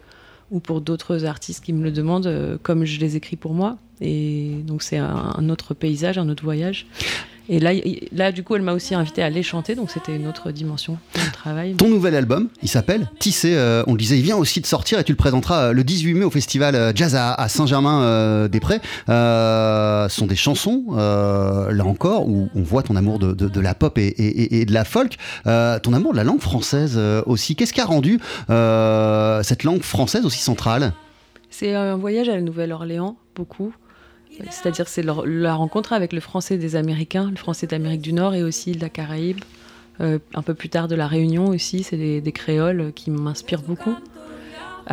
ou 0.51 0.59
pour 0.59 0.81
d'autres 0.81 1.25
artistes 1.25 1.65
qui 1.65 1.73
me 1.73 1.85
le 1.85 1.93
demandent 1.93 2.59
comme 2.65 2.85
je 2.85 2.99
les 2.99 3.15
écris 3.15 3.37
pour 3.37 3.55
moi. 3.55 3.79
Et 4.01 4.57
donc 4.67 4.83
c'est 4.83 4.97
un 4.97 5.49
autre 5.49 5.75
paysage, 5.75 6.19
un 6.19 6.29
autre 6.29 6.43
voyage. 6.43 6.87
Et 7.53 7.59
là, 7.59 7.73
là 8.13 8.31
du 8.31 8.45
coup, 8.45 8.55
elle 8.55 8.63
m'a 8.63 8.73
aussi 8.75 8.95
invité 8.95 9.25
à 9.25 9.29
les 9.29 9.43
chanter, 9.43 9.75
donc 9.75 9.91
c'était 9.91 10.15
une 10.15 10.29
autre 10.29 10.53
dimension 10.53 10.99
de 11.17 11.21
mon 11.21 11.31
travail. 11.33 11.75
Ton 11.75 11.89
nouvel 11.89 12.15
album, 12.15 12.49
il 12.63 12.69
s'appelle 12.69 13.11
Tissé, 13.19 13.55
euh, 13.57 13.83
on 13.89 13.93
le 13.95 13.99
disait, 13.99 14.17
il 14.17 14.23
vient 14.23 14.37
aussi 14.37 14.61
de 14.61 14.67
sortir 14.67 15.01
et 15.01 15.05
tu 15.05 15.11
le 15.11 15.17
présenteras 15.17 15.65
euh, 15.65 15.73
le 15.73 15.83
18 15.83 16.15
mai 16.15 16.25
au 16.25 16.31
festival 16.31 16.77
euh, 16.77 16.93
Jazz 16.95 17.17
à, 17.17 17.35
à 17.35 17.49
Saint-Germain-des-Prés. 17.49 18.79
Euh, 19.09 20.09
ce 20.09 20.17
sont 20.21 20.27
des 20.29 20.37
chansons, 20.37 20.85
euh, 20.93 21.73
là 21.73 21.85
encore, 21.85 22.29
où 22.29 22.49
on 22.55 22.63
voit 22.63 22.85
ton 22.85 22.95
amour 22.95 23.19
de, 23.19 23.33
de- 23.33 23.49
de 23.49 23.61
la 23.61 23.75
pop 23.75 23.99
et, 23.99 24.07
et- 24.07 24.61
et 24.61 24.65
de 24.65 24.73
la 24.73 24.85
folk, 24.85 25.17
euh, 25.49 25.79
ton 25.81 25.93
amour 25.93 26.13
de 26.13 26.17
la 26.19 26.25
langue 26.25 26.41
française 26.41 26.95
euh, 26.97 27.21
aussi. 27.27 27.57
Qu'est-ce 27.57 27.73
qui 27.73 27.81
a 27.81 27.85
rendu 27.85 28.21
euh, 28.51 29.43
cette 29.43 29.65
langue 29.65 29.83
française 29.83 30.25
aussi 30.25 30.39
centrale? 30.41 30.93
C'est 31.51 31.75
un 31.75 31.97
voyage 31.97 32.29
à 32.29 32.35
la 32.37 32.43
Nouvelle-Orléans, 32.43 33.17
beaucoup. 33.35 33.73
C'est-à-dire 34.51 34.89
c'est 34.89 35.03
la 35.03 35.55
rencontre 35.55 35.93
avec 35.93 36.13
le 36.13 36.21
français 36.21 36.57
des 36.57 36.77
Américains, 36.77 37.31
le 37.31 37.37
français 37.37 37.67
d'Amérique 37.67 38.01
du 38.01 38.13
Nord 38.13 38.35
et 38.35 38.43
aussi 38.43 38.73
de 38.73 38.81
la 38.81 38.89
Caraïbe. 38.89 39.41
Euh, 40.01 40.19
un 40.35 40.43
peu 40.43 40.55
plus 40.55 40.71
tard 40.71 40.89
de 40.89 40.95
la 40.95 41.07
Réunion 41.07 41.49
aussi, 41.49 41.83
c'est 41.83 42.21
des 42.21 42.33
créoles 42.33 42.93
qui 42.95 43.11
m'inspirent 43.11 43.63
beaucoup. 43.63 43.95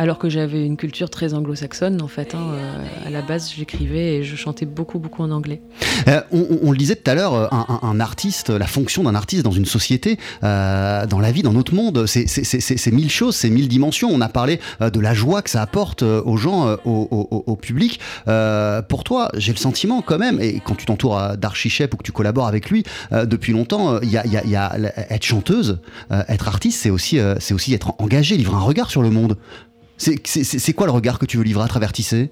Alors 0.00 0.18
que 0.20 0.28
j'avais 0.28 0.64
une 0.64 0.76
culture 0.76 1.10
très 1.10 1.34
anglo-saxonne, 1.34 2.00
en 2.00 2.06
fait. 2.06 2.36
hein. 2.36 2.52
Euh, 2.54 2.86
à 3.04 3.10
la 3.10 3.20
base, 3.20 3.52
j'écrivais 3.56 4.14
et 4.18 4.22
je 4.22 4.36
chantais 4.36 4.64
beaucoup, 4.64 5.00
beaucoup 5.00 5.24
en 5.24 5.32
anglais. 5.32 5.60
Euh, 6.06 6.20
on, 6.30 6.38
on- 6.38 6.58
on 6.68 6.70
le 6.70 6.78
disait 6.78 6.94
tout 6.94 7.10
à 7.10 7.16
l'heure, 7.16 7.34
euh, 7.34 7.46
un, 7.50 7.66
un- 7.68 7.80
un 7.82 7.98
artiste, 7.98 8.50
la 8.50 8.68
fonction 8.68 9.02
d'un 9.02 9.16
artiste 9.16 9.42
dans 9.42 9.50
une 9.50 9.64
société, 9.64 10.16
euh, 10.44 11.04
dans 11.06 11.18
la 11.18 11.32
vie, 11.32 11.42
dans 11.42 11.52
notre 11.52 11.74
monde, 11.74 12.06
c'est- 12.06 12.28
c'est 12.28 12.44
c'est- 12.44 12.60
c'est- 12.60 12.76
c'est 12.76 12.92
mille 12.92 13.10
choses, 13.10 13.34
c'est 13.34 13.50
mille 13.50 13.66
dimensions. 13.66 14.08
On 14.12 14.20
a 14.20 14.28
parlé 14.28 14.60
euh, 14.80 14.88
de 14.90 15.00
la 15.00 15.14
joie 15.14 15.42
que 15.42 15.50
ça 15.50 15.62
apporte 15.62 16.04
euh, 16.04 16.22
aux 16.24 16.36
gens, 16.36 16.68
euh, 16.68 16.76
au, 16.84 17.08
au- 17.10 17.42
au- 17.46 17.56
public. 17.56 17.98
Euh, 18.28 18.82
pour 18.82 19.02
toi, 19.02 19.30
j'ai 19.36 19.50
le 19.52 19.58
sentiment 19.58 20.00
quand 20.00 20.18
même, 20.18 20.40
et 20.40 20.60
quand 20.64 20.76
tu 20.76 20.86
t'entoures 20.86 21.36
d'Archie 21.36 21.70
Shep 21.70 21.92
ou 21.94 21.96
que 21.96 22.04
tu 22.04 22.12
collabores 22.12 22.46
avec 22.46 22.70
lui 22.70 22.84
euh, 23.10 23.26
depuis 23.26 23.52
longtemps, 23.52 24.00
il 24.00 24.10
y, 24.10 24.16
a, 24.16 24.24
il 24.24 24.32
y 24.32 24.36
a- 24.36 24.44
il 24.44 24.50
y 24.50 24.56
a- 24.56 24.76
être 25.12 25.24
chanteuse, 25.24 25.80
euh, 26.12 26.22
être 26.28 26.46
artiste, 26.46 26.82
c'est 26.82 26.90
aussi, 26.90 27.18
euh, 27.18 27.34
c'est 27.40 27.52
aussi 27.52 27.74
être 27.74 27.94
engagé, 27.98 28.36
livrer 28.36 28.54
un 28.54 28.60
regard 28.60 28.90
sur 28.90 29.02
le 29.02 29.10
monde. 29.10 29.36
C'est- 29.98 30.72
quoi 30.72 30.86
le 30.86 30.92
regard 30.92 31.18
que 31.18 31.26
tu 31.26 31.36
veux 31.36 31.42
livrer 31.44 31.64
à 31.64 31.68
travers 31.68 31.92
Tissé? 31.92 32.30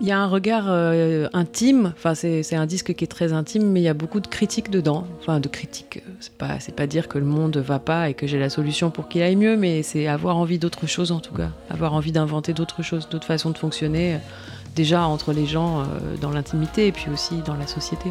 Il 0.00 0.08
y 0.08 0.10
a 0.10 0.18
un 0.18 0.26
regard 0.26 0.64
euh, 0.68 1.28
intime, 1.32 1.92
enfin 1.96 2.14
c'est 2.16 2.56
un 2.56 2.66
disque 2.66 2.94
qui 2.94 3.04
est 3.04 3.08
très 3.08 3.32
intime, 3.32 3.70
mais 3.70 3.80
il 3.80 3.84
y 3.84 3.88
a 3.88 3.94
beaucoup 3.94 4.18
de 4.18 4.26
critiques 4.26 4.68
dedans. 4.68 5.06
Enfin 5.20 5.38
de 5.38 5.46
critiques, 5.46 6.02
euh, 6.04 6.10
c'est 6.18 6.32
pas, 6.34 6.58
pas 6.76 6.86
dire 6.88 7.06
que 7.06 7.16
le 7.16 7.24
monde 7.24 7.56
va 7.58 7.78
pas 7.78 8.10
et 8.10 8.14
que 8.14 8.26
j'ai 8.26 8.40
la 8.40 8.50
solution 8.50 8.90
pour 8.90 9.08
qu'il 9.08 9.22
aille 9.22 9.36
mieux, 9.36 9.56
mais 9.56 9.84
c'est 9.84 10.08
avoir 10.08 10.36
envie 10.36 10.58
d'autre 10.58 10.88
chose 10.88 11.12
en 11.12 11.20
tout 11.20 11.32
cas. 11.34 11.50
Avoir 11.70 11.94
envie 11.94 12.10
d'inventer 12.10 12.52
d'autres 12.54 12.82
choses, 12.82 13.08
d'autres 13.08 13.26
façons 13.26 13.50
de 13.50 13.58
fonctionner, 13.58 14.18
déjà 14.74 15.06
entre 15.06 15.32
les 15.32 15.46
gens 15.46 15.80
euh, 15.80 16.16
dans 16.20 16.30
l'intimité 16.30 16.86
et 16.86 16.92
puis 16.92 17.06
aussi 17.12 17.36
dans 17.46 17.54
la 17.54 17.66
société. 17.66 18.10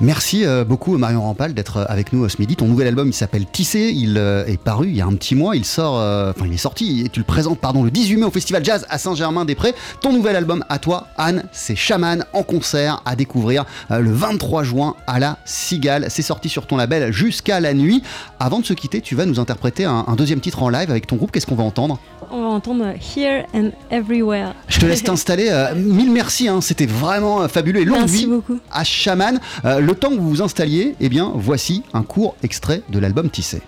Merci 0.00 0.44
euh, 0.44 0.64
beaucoup 0.64 0.96
Marion 0.98 1.22
Rampal 1.22 1.54
d'être 1.54 1.78
euh, 1.78 1.84
avec 1.88 2.12
nous 2.12 2.28
ce 2.28 2.36
midi. 2.38 2.56
Ton 2.56 2.66
nouvel 2.66 2.88
album 2.88 3.08
il 3.08 3.12
s'appelle 3.12 3.46
Tissé, 3.46 3.92
il 3.94 4.18
euh, 4.18 4.44
est 4.46 4.60
paru 4.60 4.88
il 4.88 4.96
y 4.96 5.00
a 5.00 5.06
un 5.06 5.14
petit 5.14 5.34
mois, 5.34 5.56
il 5.56 5.64
sort, 5.64 5.98
euh, 5.98 6.32
enfin 6.34 6.46
il 6.46 6.52
est 6.52 6.58
sorti 6.58 7.02
et 7.04 7.08
tu 7.08 7.20
le 7.20 7.24
présentes 7.24 7.58
pardon 7.58 7.84
le 7.84 7.90
18 7.90 8.16
mai 8.16 8.24
au 8.24 8.30
Festival 8.30 8.64
Jazz 8.64 8.86
à 8.88 8.98
Saint-Germain-des-Prés. 8.98 9.74
Ton 10.00 10.12
nouvel 10.12 10.36
album 10.36 10.64
à 10.68 10.78
toi 10.78 11.06
Anne, 11.16 11.44
c'est 11.52 11.76
Chaman 11.76 12.24
en 12.32 12.42
concert 12.42 13.02
à 13.04 13.16
découvrir 13.16 13.64
euh, 13.90 14.00
le 14.00 14.12
23 14.12 14.64
juin 14.64 14.94
à 15.06 15.18
la 15.18 15.38
Cigale. 15.44 16.06
C'est 16.08 16.22
sorti 16.22 16.48
sur 16.48 16.66
ton 16.66 16.76
label 16.76 17.12
jusqu'à 17.12 17.60
la 17.60 17.74
nuit. 17.74 18.02
Avant 18.40 18.60
de 18.60 18.66
se 18.66 18.74
quitter, 18.74 19.00
tu 19.00 19.14
vas 19.14 19.26
nous 19.26 19.38
interpréter 19.38 19.84
un, 19.84 20.04
un 20.06 20.16
deuxième 20.16 20.40
titre 20.40 20.62
en 20.62 20.68
live 20.68 20.90
avec 20.90 21.06
ton 21.06 21.16
groupe. 21.16 21.30
Qu'est-ce 21.30 21.46
qu'on 21.46 21.54
va 21.54 21.64
entendre? 21.64 21.98
On 22.30 22.41
entendre 22.52 22.94
Here 23.16 23.46
and 23.54 23.70
Everywhere. 23.90 24.54
Je 24.68 24.78
te 24.80 24.86
laisse 24.86 25.02
t'installer. 25.02 25.48
euh, 25.50 25.74
mille 25.74 26.10
merci, 26.10 26.48
hein, 26.48 26.60
c'était 26.60 26.86
vraiment 26.86 27.42
euh, 27.42 27.48
fabuleux 27.48 27.80
et 27.80 27.84
longue 27.84 27.98
Merci 27.98 28.18
vie 28.18 28.26
beaucoup. 28.26 28.58
à 28.70 28.84
Chaman. 28.84 29.40
Euh, 29.64 29.80
le 29.80 29.94
temps 29.94 30.10
que 30.10 30.16
vous 30.16 30.28
vous 30.28 30.42
installiez, 30.42 30.94
eh 31.00 31.08
bien, 31.08 31.32
voici 31.34 31.82
un 31.94 32.02
court 32.02 32.36
extrait 32.42 32.82
de 32.90 32.98
l'album 32.98 33.30
Tissé. 33.30 33.60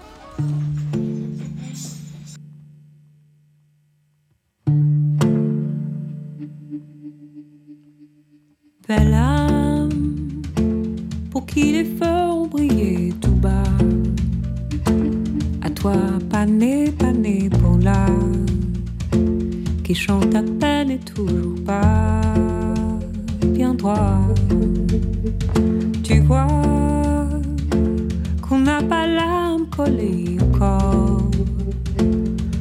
Belle 8.89 9.15
âme, 9.15 9.89
pour 11.31 11.47
qui 11.47 11.73
les 11.73 11.85
feux 11.85 12.07
ont 12.07 12.47
brillé 12.47 13.13
tout 13.21 13.31
bas. 13.33 13.63
À 15.63 15.71
toi, 15.71 15.95
pané, 16.31 16.91
pané 16.99 17.49
pour 17.49 17.79
l'âme, 17.79 18.44
qui 19.85 19.95
chante 19.95 20.35
à 20.35 20.43
peine 20.43 20.93
et 20.93 20.99
toujours 20.99 21.55
pas 21.67 22.23
bien 23.49 23.75
droit. 23.75 24.19
Tu 26.03 26.21
vois 26.21 26.47
qu'on 28.41 28.61
n'a 28.61 28.83
pas 28.83 29.07
l'âme 29.07 29.67
collée 29.71 30.39
au 30.41 30.59
corps, 30.59 31.31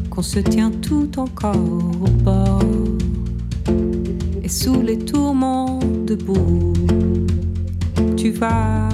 qu'on 0.09 0.21
se 0.21 0.39
tient 0.39 0.71
tout 0.71 1.09
encore 1.17 1.55
au 1.55 2.09
bord 2.23 2.61
et 4.43 4.49
sous 4.49 4.81
les 4.81 4.97
tourments 4.97 5.79
debout, 6.05 6.73
tu 8.17 8.31
vas. 8.31 8.89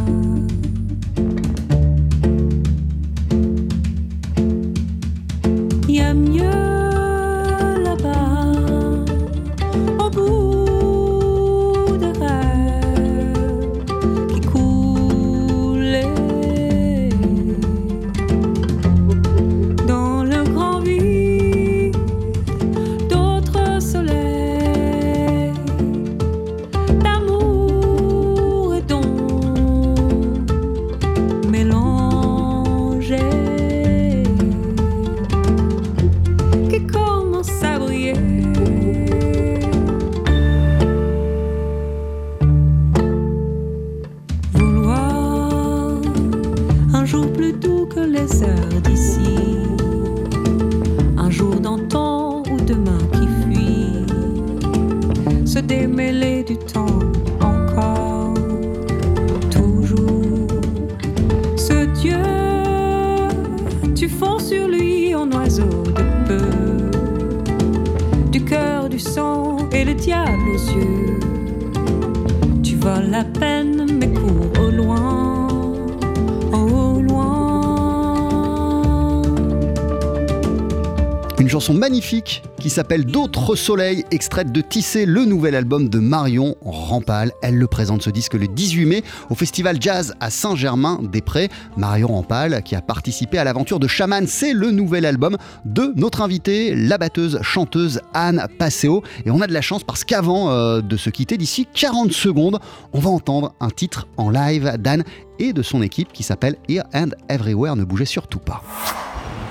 Qui 82.70 82.76
s'appelle 82.76 83.04
D'autres 83.04 83.56
soleils, 83.56 84.06
extraite 84.12 84.52
de 84.52 84.62
Tissé, 84.62 85.08
le 85.08 85.26
nouvel 85.26 85.56
album 85.56 85.90
de 85.90 85.98
Marion 85.98 86.56
Rampal. 86.62 87.32
Elle 87.42 87.56
le 87.56 87.66
présente 87.66 88.04
ce 88.04 88.12
disque 88.12 88.36
le 88.36 88.48
18 88.48 88.86
mai 88.86 89.04
au 89.32 89.34
festival 89.34 89.78
jazz 89.82 90.14
à 90.20 90.30
Saint-Germain-des-Prés. 90.30 91.50
Marion 91.78 92.10
Rampal 92.10 92.62
qui 92.62 92.76
a 92.76 92.84
participé 92.84 93.40
à 93.40 93.44
l'aventure 93.44 93.80
de 93.80 93.88
Chaman, 93.88 94.28
c'est 94.28 94.54
le 94.54 94.70
nouvel 94.70 95.08
album 95.08 95.36
de 95.66 95.94
notre 95.96 96.22
invitée, 96.22 96.76
la 96.76 97.00
batteuse 97.00 97.40
chanteuse 97.42 98.02
Anne 98.14 98.46
Passeo. 98.60 99.02
Et 99.26 99.32
on 99.32 99.42
a 99.42 99.48
de 99.48 99.54
la 99.54 99.62
chance 99.62 99.84
parce 99.84 100.04
qu'avant 100.04 100.52
euh, 100.52 100.82
de 100.82 100.96
se 100.96 101.10
quitter, 101.10 101.38
d'ici 101.38 101.66
40 101.74 102.12
secondes, 102.12 102.60
on 102.94 103.00
va 103.00 103.10
entendre 103.10 103.56
un 103.60 103.72
titre 103.72 104.08
en 104.16 104.30
live 104.30 104.76
d'Anne 104.78 105.06
et 105.40 105.54
de 105.54 105.64
son 105.64 105.82
équipe 105.82 106.14
qui 106.14 106.22
s'appelle 106.22 106.56
Here 106.70 106.84
and 106.94 107.10
Everywhere. 107.30 107.76
Ne 107.76 107.84
bougez 107.84 108.06
surtout 108.06 108.38
pas. 108.38 108.62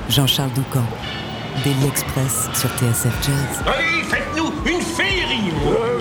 Jean-Charles 0.08 0.52
Doucan, 0.54 0.84
Daily 1.64 1.88
Express 1.88 2.48
sur 2.54 2.68
TSF 2.70 3.12
Jazz. 3.22 3.62
Allez, 3.66 4.02
faites-nous 4.04 4.52
une 4.70 4.80
féerie 4.80 5.52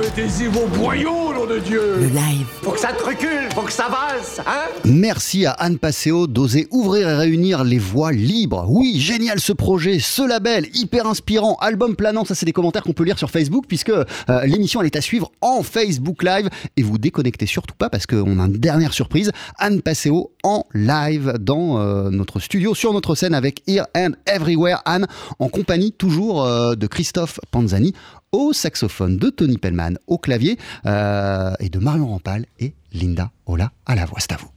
Mettez-y 0.02 0.48
vos 0.48 0.68
boyaux, 0.68 1.27
de 1.48 1.60
Dieu. 1.60 1.96
Le 2.00 2.08
live. 2.08 2.46
Faut 2.62 2.72
que 2.72 2.80
ça 2.80 2.90
te 2.90 3.04
recule, 3.04 3.50
faut 3.54 3.62
que 3.62 3.72
ça 3.72 3.88
valse, 3.88 4.42
hein? 4.46 4.68
Merci 4.84 5.46
à 5.46 5.52
Anne 5.52 5.78
Passeo 5.78 6.28
d'oser 6.28 6.68
ouvrir 6.72 7.08
et 7.08 7.16
réunir 7.16 7.64
les 7.64 7.78
voix 7.78 8.12
libres. 8.12 8.66
Oui, 8.68 9.00
génial 9.00 9.40
ce 9.40 9.54
projet, 9.54 10.00
ce 10.00 10.28
label, 10.28 10.68
hyper 10.74 11.08
inspirant, 11.08 11.56
album 11.62 11.96
planant, 11.96 12.26
ça 12.26 12.36
c'est 12.36 12.46
des 12.46 12.54
commentaires 12.54 12.84
qu'on 12.84 12.94
peut 12.94 13.04
lire 13.04 13.18
sur 13.18 13.30
Facebook 13.30 13.66
puisque 13.68 13.90
euh, 13.90 14.06
l'émission 14.46 14.82
elle 14.82 14.88
est 14.88 14.96
à 14.96 15.02
suivre 15.02 15.32
en 15.42 15.64
Facebook 15.64 16.24
Live. 16.24 16.50
Et 16.76 16.84
vous 16.84 16.98
déconnectez 16.98 17.46
surtout 17.46 17.76
pas 17.76 17.90
parce 17.90 18.06
qu'on 18.06 18.40
a 18.40 18.46
une 18.46 18.58
dernière 18.58 18.94
surprise, 18.94 19.32
Anne 19.58 19.82
Passeo 19.82 20.32
en 20.44 20.66
live 20.74 21.36
dans 21.40 21.80
euh, 21.80 22.10
notre 22.10 22.40
studio, 22.40 22.76
sur 22.76 22.94
notre 22.94 23.16
scène 23.16 23.34
avec 23.34 23.62
Here 23.68 23.86
and 23.96 24.12
Everywhere, 24.26 24.82
Anne 24.86 25.08
en 25.40 25.48
compagnie 25.48 25.94
toujours 25.94 26.44
euh, 26.44 26.76
de 26.76 26.88
Christophe 26.88 27.40
Panzani 27.52 27.94
au 28.32 28.54
saxophone, 28.54 29.18
de 29.18 29.30
Tony 29.30 29.58
Pellman 29.58 29.98
au 30.08 30.18
clavier 30.18 30.58
euh, 30.86 31.54
et 31.60 31.70
de 31.70 31.80
Marion 31.80 32.08
Rampal 32.08 32.46
et 32.60 32.74
Linda 32.94 33.32
Ola 33.46 33.72
à 33.86 33.96
la 33.96 34.06
voix. 34.06 34.20
C'est 34.20 34.34
à 34.34 34.38
vous. 34.38 34.57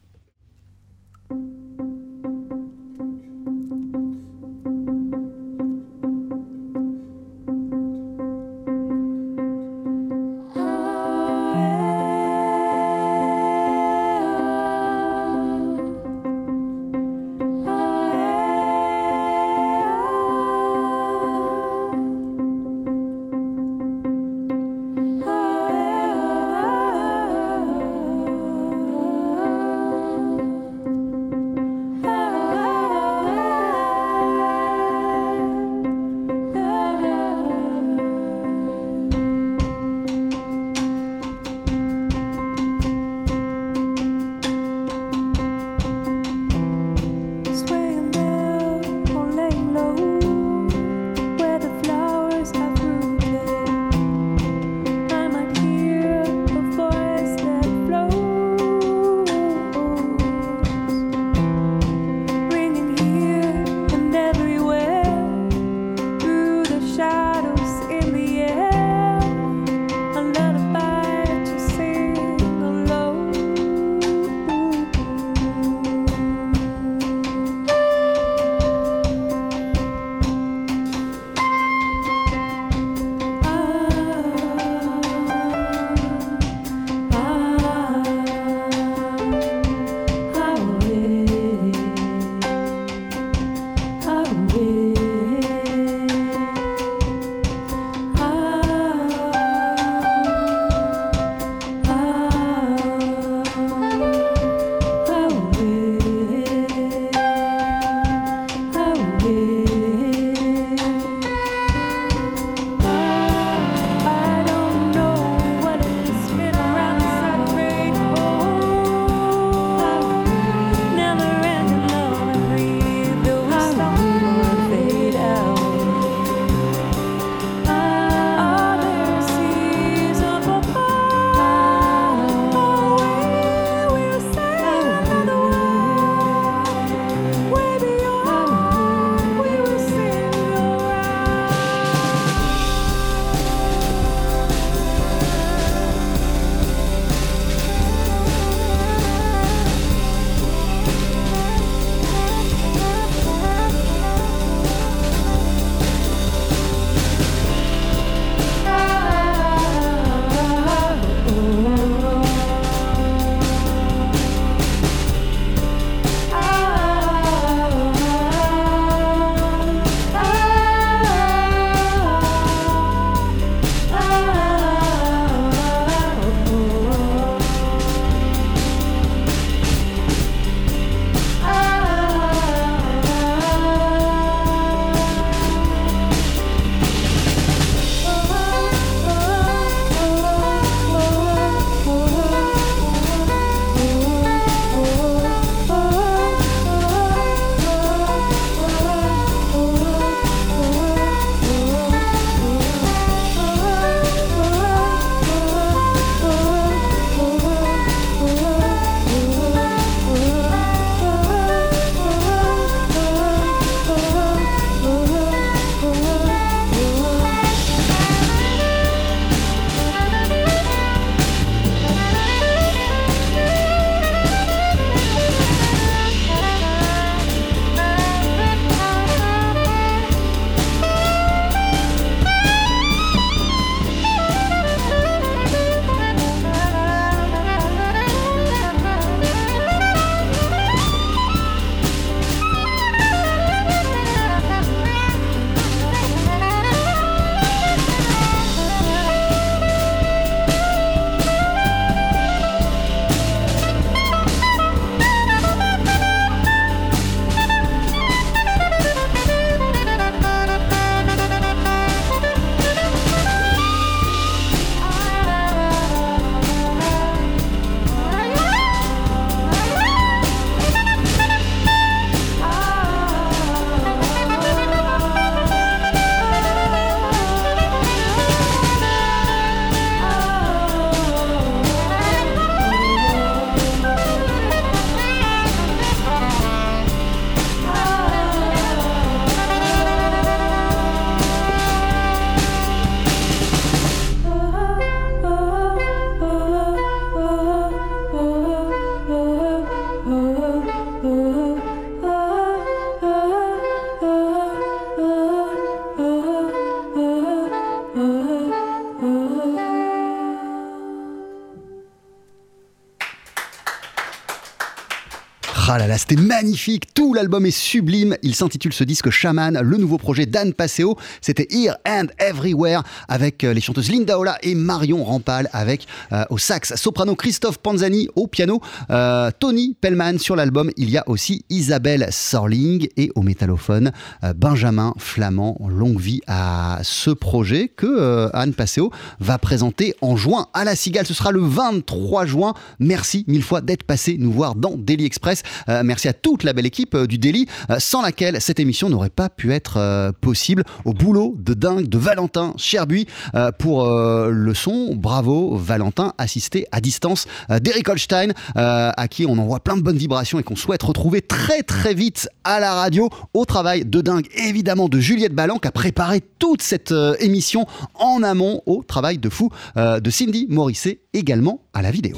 Ah 315.73 315.79
là 315.79 315.87
là, 315.87 315.99
c'était 315.99 316.17
magnifique. 316.17 316.93
Tout 317.01 317.15
l'album 317.15 317.47
est 317.47 317.51
sublime. 317.51 318.15
Il 318.23 318.35
s'intitule 318.35 318.75
ce 318.75 318.85
disque 318.85 319.09
Shaman, 319.09 319.59
le 319.59 319.79
nouveau 319.79 319.97
projet 319.97 320.27
d'Anne 320.27 320.53
Passeo. 320.53 320.99
C'était 321.23 321.49
Here 321.51 321.77
and 321.89 322.09
Everywhere 322.19 322.83
avec 323.09 323.43
euh, 323.43 323.55
les 323.55 323.63
chanteuses 323.63 323.91
Linda 323.91 324.19
Ola 324.19 324.37
et 324.43 324.55
Marion 324.55 325.03
Rampal 325.03 325.49
avec 325.55 325.87
euh, 326.13 326.27
au 326.29 326.37
sax 326.37 326.75
soprano 326.75 327.15
Christophe 327.15 327.57
Panzani 327.57 328.11
au 328.17 328.27
piano, 328.27 328.61
euh, 328.91 329.31
Tony 329.39 329.75
Pellman 329.81 330.19
sur 330.19 330.37
l'album. 330.37 330.71
Il 330.77 330.91
y 330.91 330.99
a 330.99 331.09
aussi 331.09 331.47
Isabelle 331.49 332.07
Sorling 332.11 332.89
et 332.99 333.11
au 333.15 333.23
métallophone 333.23 333.93
Benjamin 334.37 334.93
Flamand. 334.99 335.57
Longue 335.71 335.99
vie 335.99 336.21
à 336.27 336.81
ce 336.83 337.09
projet 337.09 337.69
que 337.69 338.29
Anne 338.35 338.53
Passeo 338.53 338.91
va 339.21 339.39
présenter 339.39 339.95
en 340.03 340.17
juin 340.17 340.49
à 340.53 340.65
la 340.65 340.77
Cigale. 340.77 341.07
Ce 341.07 341.15
sera 341.15 341.33
le 341.33 341.41
23 341.41 342.27
juin. 342.27 342.53
Merci 342.79 343.25
mille 343.27 343.43
fois 343.43 343.63
d'être 343.63 343.85
passé 343.85 344.19
nous 344.19 344.33
voir 344.33 344.55
dans 344.55 344.77
Daily 344.77 345.07
Express. 345.07 345.43
Merci 345.67 346.07
à 346.07 346.13
toute 346.13 346.45
la 346.45 346.53
belle 346.53 346.67
équipe 346.67 346.90
euh, 346.95 347.07
du 347.07 347.19
Daily, 347.19 347.47
euh, 347.71 347.77
sans 347.79 348.03
laquelle 348.03 348.41
cette 348.41 348.61
émission 348.61 348.89
n'aurait 348.89 349.11
pas 349.11 349.29
pu 349.29 349.53
être 349.53 349.77
euh, 349.77 350.13
possible. 350.21 350.65
Au 350.85 350.93
boulot 350.93 351.35
de 351.39 351.55
dingue 351.55 351.89
de 351.89 351.99
Valentin 351.99 352.55
Cherbuy 352.57 353.07
euh, 353.35 353.51
pour 353.53 353.89
le 353.91 354.55
son. 354.55 354.95
Bravo 354.95 355.57
Valentin, 355.57 356.13
assisté 356.19 356.67
à 356.73 356.81
distance 356.81 357.27
d'Eric 357.49 357.89
Holstein, 357.89 358.33
à 358.55 359.09
qui 359.09 359.27
on 359.27 359.39
envoie 359.39 359.61
plein 359.61 359.77
de 359.77 359.83
bonnes 359.83 359.97
vibrations 359.97 360.39
et 360.39 360.43
qu'on 360.43 360.57
souhaite 360.57 360.83
retrouver 360.83 361.23
très 361.23 361.63
très 361.63 361.95
vite 361.95 362.29
à 362.45 362.61
la 362.61 362.75
radio. 362.75 363.09
Au 363.35 363.45
travail 363.45 363.85
de 363.85 364.01
dingue 364.01 364.27
évidemment 364.35 364.89
de 364.89 364.99
Juliette 364.99 365.35
Ballan 365.35 365.59
qui 365.59 365.69
a 365.69 365.73
préparé 365.73 366.21
toute 366.39 366.63
cette 366.63 366.95
émission 367.21 367.67
en 367.95 368.23
amont 368.23 368.63
au 368.67 368.83
travail 368.83 369.19
de 369.19 369.29
fou 369.29 369.51
de 369.77 370.11
Cindy 370.11 370.47
Morisset 370.49 371.01
également 371.13 371.61
à 371.73 371.83
la 371.83 371.91
vidéo. 371.91 372.17